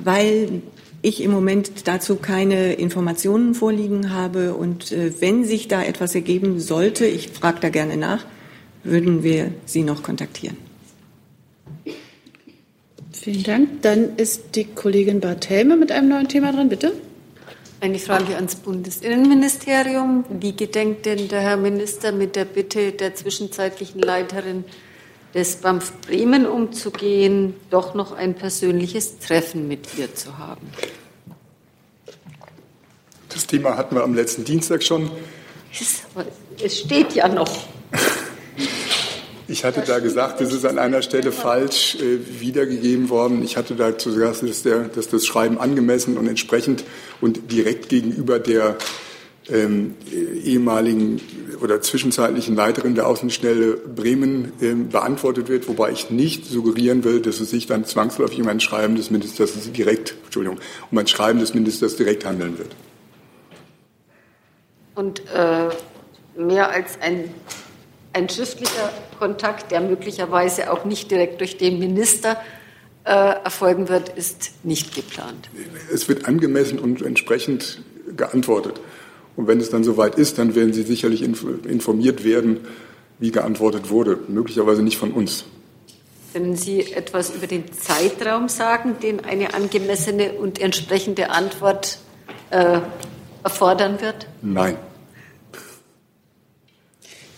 Weil 0.04 0.62
ich 1.06 1.22
im 1.22 1.32
Moment 1.32 1.88
dazu 1.88 2.16
keine 2.16 2.74
Informationen 2.74 3.54
vorliegen 3.54 4.12
habe 4.12 4.56
und 4.56 4.92
äh, 4.92 5.14
wenn 5.22 5.46
sich 5.46 5.68
da 5.68 5.84
etwas 5.84 6.16
ergeben 6.16 6.60
sollte, 6.60 7.06
ich 7.06 7.30
frage 7.30 7.60
da 7.62 7.70
gerne 7.70 7.96
nach, 7.96 8.26
würden 8.84 9.22
wir 9.22 9.52
Sie 9.66 9.84
noch 9.84 10.02
kontaktieren. 10.02 10.58
Vielen 13.12 13.44
Dank. 13.44 13.82
Dann 13.84 14.18
ist 14.18 14.56
die 14.56 14.66
Kollegin 14.66 15.20
Barthelme 15.20 15.78
mit 15.78 15.92
einem 15.92 16.10
neuen 16.10 16.28
Thema 16.28 16.52
dran, 16.52 16.70
bitte. 16.70 16.94
Eine 17.82 18.00
Frage 18.00 18.36
ans 18.36 18.56
Bundesinnenministerium. 18.56 20.26
Wie 20.30 20.56
gedenkt 20.56 21.06
denn 21.06 21.28
der 21.28 21.42
Herr 21.42 21.58
Minister 21.58 22.12
mit 22.14 22.36
der 22.36 22.46
Bitte 22.46 22.94
der 22.94 23.14
zwischenzeitlichen 23.14 24.02
Leiterin 24.02 24.64
des 25.36 25.58
BAMF 25.58 25.92
Bremen 26.08 26.48
umzugehen, 26.48 27.56
doch 27.70 27.94
noch 27.94 28.14
ein 28.14 28.34
persönliches 28.34 29.20
Treffen 29.20 29.68
mit 29.68 29.98
ihr 29.98 30.16
zu 30.16 30.38
haben. 30.38 30.68
Das 33.30 33.46
Thema 33.46 33.76
hatten 33.76 33.96
wir 33.96 34.04
am 34.04 34.16
letzten 34.16 34.46
Dienstag 34.46 34.82
schon. 34.82 35.12
Es 36.64 36.80
steht 36.80 37.14
ja 37.14 37.28
noch. 37.28 37.52
Ich 39.48 39.66
hatte 39.66 39.82
da 39.82 40.00
gesagt, 40.00 40.40
es 40.42 40.54
ist 40.54 40.66
an 40.66 40.80
einer 40.80 41.02
Stelle 41.02 41.32
falsch 41.32 41.96
äh, 41.96 42.42
wiedergegeben 42.42 43.10
worden. 43.10 43.44
Ich 43.44 43.58
hatte 43.58 43.76
dazu 43.76 44.12
gesagt, 44.12 44.42
dass, 44.42 44.64
der, 44.64 44.86
dass 44.88 45.10
das 45.10 45.26
Schreiben 45.26 45.60
angemessen 45.60 46.18
und 46.18 46.28
entsprechend 46.28 46.84
und 47.22 47.52
direkt 47.52 47.90
gegenüber 47.90 48.40
der 48.40 48.78
ähm, 49.50 49.96
ehemaligen 50.12 51.22
oder 51.62 51.82
zwischenzeitlichen 51.82 52.56
Leiterin 52.56 52.96
der 52.96 53.08
Außenstelle 53.08 53.74
Bremen 53.74 54.52
ähm, 54.62 54.90
beantwortet 54.90 55.50
wird, 55.50 55.68
wobei 55.68 55.92
ich 55.92 56.10
nicht 56.10 56.46
suggerieren 56.46 57.04
will, 57.04 57.22
dass 57.22 57.40
es 57.40 57.52
sich 57.52 57.68
dann 57.68 57.86
zwangsläufig 57.86 58.42
um 58.42 58.48
ein 58.48 58.60
Schreiben 58.60 58.96
des 58.96 59.12
Ministers 59.12 59.54
direkt, 59.72 60.16
Entschuldigung, 60.26 60.60
um 60.92 60.98
ein 60.98 61.08
Schreiben 61.08 61.40
des 61.40 61.54
Ministers 61.54 61.96
direkt 61.96 62.26
handeln 62.26 62.58
wird. 62.58 62.76
Und 64.96 65.22
äh, 65.34 65.70
mehr 66.38 66.70
als 66.70 67.00
ein, 67.02 67.30
ein 68.14 68.30
schriftlicher 68.30 68.92
Kontakt, 69.20 69.72
der 69.72 69.82
möglicherweise 69.82 70.72
auch 70.72 70.86
nicht 70.86 71.12
direkt 71.12 71.40
durch 71.42 71.58
den 71.58 71.80
Minister 71.80 72.38
äh, 73.04 73.10
erfolgen 73.12 73.90
wird, 73.90 74.10
ist 74.10 74.52
nicht 74.64 74.96
geplant. 74.96 75.50
Es 75.94 76.10
wird 76.10 76.26
angemessen 76.26 76.80
und 76.80 77.02
entsprechend 77.02 77.82
geantwortet. 78.16 78.80
Und 79.36 79.48
wenn 79.48 79.60
es 79.60 79.70
dann 79.70 79.84
soweit 79.84 80.16
ist, 80.16 80.38
dann 80.38 80.56
werden 80.56 80.74
Sie 80.74 80.84
sicherlich 80.84 81.22
informiert 81.22 82.24
werden, 82.24 82.60
wie 83.20 83.32
geantwortet 83.32 83.90
wurde. 83.90 84.20
Möglicherweise 84.28 84.82
nicht 84.82 84.98
von 84.98 85.12
uns. 85.12 85.46
Können 86.34 86.56
Sie 86.56 86.92
etwas 86.92 87.34
über 87.34 87.48
den 87.48 87.72
Zeitraum 87.72 88.50
sagen, 88.50 88.98
den 89.02 89.24
eine 89.24 89.54
angemessene 89.54 90.34
und 90.34 90.60
entsprechende 90.60 91.30
Antwort 91.30 92.00
äh, 92.50 92.80
erfordern 93.44 94.02
wird? 94.02 94.28
Nein. 94.42 94.78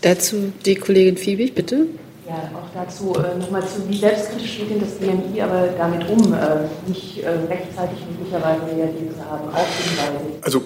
Dazu 0.01 0.53
die 0.65 0.75
Kollegin 0.75 1.17
Fiebig, 1.17 1.53
bitte. 1.53 1.87
Ja, 2.27 2.51
auch 2.53 2.69
dazu 2.73 3.13
äh, 3.15 3.37
nochmal 3.37 3.61
zu, 3.61 3.87
wie 3.87 3.97
selbstkritisch 3.97 4.57
geht 4.57 4.69
denn 4.69 4.79
das 4.81 4.95
BMI 4.95 5.41
aber 5.41 5.69
damit 5.77 6.09
um, 6.09 6.33
äh, 6.33 6.37
nicht 6.85 7.23
äh, 7.23 7.29
rechtzeitig 7.29 7.99
möglicherweise 8.11 8.63
reagiert 8.65 9.15
zu 9.15 9.25
haben, 9.25 9.47
auf 9.47 9.67
Hinweise? 9.77 10.25
Also 10.41 10.61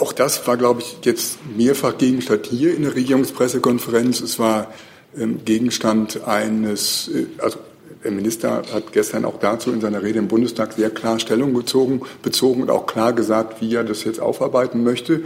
auch 0.00 0.12
das 0.12 0.46
war, 0.46 0.56
glaube 0.56 0.80
ich, 0.80 0.98
jetzt 1.02 1.38
mehrfach 1.56 1.98
Gegenstand 1.98 2.46
hier 2.46 2.74
in 2.74 2.82
der 2.82 2.94
Regierungspressekonferenz. 2.94 4.20
Es 4.20 4.38
war 4.38 4.72
ähm, 5.16 5.44
Gegenstand 5.44 6.26
eines, 6.26 7.08
äh, 7.08 7.26
also 7.38 7.58
der 8.02 8.12
Minister 8.12 8.62
hat 8.72 8.92
gestern 8.92 9.24
auch 9.24 9.38
dazu 9.38 9.72
in 9.72 9.80
seiner 9.80 10.02
Rede 10.02 10.18
im 10.18 10.28
Bundestag 10.28 10.74
sehr 10.74 10.90
klar 10.90 11.18
Stellung 11.18 11.54
bezogen, 11.54 12.02
bezogen 12.22 12.62
und 12.62 12.70
auch 12.70 12.86
klar 12.86 13.14
gesagt, 13.14 13.62
wie 13.62 13.74
er 13.74 13.82
das 13.82 14.04
jetzt 14.04 14.20
aufarbeiten 14.20 14.84
möchte. 14.84 15.22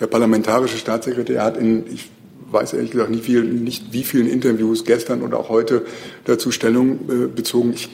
Der 0.00 0.06
parlamentarische 0.06 0.78
Staatssekretär 0.78 1.44
hat 1.44 1.58
in, 1.58 1.84
ich 1.92 2.10
weiß 2.50 2.72
ehrlich 2.72 2.92
gesagt 2.92 3.10
nicht, 3.10 3.24
viel, 3.24 3.44
nicht 3.44 3.92
wie 3.92 4.02
vielen 4.02 4.28
Interviews 4.28 4.84
gestern 4.84 5.22
oder 5.22 5.38
auch 5.38 5.50
heute 5.50 5.84
dazu 6.24 6.50
Stellung 6.50 7.00
äh, 7.08 7.26
bezogen. 7.26 7.72
Ich 7.74 7.90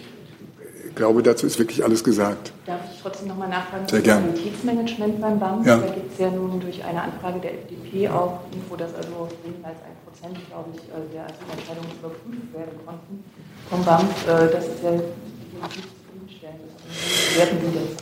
glaube, 0.95 1.23
dazu 1.23 1.47
ist 1.47 1.59
wirklich 1.59 1.85
alles 1.85 2.03
gesagt. 2.05 2.53
Darf 2.67 2.81
ich 2.93 3.01
trotzdem 3.01 3.29
noch 3.29 3.37
mal 3.39 3.49
nachfragen 3.49 3.87
Sehr 3.89 3.99
zum 3.99 4.05
gern. 4.05 4.35
Qualitätsmanagement 4.35 5.21
beim 5.21 5.39
BAM? 5.39 5.65
Ja. 5.65 5.79
Da 5.79 5.87
gibt 5.93 6.13
es 6.13 6.19
ja 6.19 6.31
nun 6.31 6.61
durch 6.61 6.83
eine 6.85 7.03
Anfrage 7.03 7.41
der 7.41 7.55
FDP 7.55 8.09
auch 8.09 8.41
Info, 8.53 8.77
dass 8.77 8.95
also 8.95 9.29
weniger 9.45 9.69
als 9.69 9.79
ein 9.85 9.97
Prozent, 10.05 10.49
glaube 10.49 10.71
ich, 10.75 10.81
äh, 10.83 11.15
der 11.15 11.25
Asylentscheidungen 11.27 11.91
überprüft 11.99 12.53
werden 12.55 12.79
konnten 12.87 13.25
vom 13.69 13.85
BAM. 13.85 14.07
Äh, 14.27 14.53
Das 14.53 14.65
ist 14.67 14.83
ja 14.83 14.91
das? 14.93 15.05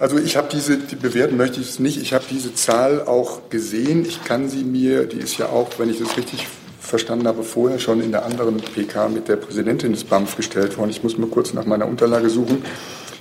Also 0.00 0.18
ich 0.18 0.36
habe 0.36 0.48
diese, 0.50 0.78
die 0.78 0.96
bewerten 0.96 1.36
möchte 1.36 1.60
ich 1.60 1.68
es 1.68 1.78
nicht, 1.78 2.00
ich 2.00 2.12
habe 2.12 2.24
diese 2.28 2.54
Zahl 2.54 3.02
auch 3.02 3.48
gesehen. 3.48 4.04
Ich 4.04 4.24
kann 4.24 4.48
sie 4.48 4.64
mir, 4.64 5.06
die 5.06 5.18
ist 5.18 5.38
ja 5.38 5.46
auch, 5.46 5.68
wenn 5.78 5.90
ich 5.90 5.98
das 6.00 6.16
richtig 6.16 6.46
verstanden 6.90 7.26
habe, 7.26 7.42
vorher 7.42 7.78
schon 7.78 8.00
in 8.02 8.10
der 8.10 8.26
anderen 8.26 8.58
PK 8.58 9.08
mit 9.08 9.28
der 9.28 9.36
Präsidentin 9.36 9.92
des 9.92 10.04
BAMF 10.04 10.36
gestellt 10.36 10.76
worden. 10.76 10.90
Ich 10.90 11.02
muss 11.02 11.16
mal 11.16 11.28
kurz 11.28 11.54
nach 11.54 11.64
meiner 11.64 11.86
Unterlage 11.86 12.28
suchen. 12.28 12.62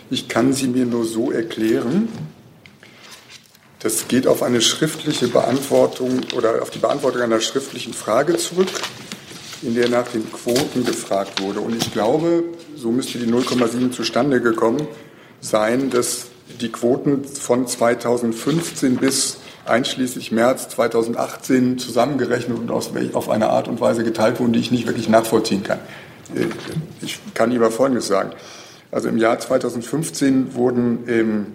Ich 0.09 0.27
kann 0.27 0.51
sie 0.53 0.67
mir 0.67 0.85
nur 0.85 1.05
so 1.05 1.31
erklären. 1.31 2.09
Das 3.79 4.09
geht 4.09 4.27
auf 4.27 4.43
eine 4.43 4.59
schriftliche 4.59 5.29
Beantwortung 5.29 6.21
oder 6.35 6.61
auf 6.61 6.69
die 6.69 6.79
Beantwortung 6.79 7.21
einer 7.21 7.39
schriftlichen 7.39 7.93
Frage 7.93 8.35
zurück, 8.35 8.67
in 9.61 9.75
der 9.75 9.87
nach 9.87 10.07
den 10.07 10.29
Quoten 10.31 10.83
gefragt 10.83 11.41
wurde. 11.41 11.61
Und 11.61 11.75
ich 11.75 11.93
glaube, 11.93 12.43
so 12.75 12.91
müsste 12.91 13.19
die 13.19 13.31
0,7 13.31 13.91
zustande 13.91 14.41
gekommen 14.41 14.87
sein, 15.39 15.89
dass 15.89 16.25
die 16.59 16.69
Quoten 16.69 17.23
von 17.23 17.67
2015 17.67 18.97
bis 18.97 19.37
einschließlich 19.69 20.31
März 20.31 20.69
2018 20.69 21.77
zusammengerechnet 21.77 22.57
und 22.57 22.71
auf 22.71 23.29
eine 23.29 23.49
Art 23.49 23.67
und 23.67 23.79
Weise 23.79 24.03
geteilt 24.03 24.39
wurden, 24.39 24.53
die 24.53 24.59
ich 24.59 24.71
nicht 24.71 24.87
wirklich 24.87 25.09
nachvollziehen 25.09 25.61
kann. 25.63 25.77
Äh, 26.35 26.47
Ich 27.01 27.19
kann 27.33 27.55
aber 27.55 27.71
Folgendes 27.71 28.07
sagen. 28.07 28.31
Also 28.91 29.07
im 29.07 29.17
Jahr 29.17 29.39
2015 29.39 30.55
wurden 30.55 31.05
ähm, 31.07 31.45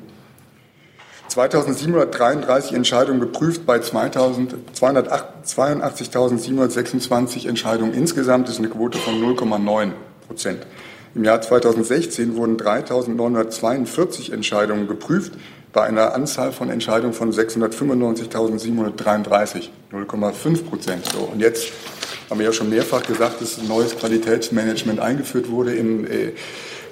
2733 1.28 2.74
Entscheidungen 2.76 3.20
geprüft 3.20 3.66
bei 3.66 3.80
2000 3.80 4.54
282.726 4.78 7.48
Entscheidungen 7.48 7.92
insgesamt. 7.92 8.48
Das 8.48 8.54
ist 8.54 8.60
eine 8.60 8.68
Quote 8.68 8.98
von 8.98 9.14
0,9 9.14 9.90
Prozent. 10.28 10.64
Im 11.14 11.24
Jahr 11.24 11.40
2016 11.40 12.36
wurden 12.36 12.56
3.942 12.56 14.32
Entscheidungen 14.32 14.88
geprüft 14.88 15.32
bei 15.74 15.82
einer 15.82 16.14
Anzahl 16.14 16.52
von 16.52 16.70
Entscheidungen 16.70 17.12
von 17.12 17.30
695.733, 17.32 19.68
0,5 19.92 20.64
Prozent. 20.64 21.04
So, 21.12 21.28
und 21.30 21.40
jetzt 21.40 21.66
haben 22.30 22.38
wir 22.38 22.46
ja 22.46 22.52
schon 22.52 22.70
mehrfach 22.70 23.02
gesagt, 23.02 23.42
dass 23.42 23.58
ein 23.58 23.68
neues 23.68 23.98
Qualitätsmanagement 23.98 25.00
eingeführt 25.00 25.50
wurde 25.50 25.74
im 25.74 26.06
äh, 26.06 26.32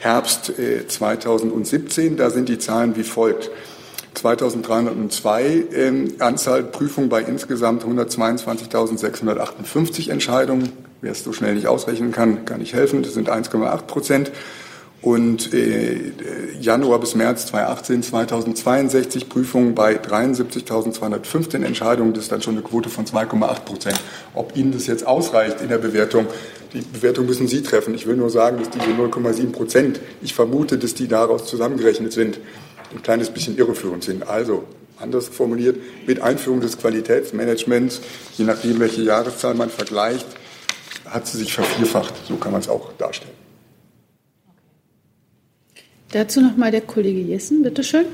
Herbst 0.01 0.59
äh, 0.59 0.85
2017. 0.87 2.16
Da 2.16 2.31
sind 2.31 2.49
die 2.49 2.59
Zahlen 2.59 2.97
wie 2.97 3.05
folgt. 3.05 3.51
2302 4.14 5.66
ähm, 5.75 6.14
Anzahl 6.18 6.64
Prüfungen 6.64 7.09
bei 7.09 7.23
insgesamt 7.23 7.85
122.658 7.85 10.11
Entscheidungen. 10.11 10.73
Wer 11.01 11.12
es 11.12 11.23
so 11.25 11.33
schnell 11.33 11.55
nicht 11.55 11.68
ausrechnen 11.68 12.12
kann, 12.12 12.45
kann 12.45 12.61
ich 12.61 12.75
helfen. 12.75 13.03
Das 13.03 13.14
sind 13.14 13.31
1,8 13.31 13.83
Prozent. 13.83 14.31
Und 15.03 15.53
äh, 15.53 16.12
Januar 16.61 17.01
bis 17.01 17.17
März 17.17 17.47
2018 17.47 18.05
2062 18.05 19.29
Prüfungen 19.29 19.75
bei 19.75 20.01
73.215 20.01 21.65
Entscheidungen. 21.65 22.15
Das 22.15 22.25
ist 22.25 22.33
dann 22.33 22.41
schon 22.41 22.55
eine 22.55 22.62
Quote 22.62 22.88
von 22.88 23.05
2,8 23.05 23.61
Prozent. 23.65 24.01
Ob 24.33 24.57
Ihnen 24.57 24.71
das 24.71 24.87
jetzt 24.87 25.05
ausreicht 25.05 25.61
in 25.61 25.69
der 25.69 25.79
Bewertung, 25.79 26.29
die 26.73 26.83
Bewertung 26.83 27.27
müssen 27.27 27.49
Sie 27.49 27.62
treffen. 27.62 27.95
Ich 27.95 28.07
will 28.07 28.17
nur 28.17 28.31
sagen, 28.31 28.59
dass 28.59 28.71
diese 28.71 28.87
0,7 28.87 29.51
Prozent, 29.51 30.01
ich 30.23 30.35
vermute, 30.35 30.79
dass 30.79 30.95
die 30.95 31.09
daraus 31.09 31.47
zusammengerechnet 31.47 32.12
sind, 32.12 32.38
ein 32.95 33.03
kleines 33.03 33.31
bisschen 33.31 33.59
irreführend 33.59 34.05
sind. 34.05 34.29
Also, 34.29 34.62
anders 35.01 35.27
formuliert, 35.27 35.79
mit 36.07 36.23
Einführung 36.23 36.61
des 36.61 36.79
Qualitätsmanagements, 36.79 38.01
je 38.38 38.45
nachdem, 38.45 38.79
welche 38.79 39.03
Jahreszahl 39.03 39.55
man 39.55 39.69
vergleicht, 39.69 40.27
hat 41.07 41.27
sie 41.27 41.38
sich 41.38 41.53
vervierfacht. 41.53 42.15
So 42.29 42.37
kann 42.37 42.53
man 42.53 42.61
es 42.61 42.69
auch 42.69 42.93
darstellen. 42.99 43.42
Dazu 46.12 46.42
noch 46.42 46.59
mal 46.59 46.70
der 46.70 46.83
Kollege 46.83 47.20
Jessen, 47.20 47.62
bitteschön. 47.62 48.05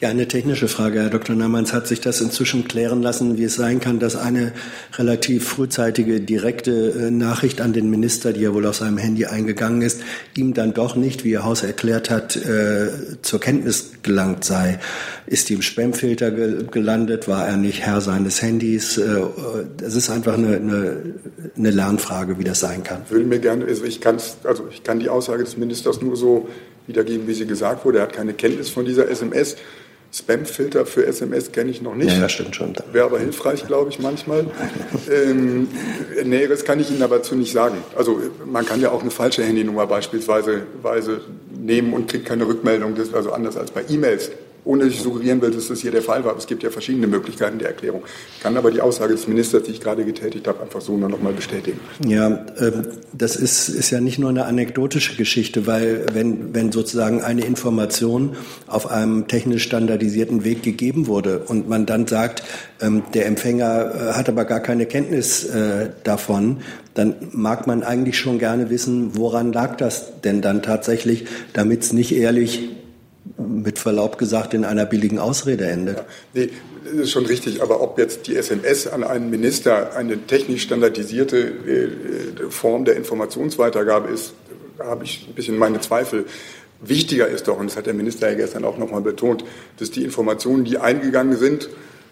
Ja, 0.00 0.08
eine 0.08 0.26
technische 0.26 0.66
Frage. 0.66 1.02
Herr 1.02 1.08
Dr. 1.10 1.36
Namans 1.36 1.72
hat 1.72 1.86
sich 1.86 2.00
das 2.00 2.20
inzwischen 2.20 2.66
klären 2.66 3.00
lassen, 3.00 3.38
wie 3.38 3.44
es 3.44 3.54
sein 3.54 3.78
kann, 3.78 4.00
dass 4.00 4.16
eine 4.16 4.52
relativ 4.94 5.46
frühzeitige 5.46 6.20
direkte 6.20 6.72
äh, 6.72 7.10
Nachricht 7.12 7.60
an 7.60 7.72
den 7.72 7.90
Minister, 7.90 8.32
die 8.32 8.40
ja 8.40 8.52
wohl 8.52 8.66
auf 8.66 8.74
seinem 8.74 8.98
Handy 8.98 9.26
eingegangen 9.26 9.82
ist, 9.82 10.00
ihm 10.36 10.52
dann 10.52 10.74
doch 10.74 10.96
nicht, 10.96 11.22
wie 11.22 11.30
Ihr 11.30 11.44
Haus 11.44 11.62
erklärt 11.62 12.10
hat, 12.10 12.34
äh, 12.34 12.88
zur 13.22 13.38
Kenntnis 13.38 13.92
gelangt 14.02 14.42
sei. 14.44 14.80
Ist 15.26 15.48
die 15.48 15.54
im 15.54 15.62
Spamfilter 15.62 16.32
ge 16.32 16.64
gelandet? 16.68 17.28
War 17.28 17.46
er 17.46 17.56
nicht 17.56 17.82
Herr 17.82 18.00
seines 18.00 18.42
Handys? 18.42 18.98
Äh, 18.98 19.20
Es 19.80 19.94
ist 19.94 20.10
einfach 20.10 20.34
eine, 20.34 20.56
eine, 20.56 20.96
eine 21.56 21.70
Lernfrage, 21.70 22.36
wie 22.36 22.44
das 22.44 22.58
sein 22.58 22.82
kann. 22.82 23.02
Ich 23.04 23.12
würde 23.12 23.26
mir 23.26 23.38
gerne, 23.38 23.64
also 23.66 23.84
ich, 23.84 24.04
also 24.04 24.66
ich 24.72 24.82
kann 24.82 24.98
die 24.98 25.08
Aussage 25.08 25.44
des 25.44 25.56
Ministers 25.56 26.02
nur 26.02 26.16
so 26.16 26.48
wiedergeben, 26.86 27.26
wie 27.26 27.34
sie 27.34 27.46
gesagt 27.46 27.84
wurde. 27.84 27.98
Er 27.98 28.04
hat 28.04 28.12
keine 28.12 28.34
Kenntnis 28.34 28.68
von 28.70 28.84
dieser 28.84 29.08
SMS. 29.08 29.56
Spam-Filter 30.12 30.86
für 30.86 31.04
SMS 31.06 31.50
kenne 31.50 31.72
ich 31.72 31.82
noch 31.82 31.96
nicht. 31.96 32.16
Ja, 32.16 32.28
stimmt 32.28 32.54
schon. 32.54 32.72
Wäre 32.92 33.06
aber 33.06 33.18
hilfreich, 33.18 33.66
glaube 33.66 33.90
ich, 33.90 33.98
manchmal. 33.98 34.46
ähm, 35.10 35.66
Näheres 36.22 36.64
kann 36.64 36.78
ich 36.78 36.90
Ihnen 36.90 37.02
aber 37.02 37.16
dazu 37.16 37.34
nicht 37.34 37.52
sagen. 37.52 37.78
Also 37.96 38.20
man 38.46 38.64
kann 38.64 38.80
ja 38.80 38.92
auch 38.92 39.02
eine 39.02 39.10
falsche 39.10 39.42
Handynummer 39.42 39.88
beispielsweise 39.88 40.62
Weise 40.82 41.20
nehmen 41.52 41.92
und 41.94 42.08
kriegt 42.08 42.26
keine 42.26 42.46
Rückmeldung. 42.46 42.94
Das 42.94 43.08
ist 43.08 43.14
also 43.14 43.32
anders 43.32 43.56
als 43.56 43.72
bei 43.72 43.84
E-Mails. 43.88 44.30
Ohne 44.64 44.84
dass 44.84 44.94
ich 44.94 45.00
suggerieren 45.00 45.42
will, 45.42 45.50
dass 45.50 45.68
das 45.68 45.80
hier 45.80 45.90
der 45.90 46.02
Fall 46.02 46.24
war. 46.24 46.30
Aber 46.30 46.38
es 46.38 46.46
gibt 46.46 46.62
ja 46.62 46.70
verschiedene 46.70 47.06
Möglichkeiten 47.06 47.58
der 47.58 47.68
Erklärung. 47.68 48.02
Ich 48.36 48.42
kann 48.42 48.56
aber 48.56 48.70
die 48.70 48.80
Aussage 48.80 49.12
des 49.12 49.28
Ministers, 49.28 49.64
die 49.64 49.72
ich 49.72 49.80
gerade 49.80 50.04
getätigt 50.04 50.48
habe, 50.48 50.62
einfach 50.62 50.80
so 50.80 50.96
nur 50.96 51.08
noch 51.08 51.20
mal 51.20 51.32
bestätigen. 51.32 51.80
Ja, 52.06 52.46
ähm, 52.58 52.86
das 53.12 53.36
ist, 53.36 53.68
ist 53.68 53.90
ja 53.90 54.00
nicht 54.00 54.18
nur 54.18 54.30
eine 54.30 54.46
anekdotische 54.46 55.16
Geschichte, 55.16 55.66
weil 55.66 56.06
wenn, 56.12 56.54
wenn 56.54 56.72
sozusagen 56.72 57.22
eine 57.22 57.44
Information 57.44 58.36
auf 58.66 58.90
einem 58.90 59.28
technisch 59.28 59.64
standardisierten 59.64 60.44
Weg 60.44 60.62
gegeben 60.62 61.06
wurde 61.06 61.40
und 61.40 61.68
man 61.68 61.84
dann 61.84 62.06
sagt, 62.06 62.42
ähm, 62.80 63.02
der 63.12 63.26
Empfänger 63.26 63.94
äh, 63.94 64.12
hat 64.12 64.28
aber 64.28 64.44
gar 64.44 64.60
keine 64.60 64.86
Kenntnis 64.86 65.44
äh, 65.44 65.90
davon, 66.04 66.58
dann 66.94 67.14
mag 67.32 67.66
man 67.66 67.82
eigentlich 67.82 68.18
schon 68.18 68.38
gerne 68.38 68.70
wissen, 68.70 69.16
woran 69.16 69.52
lag 69.52 69.76
das 69.76 70.20
denn 70.22 70.40
dann 70.40 70.62
tatsächlich, 70.62 71.26
damit 71.52 71.82
es 71.82 71.92
nicht 71.92 72.14
ehrlich 72.14 72.70
mit 73.38 73.78
Verlaub 73.78 74.18
gesagt 74.18 74.54
in 74.54 74.64
einer 74.64 74.84
billigen 74.84 75.18
Ausrede 75.18 75.66
endet. 75.66 76.04
Nee, 76.34 76.50
das 76.84 76.94
ist 76.94 77.10
schon 77.10 77.26
richtig. 77.26 77.62
Aber 77.62 77.80
ob 77.80 77.98
jetzt 77.98 78.26
die 78.26 78.36
SMS 78.36 78.86
an 78.86 79.02
einen 79.02 79.30
Minister 79.30 79.96
eine 79.96 80.26
technisch 80.26 80.62
standardisierte 80.62 81.38
äh, 81.38 82.50
Form 82.50 82.84
der 82.84 82.96
Informationsweitergabe 82.96 84.10
ist, 84.10 84.34
habe 84.78 85.04
ich 85.04 85.26
ein 85.28 85.34
bisschen 85.34 85.56
meine 85.56 85.80
Zweifel. 85.80 86.26
Wichtiger 86.80 87.28
ist 87.28 87.48
doch, 87.48 87.58
und 87.58 87.70
das 87.70 87.76
hat 87.76 87.86
der 87.86 87.94
Minister 87.94 88.28
ja 88.28 88.36
gestern 88.36 88.64
auch 88.64 88.76
nochmal 88.76 89.00
betont, 89.00 89.44
dass 89.78 89.90
die 89.90 90.04
Informationen, 90.04 90.64
die 90.64 90.78
eingegangen 90.78 91.38
sind, 91.38 91.70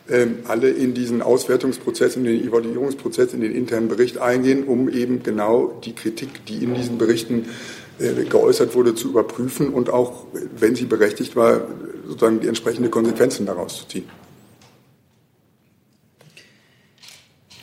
ähm, 0.08 0.38
alle 0.48 0.70
in 0.70 0.94
diesen 0.94 1.20
Auswertungsprozess, 1.20 2.16
in 2.16 2.24
den 2.24 2.42
Evaluierungsprozess, 2.42 3.34
in 3.34 3.40
den 3.40 3.54
internen 3.54 3.88
Bericht 3.88 4.18
eingehen, 4.18 4.64
um 4.64 4.88
eben 4.88 5.22
genau 5.22 5.78
die 5.84 5.94
Kritik, 5.94 6.46
die 6.46 6.64
in 6.64 6.74
diesen 6.74 6.96
Berichten 6.98 7.44
äh, 7.44 7.81
geäußert 8.28 8.74
wurde, 8.74 8.94
zu 8.94 9.08
überprüfen 9.08 9.70
und 9.70 9.90
auch, 9.90 10.26
wenn 10.56 10.74
sie 10.74 10.86
berechtigt 10.86 11.36
war, 11.36 11.62
sozusagen 12.06 12.40
die 12.40 12.48
entsprechende 12.48 12.90
Konsequenzen 12.90 13.46
daraus 13.46 13.78
zu 13.78 13.88
ziehen. 13.88 14.08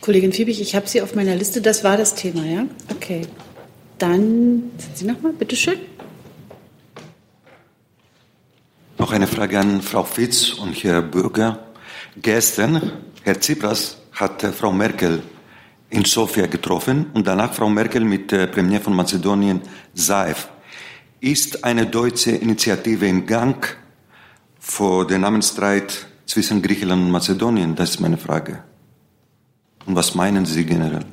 Kollegin 0.02 0.32
Fiebig, 0.32 0.62
ich 0.62 0.76
habe 0.76 0.88
Sie 0.88 1.02
auf 1.02 1.14
meiner 1.14 1.36
Liste. 1.36 1.62
Das 1.62 1.84
war 1.84 1.98
das 1.98 2.16
Thema, 2.16 2.46
ja? 2.46 2.66
Okay. 2.90 3.22
Dann 3.98 4.72
sind 4.78 4.98
Sie 4.98 5.06
noch 5.06 5.22
mal, 5.22 5.34
bitteschön. 5.34 5.78
Noch 8.98 9.12
eine 9.12 9.28
Frage 9.28 9.60
an 9.60 9.82
Frau 9.82 10.04
Fitz 10.04 10.54
und 10.54 10.74
Herr 10.84 11.02
Bürger. 11.02 11.68
Gestern, 12.22 12.92
Herr 13.24 13.40
Tsipras 13.40 13.98
hat 14.14 14.44
äh, 14.44 14.52
Frau 14.52 14.72
Merkel 14.72 15.22
in 15.90 16.06
Sofia 16.06 16.48
getroffen 16.48 17.08
und 17.14 17.28
danach 17.28 17.54
Frau 17.54 17.70
Merkel 17.70 18.04
mit 18.04 18.32
äh, 18.32 18.48
Premier 18.48 18.80
von 18.80 18.96
Mazedonien 18.96 19.62
Zaev. 19.94 20.48
Ist 21.20 21.64
eine 21.64 21.88
deutsche 21.88 22.32
Initiative 22.32 23.06
in 23.06 23.26
Gang 23.26 23.78
vor 24.60 25.06
den 25.08 25.22
Namensstreit 25.22 26.08
zwischen 26.26 26.62
Griechenland 26.62 27.04
und 27.04 27.12
Mazedonien? 27.12 27.76
Das 27.76 27.92
ist 27.92 28.00
meine 28.00 28.18
Frage. 28.18 28.64
Und 29.86 29.96
was 29.96 30.16
meinen 30.16 30.46
Sie 30.46 30.64
generell? 30.64 31.06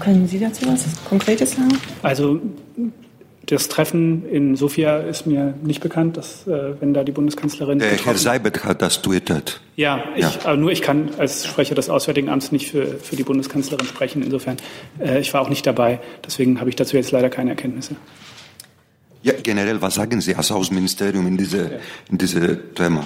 Können 0.00 0.26
Sie 0.26 0.38
dazu 0.38 0.66
was 0.66 0.84
Konkretes 1.08 1.52
sagen? 1.52 1.78
Also 2.02 2.40
das 3.46 3.68
Treffen 3.68 4.28
in 4.28 4.56
Sofia 4.56 4.98
ist 4.98 5.26
mir 5.26 5.54
nicht 5.62 5.80
bekannt, 5.80 6.16
dass, 6.16 6.46
äh, 6.46 6.80
wenn 6.80 6.94
da 6.94 7.04
die 7.04 7.12
Bundeskanzlerin. 7.12 7.78
Der 7.78 7.90
Herr 7.90 8.16
Seibert 8.16 8.64
hat 8.64 8.82
das 8.82 9.02
twittert. 9.02 9.60
Ja, 9.76 10.04
ich, 10.14 10.22
ja. 10.22 10.32
Aber 10.44 10.56
nur 10.56 10.70
ich 10.70 10.82
kann 10.82 11.10
als 11.18 11.46
Sprecher 11.46 11.74
des 11.74 11.90
Auswärtigen 11.90 12.28
Amts 12.28 12.52
nicht 12.52 12.70
für, 12.70 12.86
für 12.86 13.16
die 13.16 13.22
Bundeskanzlerin 13.22 13.86
sprechen. 13.86 14.22
Insofern, 14.22 14.56
äh, 14.98 15.20
ich 15.20 15.32
war 15.34 15.42
auch 15.42 15.48
nicht 15.48 15.66
dabei. 15.66 16.00
Deswegen 16.24 16.60
habe 16.60 16.70
ich 16.70 16.76
dazu 16.76 16.96
jetzt 16.96 17.10
leider 17.10 17.28
keine 17.28 17.50
Erkenntnisse. 17.50 17.96
Ja, 19.22 19.32
generell, 19.42 19.80
was 19.80 19.94
sagen 19.94 20.20
Sie 20.20 20.34
als 20.34 20.52
Außenministerium 20.52 21.26
in 21.26 21.36
diese, 21.36 21.58
ja. 21.58 21.78
in 22.10 22.18
diese 22.18 22.72
Thema? 22.74 23.04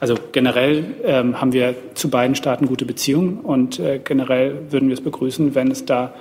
Also 0.00 0.16
generell 0.32 0.84
ähm, 1.04 1.40
haben 1.40 1.52
wir 1.52 1.74
zu 1.94 2.10
beiden 2.10 2.34
Staaten 2.34 2.66
gute 2.66 2.84
Beziehungen 2.84 3.38
und 3.38 3.78
äh, 3.78 4.00
generell 4.02 4.70
würden 4.70 4.88
wir 4.88 4.94
es 4.94 5.00
begrüßen, 5.00 5.54
wenn 5.54 5.70
es 5.70 5.86
da 5.86 6.14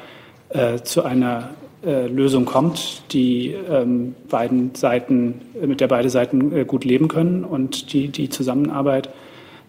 äh, 0.50 0.80
zu 0.84 1.04
einer 1.04 1.50
äh, 1.86 2.08
Lösung 2.08 2.46
kommt, 2.46 3.04
die 3.12 3.56
ähm, 3.70 4.16
beiden 4.30 4.74
Seiten, 4.76 5.42
mit 5.62 5.82
der 5.82 5.88
beide 5.88 6.10
Seiten 6.10 6.56
äh, 6.56 6.66
gut 6.66 6.86
leben 6.86 7.08
können 7.08 7.44
und 7.44 7.94
die 7.94 8.08
die 8.08 8.30
Zusammenarbeit 8.30 9.10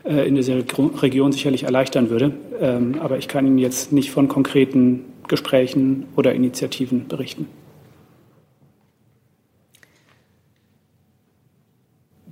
äh, 0.05 0.27
in 0.29 0.35
dieser 0.35 0.57
Region 1.03 1.33
sicherlich 1.33 1.65
erleichtern 1.65 2.11
würde. 2.11 2.33
Ähm, 2.61 2.97
aber 3.01 3.19
ich 3.19 3.29
kann 3.29 3.47
Ihnen 3.47 3.59
jetzt 3.59 3.93
nicht 3.93 4.11
von 4.11 4.29
konkreten 4.29 5.05
Gesprächen 5.29 6.07
oder 6.17 6.35
Initiativen 6.35 7.09
berichten. 7.09 7.49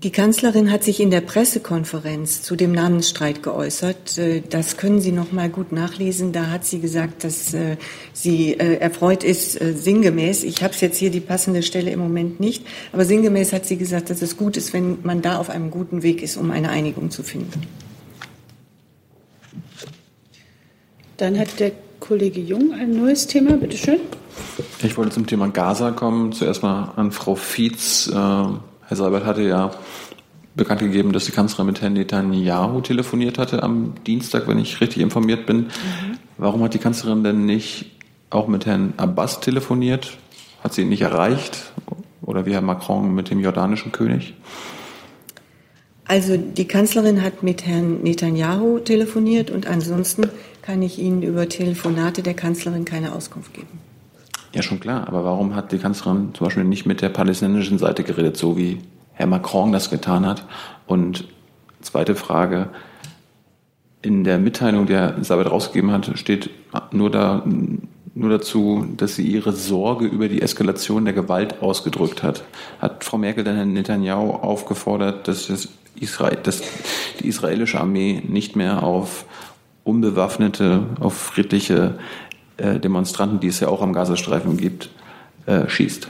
Die 0.02 0.10
Kanzlerin 0.10 0.72
hat 0.72 0.82
sich 0.82 0.98
in 0.98 1.12
der 1.12 1.20
Pressekonferenz 1.20 2.42
zu 2.42 2.56
dem 2.56 2.72
Namensstreit 2.72 3.40
geäußert. 3.40 4.18
Äh, 4.18 4.42
das 4.48 4.76
können 4.76 5.00
Sie 5.00 5.12
noch 5.12 5.30
mal 5.30 5.48
gut 5.48 5.70
nachlesen. 5.70 6.32
Da 6.32 6.48
hat 6.48 6.64
sie 6.64 6.80
gesagt, 6.80 7.22
dass 7.22 7.54
äh, 7.54 7.76
sie 8.12 8.54
äh, 8.54 8.78
erfreut 8.78 9.22
ist, 9.22 9.52
sinngemäß. 9.52 10.42
Ich 10.42 10.64
habe 10.64 10.74
es 10.74 10.80
jetzt 10.80 10.98
hier 10.98 11.10
die 11.10 11.20
passende 11.20 11.62
Stelle 11.62 11.90
im 11.90 12.00
Moment 12.00 12.40
nicht, 12.40 12.66
aber 12.92 13.04
sinngemäß 13.04 13.52
hat 13.52 13.64
sie 13.64 13.76
gesagt, 13.76 14.10
dass 14.10 14.22
es 14.22 14.36
gut 14.36 14.56
ist, 14.56 14.72
wenn 14.72 14.98
man 15.04 15.22
da 15.22 15.38
auf 15.38 15.50
einem 15.50 15.70
guten 15.70 16.02
Weg 16.02 16.20
ist, 16.20 16.36
um 16.36 16.50
eine 16.50 16.70
Einigung 16.70 17.12
zu 17.12 17.22
finden. 17.22 17.62
Dann 21.16 21.38
hat 21.38 21.60
der 21.60 21.70
Kollege 22.00 22.40
Jung 22.40 22.72
ein 22.72 22.90
neues 22.90 23.28
Thema. 23.28 23.52
Bitte 23.52 23.76
schön. 23.76 24.00
Ich 24.82 24.96
wollte 24.96 25.12
zum 25.12 25.28
Thema 25.28 25.48
Gaza 25.48 25.92
kommen. 25.92 26.32
Zuerst 26.32 26.64
mal 26.64 26.92
an 26.96 27.12
Frau 27.12 27.36
Fietz. 27.36 28.10
Seibert 28.96 29.24
hatte 29.24 29.42
ja 29.42 29.70
bekannt 30.54 30.80
gegeben, 30.80 31.12
dass 31.12 31.24
die 31.24 31.32
Kanzlerin 31.32 31.66
mit 31.66 31.80
Herrn 31.80 31.94
Netanyahu 31.94 32.80
telefoniert 32.80 33.38
hatte 33.38 33.62
am 33.62 33.94
Dienstag, 34.06 34.48
wenn 34.48 34.58
ich 34.58 34.80
richtig 34.80 35.02
informiert 35.02 35.46
bin. 35.46 35.58
Mhm. 35.58 35.68
Warum 36.38 36.62
hat 36.62 36.74
die 36.74 36.78
Kanzlerin 36.78 37.24
denn 37.24 37.46
nicht 37.46 37.86
auch 38.30 38.48
mit 38.48 38.66
Herrn 38.66 38.94
Abbas 38.96 39.40
telefoniert? 39.40 40.18
Hat 40.62 40.74
sie 40.74 40.82
ihn 40.82 40.88
nicht 40.88 41.02
erreicht? 41.02 41.72
Oder 42.22 42.46
wie 42.46 42.52
Herr 42.52 42.60
Macron 42.60 43.14
mit 43.14 43.30
dem 43.30 43.40
jordanischen 43.40 43.92
König? 43.92 44.34
Also 46.04 46.36
die 46.36 46.66
Kanzlerin 46.66 47.22
hat 47.22 47.42
mit 47.42 47.66
Herrn 47.66 48.02
Netanyahu 48.02 48.80
telefoniert 48.80 49.50
und 49.50 49.66
ansonsten 49.66 50.28
kann 50.60 50.82
ich 50.82 50.98
Ihnen 50.98 51.22
über 51.22 51.48
Telefonate 51.48 52.22
der 52.22 52.34
Kanzlerin 52.34 52.84
keine 52.84 53.14
Auskunft 53.14 53.54
geben. 53.54 53.80
Ja, 54.54 54.62
schon 54.62 54.80
klar. 54.80 55.08
Aber 55.08 55.24
warum 55.24 55.54
hat 55.54 55.72
die 55.72 55.78
Kanzlerin 55.78 56.34
zum 56.34 56.46
Beispiel 56.46 56.64
nicht 56.64 56.86
mit 56.86 57.00
der 57.00 57.08
palästinensischen 57.08 57.78
Seite 57.78 58.04
geredet, 58.04 58.36
so 58.36 58.56
wie 58.56 58.78
Herr 59.14 59.26
Macron 59.26 59.72
das 59.72 59.90
getan 59.90 60.26
hat? 60.26 60.44
Und 60.86 61.24
zweite 61.80 62.14
Frage. 62.14 62.68
In 64.02 64.24
der 64.24 64.38
Mitteilung, 64.38 64.86
die 64.86 64.94
Herr 64.94 65.22
Sabet 65.22 65.50
rausgegeben 65.50 65.92
hat, 65.92 66.18
steht 66.18 66.50
nur, 66.90 67.08
da, 67.10 67.44
nur 68.14 68.30
dazu, 68.30 68.86
dass 68.96 69.14
sie 69.14 69.26
ihre 69.26 69.52
Sorge 69.52 70.06
über 70.06 70.28
die 70.28 70.42
Eskalation 70.42 71.04
der 71.04 71.14
Gewalt 71.14 71.62
ausgedrückt 71.62 72.22
hat. 72.22 72.44
Hat 72.80 73.04
Frau 73.04 73.16
Merkel 73.16 73.44
dann 73.44 73.54
Herrn 73.54 73.72
Netanyahu 73.72 74.32
aufgefordert, 74.32 75.28
dass, 75.28 75.46
das 75.46 75.68
Israel, 75.94 76.36
dass 76.42 76.62
die 77.20 77.28
israelische 77.28 77.80
Armee 77.80 78.22
nicht 78.26 78.56
mehr 78.56 78.82
auf 78.82 79.24
unbewaffnete, 79.84 80.84
auf 81.00 81.14
friedliche 81.14 81.94
äh, 82.56 82.78
Demonstranten, 82.78 83.40
die 83.40 83.48
es 83.48 83.60
ja 83.60 83.68
auch 83.68 83.82
am 83.82 83.92
Gazastreifen 83.92 84.56
gibt, 84.56 84.90
äh, 85.46 85.68
schießt. 85.68 86.08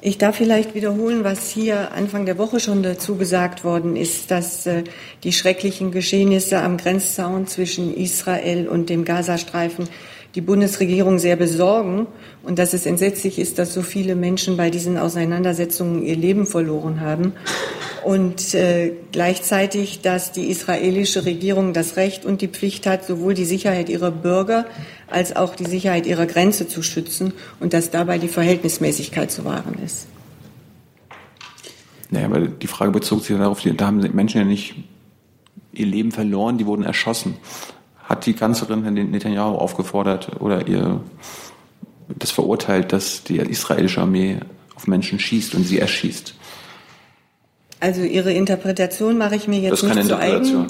Ich 0.00 0.16
darf 0.16 0.36
vielleicht 0.36 0.76
wiederholen, 0.76 1.24
was 1.24 1.50
hier 1.50 1.90
Anfang 1.92 2.24
der 2.24 2.38
Woche 2.38 2.60
schon 2.60 2.84
dazu 2.84 3.16
gesagt 3.16 3.64
worden 3.64 3.96
ist, 3.96 4.30
dass 4.30 4.64
äh, 4.66 4.84
die 5.24 5.32
schrecklichen 5.32 5.90
Geschehnisse 5.90 6.60
am 6.60 6.76
Grenzzaun 6.76 7.48
zwischen 7.48 7.92
Israel 7.92 8.68
und 8.68 8.90
dem 8.90 9.04
Gazastreifen 9.04 9.88
die 10.36 10.40
Bundesregierung 10.40 11.18
sehr 11.18 11.34
besorgen 11.34 12.06
und 12.44 12.60
dass 12.60 12.74
es 12.74 12.86
entsetzlich 12.86 13.40
ist, 13.40 13.58
dass 13.58 13.74
so 13.74 13.82
viele 13.82 14.14
Menschen 14.14 14.56
bei 14.56 14.70
diesen 14.70 14.98
Auseinandersetzungen 14.98 16.04
ihr 16.04 16.14
Leben 16.14 16.46
verloren 16.46 17.00
haben 17.00 17.32
und 18.04 18.54
äh, 18.54 18.92
gleichzeitig, 19.10 20.00
dass 20.00 20.30
die 20.30 20.48
israelische 20.48 21.24
Regierung 21.24 21.72
das 21.72 21.96
Recht 21.96 22.24
und 22.24 22.40
die 22.40 22.48
Pflicht 22.48 22.86
hat, 22.86 23.04
sowohl 23.04 23.34
die 23.34 23.46
Sicherheit 23.46 23.88
ihrer 23.88 24.12
Bürger 24.12 24.66
als 25.10 25.34
auch 25.34 25.54
die 25.54 25.66
Sicherheit 25.66 26.06
ihrer 26.06 26.26
Grenze 26.26 26.68
zu 26.68 26.82
schützen 26.82 27.32
und 27.60 27.72
dass 27.72 27.90
dabei 27.90 28.18
die 28.18 28.28
Verhältnismäßigkeit 28.28 29.30
zu 29.30 29.44
wahren 29.44 29.76
ist. 29.84 30.06
Naja, 32.10 32.26
aber 32.26 32.40
die 32.40 32.66
Frage 32.66 32.90
bezog 32.90 33.24
sich 33.24 33.36
darauf, 33.36 33.60
da 33.62 33.86
haben 33.86 33.98
Menschen 34.14 34.38
ja 34.38 34.44
nicht 34.44 34.74
ihr 35.72 35.86
Leben 35.86 36.10
verloren, 36.10 36.58
die 36.58 36.66
wurden 36.66 36.84
erschossen. 36.84 37.36
Hat 38.02 38.24
die 38.26 38.32
Kanzlerin 38.32 38.82
Herrn 38.82 38.94
Netanyahu 38.94 39.56
aufgefordert 39.56 40.40
oder 40.40 40.66
ihr 40.66 41.00
das 42.08 42.30
verurteilt, 42.30 42.92
dass 42.92 43.22
die 43.22 43.36
israelische 43.36 44.00
Armee 44.00 44.38
auf 44.74 44.86
Menschen 44.86 45.18
schießt 45.18 45.54
und 45.54 45.64
sie 45.64 45.78
erschießt? 45.78 46.34
Also 47.80 48.02
Ihre 48.02 48.32
Interpretation 48.32 49.18
mache 49.18 49.36
ich 49.36 49.46
mir 49.46 49.60
jetzt 49.60 49.82
nicht 49.82 50.04
zu 50.04 50.18
eigen. 50.18 50.66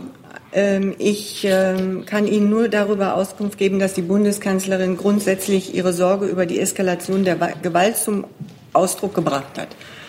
Ähm, 0.59 0.97
ich 0.99 1.45
ähm, 1.45 2.05
kann 2.05 2.27
Ihnen 2.27 2.51
nur 2.51 2.69
darüber 2.69 3.15
Auskunft 3.15 3.59
geben, 3.59 3.79
dass 3.79 3.95
die 3.95 4.03
Bundeskanzlerin 4.03 4.97
grundsätzlich 4.97 5.73
ihre 5.73 5.93
Sorge 5.93 6.27
über 6.27 6.47
die 6.47 6.59
Eskalation 6.59 7.23
der 7.23 7.37
Gewalt 7.63 7.97
zum 7.97 8.27
Ausdruck 8.73 9.15
gebracht 9.15 9.57
hat 9.57 9.69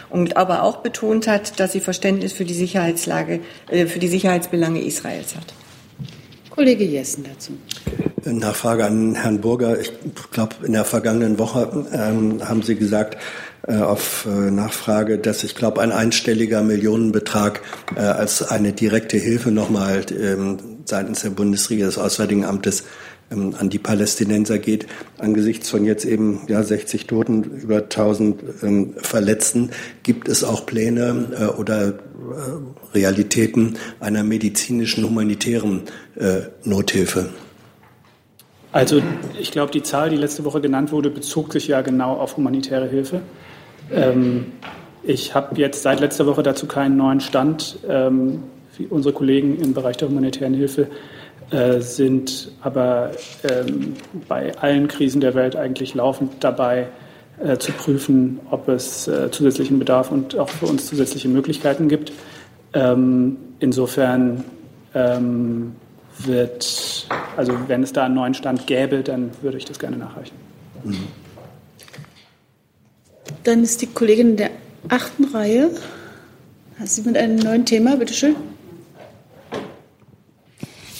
und 0.10 0.38
aber 0.38 0.64
auch 0.64 0.78
betont 0.78 1.28
hat, 1.28 1.60
dass 1.60 1.74
sie 1.74 1.82
Verständnis 1.82 2.34
für 2.34 2.46
die 2.46 2.56
Sicherheitslage, 2.56 3.42
äh, 3.70 3.86
für 3.86 4.00
die 4.00 4.08
Sicherheitsbelange 4.08 4.82
Israels 4.82 5.36
hat. 5.36 5.54
Kollege 6.50 6.84
Jessen 6.84 7.26
dazu. 7.26 7.52
Nachfrage 8.26 8.86
an 8.86 9.16
Herrn 9.16 9.42
Burger. 9.42 9.80
Ich 9.80 9.92
glaube, 10.32 10.56
in 10.64 10.74
der 10.74 10.86
vergangenen 10.86 11.40
Woche 11.40 11.88
ähm, 11.92 12.48
haben 12.48 12.62
Sie 12.62 12.76
gesagt, 12.76 13.18
äh, 13.68 13.78
auf 13.78 14.26
äh, 14.26 14.52
Nachfrage, 14.52 15.18
dass 15.18 15.44
ich 15.44 15.56
glaube, 15.56 15.82
ein 15.82 15.92
einstelliger 15.92 16.64
Millionenbetrag 16.64 17.62
äh, 17.96 18.00
als 18.00 18.42
eine 18.42 18.74
direkte 18.74 19.18
Hilfe 19.18 19.52
nochmal 19.52 20.06
ähm, 20.12 20.58
seitens 20.86 21.22
der 21.22 21.32
Bundesregierung 21.32 21.90
des 21.90 21.98
Auswärtigen 21.98 22.46
Amtes 22.46 22.86
ähm, 23.32 23.54
an 23.58 23.70
die 23.70 23.78
Palästinenser 23.78 24.60
geht, 24.60 24.88
angesichts 25.18 25.70
von 25.70 25.86
jetzt 25.86 26.06
eben 26.06 26.42
ja 26.48 26.64
60 26.64 27.06
Toten, 27.08 27.44
über 27.44 27.78
1000 27.84 28.42
ähm, 28.64 28.94
Verletzten, 28.98 29.72
gibt 30.04 30.28
es 30.28 30.44
auch 30.44 30.66
Pläne 30.66 31.28
äh, 31.38 31.46
oder 31.46 31.90
äh, 31.90 31.94
Realitäten 32.94 33.78
einer 34.00 34.24
medizinischen 34.24 35.04
humanitären 35.04 35.84
äh, 36.16 36.42
Nothilfe? 36.64 37.30
Also 38.72 39.02
ich 39.40 39.52
glaube, 39.52 39.72
die 39.72 39.82
Zahl, 39.82 40.10
die 40.10 40.18
letzte 40.18 40.46
Woche 40.46 40.62
genannt 40.62 40.92
wurde, 40.92 41.10
bezog 41.10 41.52
sich 41.54 41.68
ja 41.68 41.82
genau 41.82 42.14
auf 42.14 42.38
humanitäre 42.38 42.88
Hilfe. 42.88 43.22
Ähm, 43.92 44.54
ich 45.04 45.34
habe 45.34 45.60
jetzt 45.60 45.82
seit 45.82 46.00
letzter 46.00 46.26
Woche 46.28 46.44
dazu 46.44 46.68
keinen 46.68 46.98
neuen 46.98 47.20
Stand. 47.20 47.80
Ähm, 47.88 48.44
unsere 48.90 49.14
Kollegen 49.14 49.60
im 49.60 49.74
Bereich 49.74 49.98
der 49.98 50.08
humanitären 50.08 50.54
Hilfe 50.54 50.88
äh, 51.52 51.80
sind 51.80 52.52
aber 52.62 53.12
ähm, 53.44 53.94
bei 54.28 54.56
allen 54.58 54.88
Krisen 54.88 55.20
der 55.20 55.34
Welt 55.34 55.56
eigentlich 55.56 55.96
laufend 55.96 56.44
dabei, 56.44 56.88
äh, 57.44 57.58
zu 57.58 57.72
prüfen, 57.72 58.40
ob 58.52 58.68
es 58.68 59.08
äh, 59.08 59.32
zusätzlichen 59.32 59.80
Bedarf 59.80 60.12
und 60.12 60.38
auch 60.38 60.50
für 60.50 60.68
uns 60.68 60.86
zusätzliche 60.86 61.28
Möglichkeiten 61.28 61.88
gibt. 61.88 62.12
Ähm, 62.74 63.38
insofern 63.60 64.44
ähm, 64.94 65.76
wird, 66.26 67.08
also 67.38 67.54
wenn 67.68 67.84
es 67.84 67.94
da 67.94 68.06
einen 68.06 68.16
neuen 68.16 68.34
Stand 68.34 68.68
gäbe, 68.68 69.04
dann 69.04 69.32
würde 69.42 69.58
ich 69.58 69.66
das 69.66 69.80
gerne 69.80 69.98
nachreichen. 69.98 70.36
Mhm. 70.84 71.08
Dann 73.44 73.64
ist 73.64 73.82
die 73.82 73.88
Kollegin 73.88 74.38
der 74.38 74.52
achten 74.90 75.26
Reihe. 75.26 75.72
Sie 76.84 77.02
mit 77.02 77.18
einem 77.18 77.38
neuen 77.38 77.66
Thema, 77.66 77.96
bitte 77.96 78.14
schön. 78.14 78.36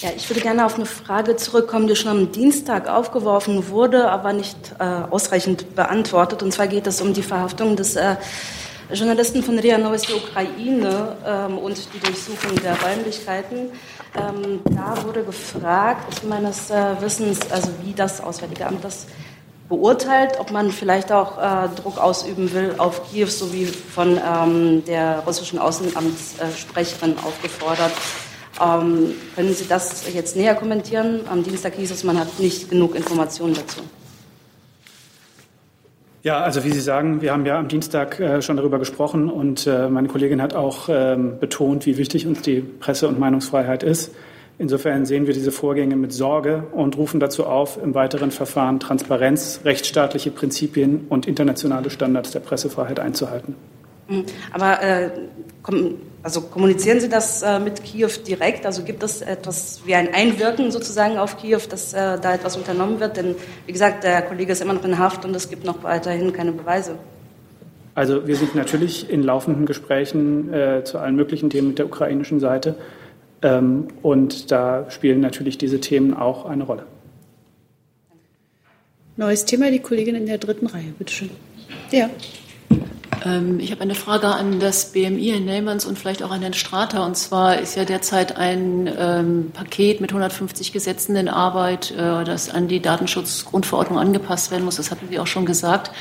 Ja, 0.02 0.10
ich 0.16 0.30
würde 0.30 0.40
gerne 0.40 0.66
auf 0.66 0.76
eine 0.76 0.86
Frage 0.86 1.36
zurückkommen, 1.36 1.88
die 1.88 1.96
schon 1.96 2.12
am 2.12 2.32
Dienstag 2.32 2.88
aufgeworfen 2.88 3.68
wurde, 3.68 4.10
aber 4.10 4.32
nicht 4.32 4.58
äh, 4.80 4.84
ausreichend 4.84 5.76
beantwortet. 5.76 6.42
Und 6.42 6.54
zwar 6.54 6.68
geht 6.68 6.88
es 6.88 7.02
um 7.02 7.14
die 7.14 7.22
Verhaftung 7.22 7.76
des 7.76 7.98
äh, 7.98 8.16
Journalisten 8.92 9.44
von 9.44 9.60
RIA 9.60 9.78
Novosti 9.78 10.14
Ukraine 10.14 11.16
ähm, 11.26 11.60
und 11.60 11.78
die 11.94 12.00
Durchsuchung 12.00 12.56
der 12.64 12.76
Räumlichkeiten. 12.82 13.70
Ähm, 14.16 14.62
da 14.66 14.96
wurde 15.06 15.24
gefragt, 15.24 16.24
meines 16.28 16.72
äh, 16.72 17.00
Wissens, 17.00 17.40
also 17.52 17.70
wie 17.84 17.94
das 17.94 18.20
Auswärtige 18.20 18.66
Amt 18.66 18.84
das 18.84 19.06
beurteilt, 19.68 20.40
ob 20.40 20.50
man 20.50 20.72
vielleicht 20.72 21.12
auch 21.12 21.38
äh, 21.38 21.70
Druck 21.76 22.00
ausüben 22.00 22.52
will 22.52 22.74
auf 22.80 23.12
Kiew, 23.12 23.28
so 23.28 23.54
wie 23.54 23.66
von 23.66 24.18
ähm, 24.18 24.84
der 24.86 25.20
russischen 25.20 25.60
Außenamtssprecherin 25.60 27.20
aufgefordert. 27.20 27.92
Ähm, 28.60 29.14
können 29.36 29.54
Sie 29.54 29.68
das 29.68 30.12
jetzt 30.12 30.36
näher 30.36 30.56
kommentieren? 30.56 31.22
Am 31.30 31.44
Dienstag 31.44 31.76
hieß 31.76 31.92
es, 31.92 32.04
man 32.04 32.20
hat 32.20 32.40
nicht 32.40 32.70
genug 32.70 32.96
Informationen 32.96 33.54
dazu. 33.54 33.82
Ja, 36.22 36.42
also 36.42 36.66
wie 36.66 36.72
Sie 36.72 36.82
sagen, 36.82 37.22
wir 37.22 37.32
haben 37.32 37.46
ja 37.46 37.58
am 37.58 37.70
Dienstag 37.70 38.20
äh, 38.20 38.42
schon 38.42 38.58
darüber 38.58 38.78
gesprochen 38.78 39.30
und 39.30 39.66
äh, 39.68 39.88
meine 39.88 40.10
Kollegin 40.10 40.42
hat 40.42 40.54
auch 40.54 40.90
ähm, 40.90 41.40
betont, 41.40 41.86
wie 41.86 41.98
wichtig 41.98 42.28
uns 42.28 42.42
die 42.42 42.60
Presse- 42.60 43.08
und 43.08 43.20
Meinungsfreiheit 43.20 43.84
ist. 43.84 44.14
Insofern 44.58 45.06
sehen 45.06 45.26
wir 45.26 45.34
diese 45.34 45.54
Vorgänge 45.54 45.96
mit 45.96 46.12
Sorge 46.12 46.66
und 46.74 46.98
rufen 46.98 47.22
dazu 47.22 47.46
auf, 47.46 47.82
im 47.82 47.96
weiteren 47.96 48.32
Verfahren 48.32 48.82
Transparenz, 48.82 49.62
rechtsstaatliche 49.64 50.32
Prinzipien 50.32 51.06
und 51.08 51.26
internationale 51.26 51.90
Standards 51.90 52.32
der 52.32 52.42
Pressefreiheit 52.42 53.00
einzuhalten. 53.00 53.56
Mhm. 54.10 54.26
Aber 54.52 54.82
äh, 54.82 55.12
also 56.22 56.42
kommunizieren 56.42 57.00
Sie 57.00 57.08
das 57.08 57.42
äh, 57.42 57.60
mit 57.60 57.84
Kiew 57.84 58.12
direkt? 58.28 58.66
Also 58.66 58.84
gibt 58.84 59.04
es 59.04 59.22
etwas 59.22 59.82
wie 59.86 59.96
ein 59.96 60.14
Einwirken 60.14 60.72
sozusagen 60.72 61.18
auf 61.18 61.38
Kiew, 61.38 61.62
dass 61.70 61.94
äh, 61.94 62.20
da 62.20 62.34
etwas 62.34 62.58
unternommen 62.58 63.00
wird? 63.00 63.18
Denn 63.18 63.36
wie 63.66 63.72
gesagt, 63.72 64.04
der 64.04 64.22
Kollege 64.24 64.52
ist 64.52 64.62
immer 64.62 64.74
noch 64.74 64.84
in 64.84 65.00
Haft 65.00 65.24
und 65.24 65.36
es 65.36 65.50
gibt 65.50 65.64
noch 65.64 65.84
weiterhin 65.84 66.34
keine 66.34 66.52
Beweise. 66.52 66.96
Also 67.96 68.28
wir 68.28 68.36
sind 68.36 68.56
natürlich 68.56 69.10
in 69.10 69.24
laufenden 69.24 69.66
Gesprächen 69.66 70.54
äh, 70.54 70.84
zu 70.84 71.00
allen 71.00 71.16
möglichen 71.16 71.50
Themen 71.50 71.70
mit 71.70 71.80
der 71.80 71.86
ukrainischen 71.86 72.40
Seite. 72.40 72.76
Ähm, 73.42 73.88
und 74.02 74.52
da 74.52 74.90
spielen 74.90 75.22
natürlich 75.22 75.58
diese 75.58 75.80
Themen 75.80 76.14
auch 76.14 76.46
eine 76.46 76.64
Rolle. 76.64 76.84
Neues 79.16 79.46
Thema, 79.46 79.72
die 79.72 79.80
Kollegin 79.80 80.16
in 80.16 80.26
der 80.26 80.38
dritten 80.38 80.68
Reihe, 80.68 80.94
bitteschön. 80.98 81.30
Ja. 81.92 82.10
Ähm, 83.26 83.60
ich 83.60 83.72
habe 83.72 83.82
eine 83.82 83.96
Frage 83.96 84.28
an 84.28 84.60
das 84.60 84.92
BMI, 84.92 85.32
Herrn 85.32 85.46
Neymanns 85.46 85.86
und 85.86 85.98
vielleicht 85.98 86.24
auch 86.24 86.32
an 86.32 86.42
Herrn 86.42 86.54
Strater. 86.54 87.06
Und 87.06 87.16
zwar 87.16 87.60
ist 87.60 87.76
ja 87.76 87.86
derzeit 87.86 88.38
ein 88.38 88.90
ähm, 88.98 89.52
Paket 89.54 90.02
mit 90.02 90.12
150 90.12 90.72
Gesetzen 90.72 91.16
in 91.16 91.28
Arbeit, 91.28 91.92
äh, 91.92 92.24
das 92.24 92.50
an 92.50 92.68
die 92.68 92.82
Datenschutzgrundverordnung 92.82 94.00
angepasst 94.00 94.52
werden 94.52 94.64
muss. 94.64 94.78
Das 94.78 94.92
hatten 94.92 95.08
Sie 95.10 95.20
auch 95.20 95.28
schon 95.28 95.46
gesagt. 95.46 95.92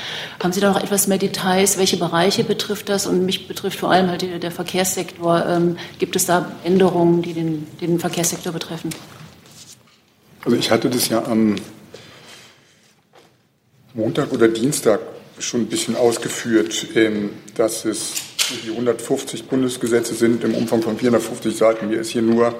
Haben 0.41 0.53
Sie 0.53 0.61
da 0.61 0.69
noch 0.71 0.81
etwas 0.81 1.07
mehr 1.07 1.17
Details? 1.17 1.77
Welche 1.77 1.97
Bereiche 1.97 2.43
betrifft 2.43 2.89
das? 2.89 3.05
Und 3.05 3.25
mich 3.25 3.47
betrifft 3.47 3.79
vor 3.79 3.91
allem 3.91 4.09
halt 4.09 4.21
der, 4.21 4.39
der 4.39 4.51
Verkehrssektor. 4.51 5.45
Ähm, 5.45 5.77
gibt 5.97 6.15
es 6.15 6.25
da 6.25 6.51
Änderungen, 6.63 7.21
die 7.21 7.33
den, 7.33 7.67
den 7.81 7.99
Verkehrssektor 7.99 8.53
betreffen? 8.53 8.89
Also 10.45 10.57
ich 10.57 10.71
hatte 10.71 10.89
das 10.89 11.09
ja 11.09 11.23
am 11.25 11.55
Montag 13.93 14.31
oder 14.31 14.47
Dienstag 14.47 15.01
schon 15.39 15.61
ein 15.61 15.67
bisschen 15.67 15.95
ausgeführt, 15.95 16.87
ähm, 16.95 17.31
dass 17.55 17.85
es 17.85 18.13
die 18.63 18.71
150 18.71 19.45
Bundesgesetze 19.45 20.15
sind 20.15 20.43
im 20.43 20.55
Umfang 20.55 20.81
von 20.81 20.97
450 20.97 21.55
Seiten. 21.55 21.89
Mir 21.89 21.99
ist 21.99 22.09
hier 22.09 22.21
nur 22.21 22.55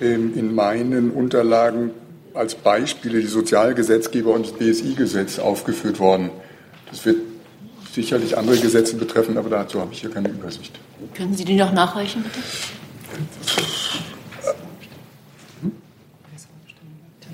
ähm, 0.00 0.32
in 0.36 0.54
meinen 0.54 1.10
Unterlagen 1.10 1.90
als 2.34 2.54
Beispiele 2.54 3.20
die 3.20 3.26
Sozialgesetzgeber 3.26 4.32
und 4.32 4.46
das 4.46 4.52
BSI-Gesetz 4.52 5.38
aufgeführt 5.38 6.00
worden. 6.00 6.30
Das 6.90 7.04
wird 7.04 7.18
sicherlich 7.92 8.36
andere 8.38 8.56
Gesetze 8.56 8.96
betreffen, 8.96 9.36
aber 9.36 9.50
dazu 9.50 9.80
habe 9.80 9.92
ich 9.92 10.00
hier 10.00 10.10
keine 10.10 10.30
Übersicht. 10.30 10.78
Können 11.14 11.36
Sie 11.36 11.44
die 11.44 11.56
noch 11.56 11.72
nachreichen, 11.72 12.22
bitte? 12.22 12.38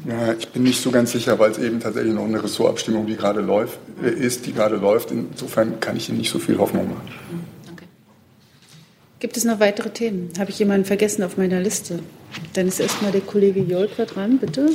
Ja, 0.08 0.32
ich 0.32 0.48
bin 0.48 0.62
nicht 0.62 0.80
so 0.80 0.90
ganz 0.90 1.12
sicher, 1.12 1.38
weil 1.38 1.50
es 1.50 1.58
eben 1.58 1.80
tatsächlich 1.80 2.14
noch 2.14 2.24
eine 2.24 2.42
Ressortabstimmung, 2.42 3.06
die 3.06 3.14
gerade 3.14 3.42
läuft, 3.42 3.78
äh, 4.02 4.08
ist, 4.08 4.46
die 4.46 4.54
gerade 4.54 4.76
läuft. 4.76 5.10
Insofern 5.10 5.80
kann 5.80 5.98
ich 5.98 6.08
Ihnen 6.08 6.16
nicht 6.16 6.30
so 6.30 6.38
viel 6.38 6.56
Hoffnung 6.56 6.88
machen. 6.88 7.10
Danke. 7.66 7.84
Gibt 9.20 9.36
es 9.36 9.44
noch 9.44 9.60
weitere 9.60 9.90
Themen? 9.90 10.30
Habe 10.38 10.50
ich 10.50 10.58
jemanden 10.58 10.86
vergessen 10.86 11.22
auf 11.24 11.36
meiner 11.36 11.60
Liste? 11.60 11.98
Dann 12.54 12.68
ist 12.68 12.80
erstmal 12.80 13.12
der 13.12 13.20
Kollege 13.20 13.60
Jolka 13.60 14.06
dran, 14.06 14.38
bitte. 14.38 14.70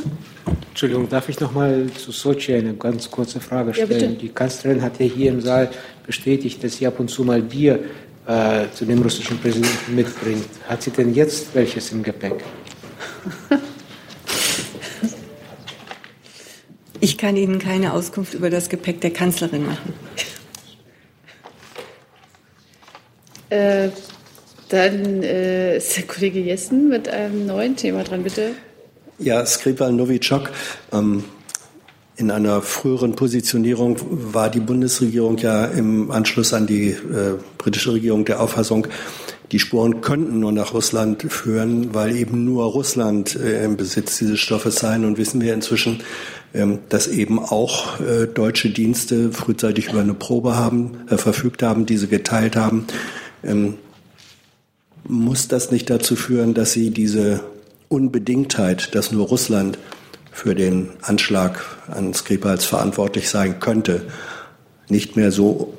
Entschuldigung, 0.70 1.10
darf 1.10 1.28
ich 1.30 1.40
noch 1.40 1.52
mal 1.52 1.88
zu 1.98 2.12
Sochi 2.12 2.54
eine 2.54 2.76
ganz 2.76 3.10
kurze 3.10 3.40
Frage 3.40 3.74
stellen? 3.74 4.14
Ja, 4.14 4.20
die 4.20 4.30
Kanzlerin 4.30 4.84
hat 4.84 5.00
ja 5.00 5.08
hier 5.08 5.32
im 5.32 5.42
Saal 5.42 5.72
bestätigt, 6.06 6.64
dass 6.64 6.78
sie 6.78 6.86
ab 6.86 7.00
und 7.00 7.10
zu 7.10 7.24
mal 7.24 7.42
Bier 7.42 7.80
äh, 8.28 8.66
zu 8.72 8.86
dem 8.86 9.02
russischen 9.02 9.40
Präsidenten 9.40 9.96
mitbringt. 9.96 10.46
Hat 10.68 10.84
sie 10.84 10.92
denn 10.92 11.16
jetzt 11.16 11.56
welches 11.56 11.92
im 11.92 12.04
Gepäck? 12.04 12.44
Ich 17.04 17.18
kann 17.18 17.36
Ihnen 17.36 17.60
keine 17.60 17.92
Auskunft 17.92 18.34
über 18.34 18.50
das 18.50 18.70
Gepäck 18.70 19.02
der 19.02 19.12
Kanzlerin 19.12 19.66
machen. 19.66 19.94
Äh, 23.50 23.90
dann 24.70 25.22
äh, 25.22 25.76
ist 25.76 25.98
der 25.98 26.06
Kollege 26.06 26.40
Jessen 26.40 26.88
mit 26.88 27.10
einem 27.10 27.46
neuen 27.46 27.76
Thema 27.76 28.06
dran, 28.06 28.24
bitte. 28.24 28.52
Ja, 29.20 29.46
Skripal 29.46 29.92
Novichok. 29.92 30.52
Ähm, 30.94 31.26
in 32.16 32.32
einer 32.32 32.62
früheren 32.62 33.18
Positionierung 33.18 33.98
war 34.34 34.50
die 34.50 34.62
Bundesregierung 34.62 35.38
ja 35.40 35.66
im 35.66 36.10
Anschluss 36.10 36.54
an 36.54 36.68
die 36.68 36.92
äh, 36.92 37.36
britische 37.58 37.92
Regierung 37.92 38.24
der 38.24 38.40
Auffassung, 38.40 38.88
die 39.52 39.60
Spuren 39.60 40.02
könnten 40.02 40.40
nur 40.40 40.52
nach 40.52 40.74
Russland 40.74 41.22
führen, 41.32 41.94
weil 41.94 42.16
eben 42.16 42.44
nur 42.44 42.64
Russland 42.66 43.36
äh, 43.36 43.64
im 43.66 43.78
Besitz 43.78 44.18
dieses 44.18 44.40
Stoffes 44.40 44.78
sei. 44.78 44.96
Und 44.96 45.18
wissen 45.18 45.42
wir 45.42 45.54
inzwischen, 45.54 46.02
dass 46.90 47.08
eben 47.08 47.40
auch 47.40 48.00
äh, 48.00 48.28
deutsche 48.28 48.70
Dienste 48.70 49.32
frühzeitig 49.32 49.90
über 49.90 50.02
eine 50.02 50.14
Probe 50.14 50.56
haben, 50.56 51.00
äh, 51.10 51.18
verfügt 51.18 51.64
haben, 51.64 51.86
diese 51.86 52.08
geteilt 52.08 52.56
haben. 52.56 52.86
Ähm, 53.44 53.76
muss 55.06 55.48
das 55.48 55.72
nicht 55.72 55.90
dazu 55.90 56.16
führen, 56.16 56.54
dass 56.54 56.72
Sie 56.72 56.92
diese 56.92 57.42
Unbedingtheit, 57.90 58.96
dass 58.96 59.12
nur 59.12 59.28
Russland 59.28 59.78
für 60.32 60.56
den 60.56 60.90
Anschlag 61.02 61.64
an 61.88 62.14
Skripals 62.14 62.66
verantwortlich 62.66 63.30
sein 63.30 63.60
könnte, 63.60 64.04
nicht 64.90 65.16
mehr 65.16 65.32
so, 65.32 65.74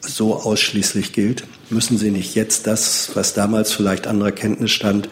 so 0.00 0.36
ausschließlich 0.36 1.12
gilt? 1.12 1.44
Müssen 1.70 1.98
Sie 1.98 2.10
nicht 2.10 2.34
jetzt 2.34 2.66
das, 2.66 3.10
was 3.14 3.34
damals 3.34 3.72
vielleicht 3.72 4.06
anderer 4.06 4.32
Kenntnis 4.32 4.70
stand, 4.70 5.08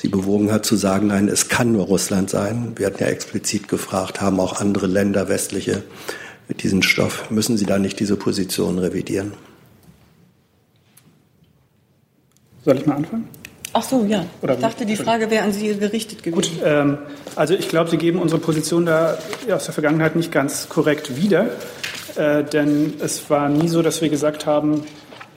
sie 0.00 0.08
bewogen 0.08 0.52
hat 0.52 0.64
zu 0.64 0.76
sagen, 0.76 1.08
nein, 1.08 1.28
es 1.28 1.48
kann 1.48 1.72
nur 1.72 1.86
Russland 1.86 2.30
sein. 2.30 2.72
Wir 2.76 2.86
hatten 2.86 3.02
ja 3.02 3.08
explizit 3.08 3.66
gefragt, 3.66 4.20
haben 4.20 4.38
auch 4.38 4.60
andere 4.60 4.86
Länder 4.86 5.28
westliche 5.28 5.82
mit 6.46 6.62
diesem 6.62 6.82
Stoff. 6.82 7.30
Müssen 7.30 7.56
Sie 7.56 7.66
da 7.66 7.78
nicht 7.78 7.98
diese 7.98 8.16
Position 8.16 8.78
revidieren? 8.78 9.32
Soll 12.64 12.76
ich 12.76 12.86
mal 12.86 12.96
anfangen? 12.96 13.28
Ach 13.72 13.82
so, 13.82 14.04
ja. 14.04 14.24
Oder 14.40 14.54
ich 14.54 14.60
dachte, 14.60 14.86
die 14.86 14.96
Frage 14.96 15.30
wäre 15.30 15.44
an 15.44 15.52
Sie 15.52 15.76
gerichtet 15.76 16.22
gewesen. 16.22 16.34
Gut, 16.34 16.50
ähm, 16.64 16.98
also 17.34 17.54
ich 17.54 17.68
glaube, 17.68 17.90
Sie 17.90 17.98
geben 17.98 18.20
unsere 18.20 18.40
Position 18.40 18.86
da 18.86 19.18
aus 19.50 19.64
der 19.64 19.74
Vergangenheit 19.74 20.16
nicht 20.16 20.30
ganz 20.30 20.68
korrekt 20.68 21.16
wieder, 21.16 21.50
äh, 22.16 22.44
denn 22.44 22.94
es 23.00 23.28
war 23.30 23.48
nie 23.48 23.68
so, 23.68 23.82
dass 23.82 24.00
wir 24.00 24.08
gesagt 24.08 24.46
haben, 24.46 24.84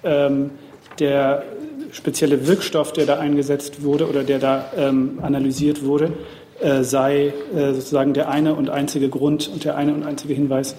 ähm, 0.03 0.51
der 0.99 1.43
spezielle 1.91 2.47
Wirkstoff, 2.47 2.93
der 2.93 3.05
da 3.05 3.19
eingesetzt 3.19 3.83
wurde 3.83 4.07
oder 4.07 4.23
der 4.23 4.39
da 4.39 4.65
ähm, 4.75 5.19
analysiert 5.21 5.83
wurde, 5.83 6.13
äh, 6.59 6.83
sei 6.83 7.33
äh, 7.55 7.73
sozusagen 7.73 8.13
der 8.13 8.29
eine 8.29 8.55
und 8.55 8.69
einzige 8.69 9.09
Grund 9.09 9.49
und 9.53 9.63
der 9.63 9.75
eine 9.75 9.93
und 9.93 10.03
einzige 10.03 10.33
Hinweis, 10.33 10.75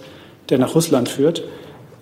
der 0.48 0.58
nach 0.58 0.74
Russland 0.74 1.08
führt, 1.08 1.44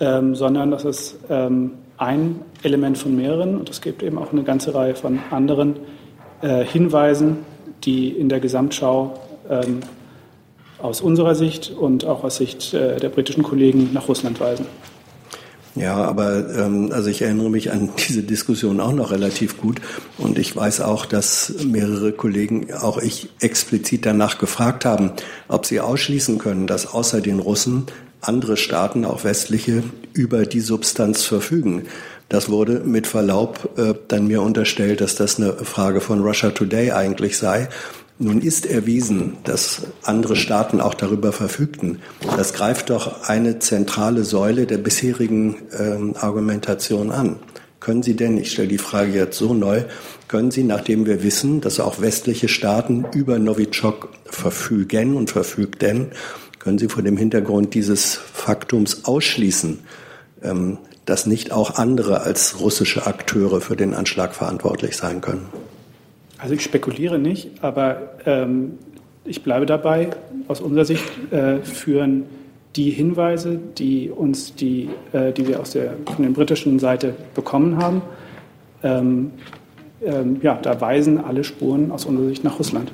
ähm, 0.01 0.35
sondern 0.35 0.70
das 0.70 0.85
ist 0.85 1.18
ähm, 1.29 1.73
ein 1.96 2.40
Element 2.62 2.99
von 2.99 3.14
mehreren 3.14 3.59
und 3.59 3.68
es 3.68 3.81
gibt 3.81 4.03
eben 4.03 4.18
auch 4.18 4.33
eine 4.33 4.42
ganze 4.42 4.75
Reihe 4.75 4.94
von 4.94 5.18
anderen 5.31 5.77
äh, 6.40 6.64
Hinweisen, 6.64 7.38
die 7.85 8.09
in 8.09 8.29
der 8.29 8.40
Gesamtschau 8.40 9.18
ähm, 9.49 9.81
aus 10.79 11.01
unserer 11.01 11.35
Sicht 11.35 11.70
und 11.70 12.05
auch 12.05 12.25
aus 12.25 12.37
Sicht 12.37 12.73
äh, 12.75 12.96
der 12.96 13.11
britischen 13.11 13.42
Kollegen 13.42 13.90
nach 13.92 14.09
Russland 14.09 14.40
weisen. 14.40 14.66
Ja, 15.76 15.96
aber 15.96 16.52
ähm, 16.56 16.90
also 16.92 17.09
ich 17.11 17.22
erinnere 17.22 17.50
mich 17.50 17.70
an 17.70 17.90
diese 18.09 18.22
Diskussion 18.22 18.80
auch 18.80 18.92
noch 18.92 19.12
relativ 19.12 19.59
gut 19.59 19.80
und 20.18 20.38
ich 20.38 20.54
weiß 20.54 20.80
auch, 20.80 21.06
dass 21.06 21.54
mehrere 21.64 22.12
Kollegen, 22.12 22.72
auch 22.74 22.99
ich 22.99 23.30
explizit 23.40 24.05
danach 24.05 24.38
gefragt 24.38 24.84
haben, 24.84 25.12
ob 25.49 25.66
sie 25.66 25.80
ausschließen 25.80 26.38
können, 26.38 26.66
dass 26.66 26.92
außer 26.92 27.20
den 27.20 27.38
Russen 27.38 27.86
andere 28.20 28.57
Staaten, 28.57 29.05
auch 29.05 29.24
westliche, 29.24 29.82
über 30.12 30.45
die 30.45 30.61
Substanz 30.61 31.24
verfügen. 31.24 31.84
Das 32.28 32.49
wurde 32.49 32.80
mit 32.80 33.07
Verlaub 33.07 33.76
äh, 33.76 33.95
dann 34.09 34.26
mir 34.26 34.42
unterstellt, 34.42 35.01
dass 35.01 35.16
das 35.16 35.38
eine 35.38 35.53
Frage 35.53 36.01
von 36.01 36.20
Russia 36.20 36.51
Today 36.51 36.92
eigentlich 36.92 37.38
sei 37.38 37.68
Nun 38.23 38.43
ist 38.43 38.66
erwiesen, 38.66 39.39
dass 39.45 39.87
andere 40.03 40.37
Staaten 40.37 40.83
auch 40.83 40.93
darüber 40.93 41.33
verfügten. 41.33 42.01
Das 42.37 42.53
greift 42.53 42.91
doch 42.91 43.23
eine 43.27 43.61
zentrale 43.61 44.25
Säule 44.25 44.66
der 44.66 44.77
bisherigen 44.77 45.57
ähm, 45.73 46.14
Argumentation 46.21 47.12
an. 47.12 47.37
Können 47.81 48.03
Sie 48.03 48.16
denn, 48.16 48.37
ich 48.37 48.53
stelle 48.53 48.68
die 48.68 48.77
Frage 48.77 49.12
jetzt 49.12 49.39
so 49.39 49.55
neu, 49.55 49.85
können 50.29 50.51
Sie, 50.51 50.64
nachdem 50.64 51.07
wir 51.07 51.23
wissen, 51.23 51.62
dass 51.62 51.81
auch 51.81 52.03
westliche 52.03 52.49
Staaten 52.49 53.07
über 53.14 53.39
Novichok 53.39 54.11
verfügen 54.27 55.16
und 55.16 55.31
verfügten, 55.31 56.09
können 56.59 56.77
Sie 56.79 56.91
vor 56.91 57.03
dem 57.03 57.16
Hintergrund 57.16 57.73
dieses 57.73 58.16
Faktums 58.16 59.07
ausschließen, 59.07 59.79
ähm, 60.43 60.77
dass 61.07 61.25
nicht 61.25 61.53
auch 61.53 61.77
andere 61.77 62.21
als 62.21 62.61
russische 62.61 63.07
Akteure 63.07 63.62
für 63.62 63.77
den 63.77 63.95
Anschlag 63.95 64.35
verantwortlich 64.35 64.99
sein 64.99 65.23
können? 65.23 65.47
Also 66.41 66.55
ich 66.55 66.62
spekuliere 66.62 67.18
nicht, 67.18 67.62
aber 67.62 68.14
ähm, 68.24 68.78
ich 69.24 69.43
bleibe 69.43 69.66
dabei. 69.66 70.11
Aus 70.49 70.61
unserer 70.61 70.84
Sicht 70.84 71.05
äh, 71.32 71.59
führen 71.62 72.24
die 72.76 72.91
Hinweise, 72.91 73.59
die 73.78 74.11
uns 74.11 74.55
die, 74.55 74.88
äh, 75.12 75.32
die 75.32 75.47
wir 75.47 75.61
aus 75.61 75.72
der, 75.72 75.95
von 76.14 76.24
der 76.24 76.30
britischen 76.30 76.78
Seite 76.78 77.14
bekommen 77.34 77.76
haben, 77.76 78.03
ähm, 78.82 79.32
ähm, 80.03 80.41
ja, 80.43 80.55
da 80.55 80.80
weisen 80.80 81.22
alle 81.22 81.45
Spuren 81.45 81.91
aus 81.91 82.07
unserer 82.07 82.28
Sicht 82.28 82.45
nach 82.45 82.59
Russland. 82.59 82.91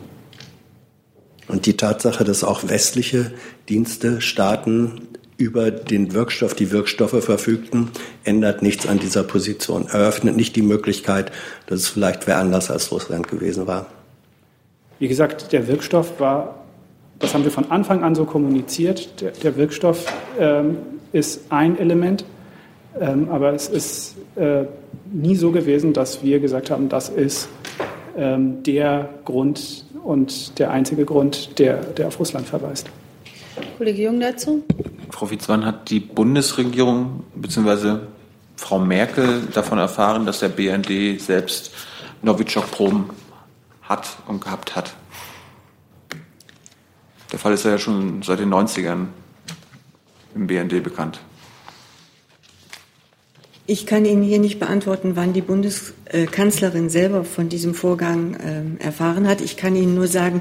Und 1.48 1.66
die 1.66 1.76
Tatsache, 1.76 2.24
dass 2.24 2.42
auch 2.42 2.68
westliche 2.68 3.32
Dienste, 3.68 4.20
Staaten 4.20 5.02
über 5.38 5.70
den 5.70 6.14
Wirkstoff, 6.14 6.54
die 6.54 6.70
Wirkstoffe 6.70 7.22
verfügten, 7.22 7.90
ändert 8.24 8.62
nichts 8.62 8.86
an 8.86 8.98
dieser 8.98 9.22
Position, 9.22 9.86
eröffnet 9.88 10.36
nicht 10.36 10.56
die 10.56 10.62
Möglichkeit, 10.62 11.30
dass 11.66 11.80
es 11.80 11.88
vielleicht 11.88 12.26
wer 12.26 12.38
anders 12.38 12.70
als 12.70 12.90
Russland 12.90 13.28
gewesen 13.28 13.66
war. 13.66 13.86
Wie 14.98 15.08
gesagt, 15.08 15.52
der 15.52 15.68
Wirkstoff 15.68 16.18
war, 16.20 16.64
das 17.18 17.34
haben 17.34 17.44
wir 17.44 17.50
von 17.50 17.70
Anfang 17.70 18.02
an 18.02 18.14
so 18.14 18.24
kommuniziert, 18.24 19.20
der, 19.20 19.32
der 19.32 19.56
Wirkstoff 19.56 20.12
ähm, 20.38 20.78
ist 21.12 21.40
ein 21.50 21.78
Element, 21.78 22.24
ähm, 22.98 23.28
aber 23.30 23.52
es 23.52 23.68
ist 23.68 24.16
äh, 24.36 24.64
nie 25.12 25.36
so 25.36 25.50
gewesen, 25.50 25.92
dass 25.92 26.22
wir 26.22 26.40
gesagt 26.40 26.70
haben, 26.70 26.88
das 26.88 27.10
ist 27.10 27.48
ähm, 28.16 28.62
der 28.62 29.10
Grund 29.26 29.84
und 30.02 30.58
der 30.58 30.70
einzige 30.70 31.04
Grund, 31.04 31.58
der, 31.58 31.76
der 31.76 32.08
auf 32.08 32.18
Russland 32.18 32.46
verweist. 32.46 32.88
Kollege 33.76 34.04
Jung 34.04 34.20
dazu? 34.20 34.64
Frau 35.10 35.30
Witzmann, 35.30 35.66
hat 35.66 35.90
die 35.90 36.00
Bundesregierung 36.00 37.24
bzw. 37.34 37.98
Frau 38.56 38.78
Merkel 38.78 39.42
davon 39.52 39.78
erfahren, 39.78 40.24
dass 40.24 40.40
der 40.40 40.48
BND 40.48 41.20
selbst 41.20 41.72
Novichok-Proben 42.22 43.10
hat 43.82 44.16
und 44.28 44.40
gehabt 44.40 44.76
hat? 44.76 44.94
Der 47.32 47.38
Fall 47.38 47.52
ist 47.52 47.64
ja 47.64 47.76
schon 47.78 48.22
seit 48.22 48.38
den 48.38 48.52
90ern 48.52 49.08
im 50.34 50.46
BND 50.46 50.82
bekannt. 50.82 51.20
Ich 53.68 53.84
kann 53.84 54.04
Ihnen 54.04 54.22
hier 54.22 54.38
nicht 54.38 54.60
beantworten, 54.60 55.16
wann 55.16 55.32
die 55.32 55.40
Bundeskanzlerin 55.40 56.88
selber 56.88 57.24
von 57.24 57.48
diesem 57.48 57.74
Vorgang 57.74 58.36
ähm, 58.40 58.76
erfahren 58.78 59.26
hat. 59.26 59.40
Ich 59.40 59.56
kann 59.56 59.74
Ihnen 59.74 59.96
nur 59.96 60.06
sagen, 60.06 60.40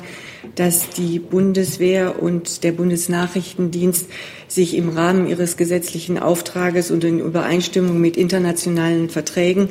dass 0.54 0.92
die 0.92 1.18
Bundeswehr 1.18 2.22
und 2.22 2.64
der 2.64 2.72
Bundesnachrichtendienst 2.72 4.10
sich 4.48 4.78
im 4.78 4.90
Rahmen 4.90 5.28
ihres 5.28 5.58
gesetzlichen 5.58 6.20
Auftrages 6.20 6.92
und 6.92 7.04
in 7.04 7.20
Übereinstimmung 7.20 8.00
mit 8.00 8.16
internationalen 8.16 9.10
Verträgen 9.10 9.70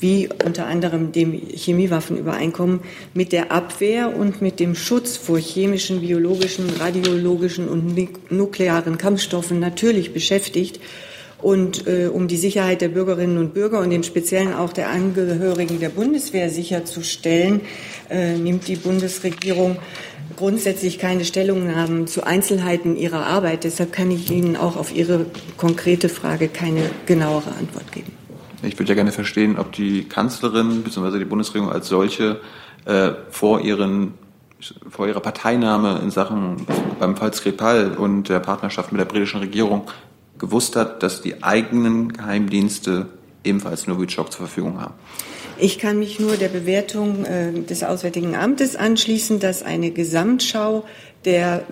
wie 0.00 0.28
unter 0.44 0.66
anderem 0.66 1.12
dem 1.12 1.32
Chemiewaffenübereinkommen 1.32 2.80
mit 3.14 3.32
der 3.32 3.52
Abwehr 3.52 4.14
und 4.16 4.42
mit 4.42 4.58
dem 4.58 4.74
Schutz 4.74 5.16
vor 5.16 5.38
chemischen, 5.38 6.00
biologischen, 6.00 6.68
radiologischen 6.80 7.68
und 7.68 7.96
nuklearen 8.30 8.98
Kampfstoffen 8.98 9.60
natürlich 9.60 10.12
beschäftigt 10.12 10.80
und 11.42 11.86
äh, 11.86 12.08
um 12.12 12.28
die 12.28 12.36
Sicherheit 12.36 12.80
der 12.80 12.88
Bürgerinnen 12.88 13.38
und 13.38 13.54
Bürger 13.54 13.80
und 13.80 13.92
im 13.92 14.02
Speziellen 14.02 14.54
auch 14.54 14.72
der 14.72 14.90
Angehörigen 14.90 15.80
der 15.80 15.90
Bundeswehr 15.90 16.50
sicherzustellen, 16.50 17.60
äh, 18.08 18.36
nimmt 18.36 18.68
die 18.68 18.76
Bundesregierung 18.76 19.76
grundsätzlich 20.36 20.98
keine 20.98 21.24
Stellungnahmen 21.24 22.06
zu 22.06 22.24
Einzelheiten 22.24 22.96
ihrer 22.96 23.26
Arbeit. 23.26 23.64
Deshalb 23.64 23.92
kann 23.92 24.10
ich 24.10 24.30
Ihnen 24.30 24.56
auch 24.56 24.76
auf 24.76 24.94
Ihre 24.94 25.26
konkrete 25.56 26.08
Frage 26.08 26.48
keine 26.48 26.90
genauere 27.06 27.50
Antwort 27.58 27.90
geben. 27.92 28.12
Ich 28.62 28.78
würde 28.78 28.88
ja 28.90 28.94
gerne 28.94 29.12
verstehen, 29.12 29.58
ob 29.58 29.72
die 29.72 30.04
Kanzlerin 30.04 30.82
bzw. 30.82 31.18
die 31.18 31.24
Bundesregierung 31.24 31.70
als 31.70 31.88
solche 31.88 32.40
äh, 32.86 33.12
vor 33.30 33.60
ihren 33.60 34.14
vor 34.88 35.06
ihrer 35.06 35.20
Parteinahme 35.20 36.00
in 36.02 36.10
Sachen 36.10 36.66
beim 36.98 37.14
Fall 37.14 37.32
Skripal 37.34 37.94
und 37.96 38.30
der 38.30 38.40
Partnerschaft 38.40 38.90
mit 38.90 38.98
der 38.98 39.04
britischen 39.04 39.40
Regierung 39.40 39.82
gewusst 40.38 40.76
hat, 40.76 41.02
dass 41.02 41.22
die 41.22 41.42
eigenen 41.42 42.12
Geheimdienste 42.12 43.06
ebenfalls 43.44 43.86
Novichok 43.86 44.32
zur 44.32 44.46
Verfügung 44.46 44.80
haben. 44.80 44.94
Ich 45.58 45.78
kann 45.78 45.98
mich 45.98 46.20
nur 46.20 46.36
der 46.36 46.48
Bewertung 46.48 47.24
äh, 47.24 47.52
des 47.52 47.82
Auswärtigen 47.82 48.34
Amtes 48.34 48.76
anschließen, 48.76 49.40
dass 49.40 49.62
eine 49.62 49.90
Gesamtschau 49.90 50.84
der 51.24 51.64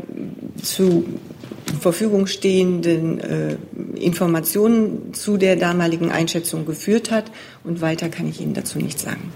zu 0.63 1.05
Verfügung 1.81 2.27
stehenden 2.27 3.21
äh, 3.21 3.57
Informationen 3.97 5.13
zu 5.13 5.37
der 5.37 5.57
damaligen 5.57 6.11
Einschätzung 6.11 6.65
geführt 6.65 7.11
hat. 7.11 7.31
Und 7.63 7.81
weiter 7.81 8.09
kann 8.09 8.29
ich 8.29 8.41
Ihnen 8.41 8.55
dazu 8.55 8.79
nichts 8.79 9.03
sagen. 9.03 9.33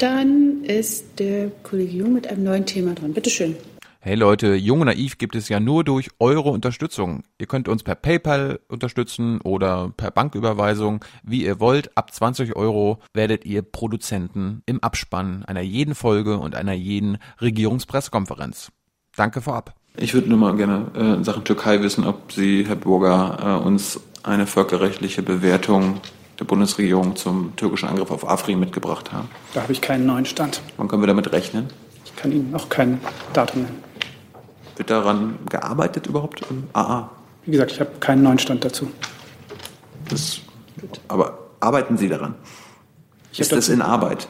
Dann 0.00 0.64
ist 0.64 1.04
der 1.18 1.50
Kollege 1.62 1.96
Jung 1.96 2.12
mit 2.12 2.26
einem 2.26 2.44
neuen 2.44 2.66
Thema 2.66 2.94
dran. 2.94 3.12
Bitte 3.12 3.30
schön. 3.30 3.56
Hey 4.00 4.14
Leute, 4.14 4.54
Jung 4.54 4.82
und 4.82 4.86
Naiv 4.86 5.18
gibt 5.18 5.34
es 5.34 5.48
ja 5.48 5.58
nur 5.58 5.82
durch 5.82 6.10
eure 6.20 6.50
Unterstützung. 6.50 7.24
Ihr 7.36 7.48
könnt 7.48 7.68
uns 7.68 7.82
per 7.82 7.96
PayPal 7.96 8.60
unterstützen 8.68 9.40
oder 9.40 9.92
per 9.96 10.12
Banküberweisung, 10.12 11.04
wie 11.24 11.44
ihr 11.44 11.58
wollt. 11.58 11.96
Ab 11.96 12.14
20 12.14 12.54
Euro 12.54 13.00
werdet 13.12 13.44
ihr 13.44 13.62
Produzenten 13.62 14.62
im 14.66 14.80
Abspann 14.84 15.44
einer 15.46 15.62
jeden 15.62 15.96
Folge 15.96 16.38
und 16.38 16.54
einer 16.54 16.74
jeden 16.74 17.18
Regierungspressekonferenz. 17.40 18.70
Danke 19.16 19.40
vorab. 19.40 19.74
Ich 19.96 20.14
würde 20.14 20.28
nur 20.28 20.38
mal 20.38 20.54
gerne 20.54 20.92
äh, 20.94 21.14
in 21.14 21.24
Sachen 21.24 21.42
Türkei 21.42 21.82
wissen, 21.82 22.06
ob 22.06 22.30
Sie, 22.30 22.64
Herr 22.68 22.76
Burger, 22.76 23.60
äh, 23.60 23.66
uns 23.66 24.00
eine 24.22 24.46
völkerrechtliche 24.46 25.24
Bewertung 25.24 26.00
der 26.38 26.44
Bundesregierung 26.44 27.16
zum 27.16 27.56
türkischen 27.56 27.88
Angriff 27.88 28.12
auf 28.12 28.28
Afrin 28.28 28.60
mitgebracht 28.60 29.10
haben. 29.10 29.28
Da 29.54 29.62
habe 29.62 29.72
ich 29.72 29.80
keinen 29.80 30.06
neuen 30.06 30.24
Stand. 30.24 30.62
Wann 30.76 30.86
können 30.86 31.02
wir 31.02 31.08
damit 31.08 31.32
rechnen? 31.32 31.66
Ich 32.04 32.14
kann 32.14 32.30
Ihnen 32.30 32.52
noch 32.52 32.68
kein 32.68 33.00
Datum 33.32 33.62
nennen. 33.62 33.87
Wird 34.78 34.90
daran 34.90 35.38
gearbeitet 35.50 36.06
überhaupt 36.06 36.42
im 36.50 36.64
AA? 36.72 37.10
Wie 37.44 37.50
gesagt, 37.50 37.72
ich 37.72 37.80
habe 37.80 37.90
keinen 37.98 38.22
neuen 38.22 38.38
Stand 38.38 38.64
dazu. 38.64 38.88
Das, 40.08 40.40
aber 41.08 41.38
arbeiten 41.58 41.96
Sie 41.96 42.08
daran? 42.08 42.36
Ich 43.32 43.40
ist 43.40 43.50
das 43.50 43.68
in 43.68 43.82
Arbeit? 43.82 44.28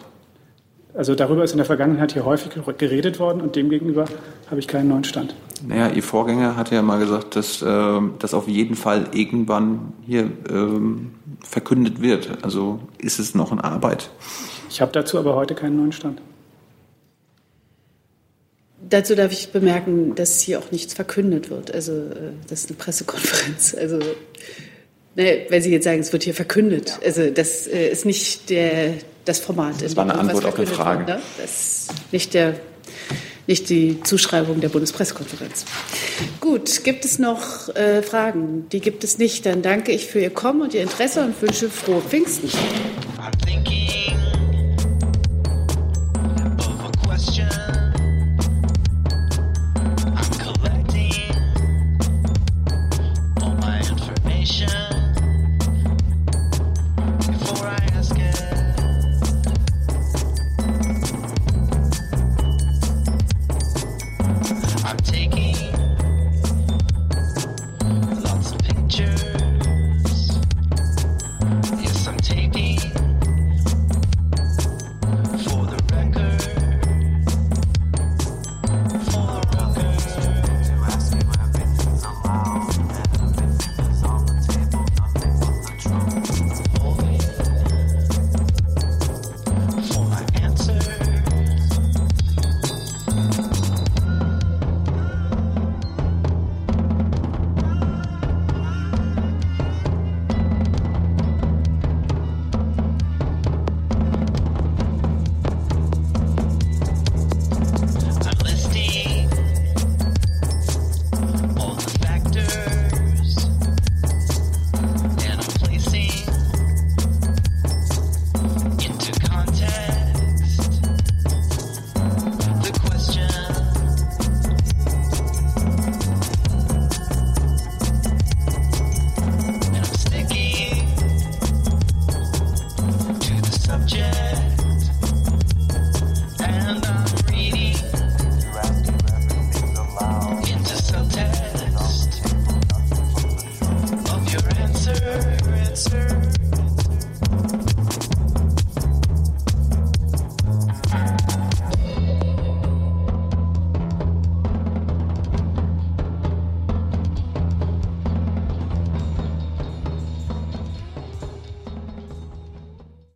Also 0.95 1.15
darüber 1.15 1.45
ist 1.45 1.53
in 1.53 1.59
der 1.59 1.67
Vergangenheit 1.67 2.13
hier 2.13 2.25
häufig 2.25 2.51
geredet 2.79 3.21
worden 3.21 3.43
und 3.43 3.57
demgegenüber 3.57 4.07
habe 4.51 4.59
ich 4.59 4.67
keinen 4.67 4.89
neuen 4.89 5.05
Stand. 5.05 5.35
Naja, 5.67 5.91
Ihr 5.91 6.03
Vorgänger 6.03 6.57
hat 6.57 6.71
ja 6.71 6.81
mal 6.81 6.99
gesagt, 6.99 7.37
dass 7.37 7.61
äh, 7.61 8.01
das 8.19 8.33
auf 8.33 8.49
jeden 8.49 8.75
Fall 8.75 9.09
irgendwann 9.13 9.93
hier 10.07 10.31
ähm, 10.49 11.13
verkündet 11.43 12.01
wird. 12.01 12.43
Also 12.43 12.81
ist 12.97 13.19
es 13.19 13.35
noch 13.35 13.53
in 13.53 13.61
Arbeit? 13.61 14.11
Ich 14.71 14.81
habe 14.81 14.93
dazu 14.93 15.19
aber 15.19 15.35
heute 15.35 15.55
keinen 15.55 15.77
neuen 15.77 15.93
Stand. 15.93 16.21
Dazu 18.91 19.15
darf 19.15 19.33
ich 19.33 19.51
bemerken, 19.51 20.15
dass 20.15 20.41
hier 20.41 20.59
auch 20.59 20.71
nichts 20.71 20.95
verkündet 20.95 21.51
wird. 21.51 21.75
Also 21.75 21.93
äh, 21.93 22.33
das 22.49 22.61
ist 22.61 22.71
eine 22.71 22.79
Pressekonferenz. 22.79 23.75
Also 23.79 23.99
ne, 25.15 25.47
wenn 25.49 25.63
Sie 25.63 25.71
jetzt 25.71 25.85
sagen, 25.85 26.01
es 26.01 26.13
wird 26.13 26.23
hier 26.23 26.35
verkündet, 26.35 26.99
also 27.05 27.29
das 27.31 27.67
äh, 27.67 27.89
ist 27.89 28.07
nicht 28.07 28.49
der, 28.51 28.95
das 29.25 29.41
Format. 29.41 29.83
Das 29.83 29.97
war 29.97 30.05
eine 30.05 30.15
Antwort 30.15 30.45
auf 30.47 30.57
eine 30.57 30.67
Frage. 30.67 31.07
Wird, 31.07 31.19
ne? 31.19 31.23
Das 31.39 31.51
ist 31.51 32.13
nicht, 32.13 32.35
der, 32.35 32.55
nicht 33.47 33.69
die 33.69 34.03
Zuschreibung 34.03 34.61
der 34.61 34.71
Bundespressekonferenz. 34.71 35.67
Gut, 36.41 36.83
gibt 36.85 37.05
es 37.05 37.19
noch 37.19 37.75
äh, 37.75 38.03
Fragen? 38.03 38.69
Die 38.71 38.81
gibt 38.81 39.05
es 39.05 39.19
nicht. 39.19 39.45
Dann 39.45 39.61
danke 39.61 39.93
ich 39.93 40.07
für 40.07 40.21
Ihr 40.21 40.31
Kommen 40.31 40.63
und 40.63 40.73
Ihr 40.73 40.83
Interesse 40.83 41.25
und 41.25 41.41
wünsche 41.43 41.69
frohe 41.69 42.01
Pfingsten. 42.01 42.49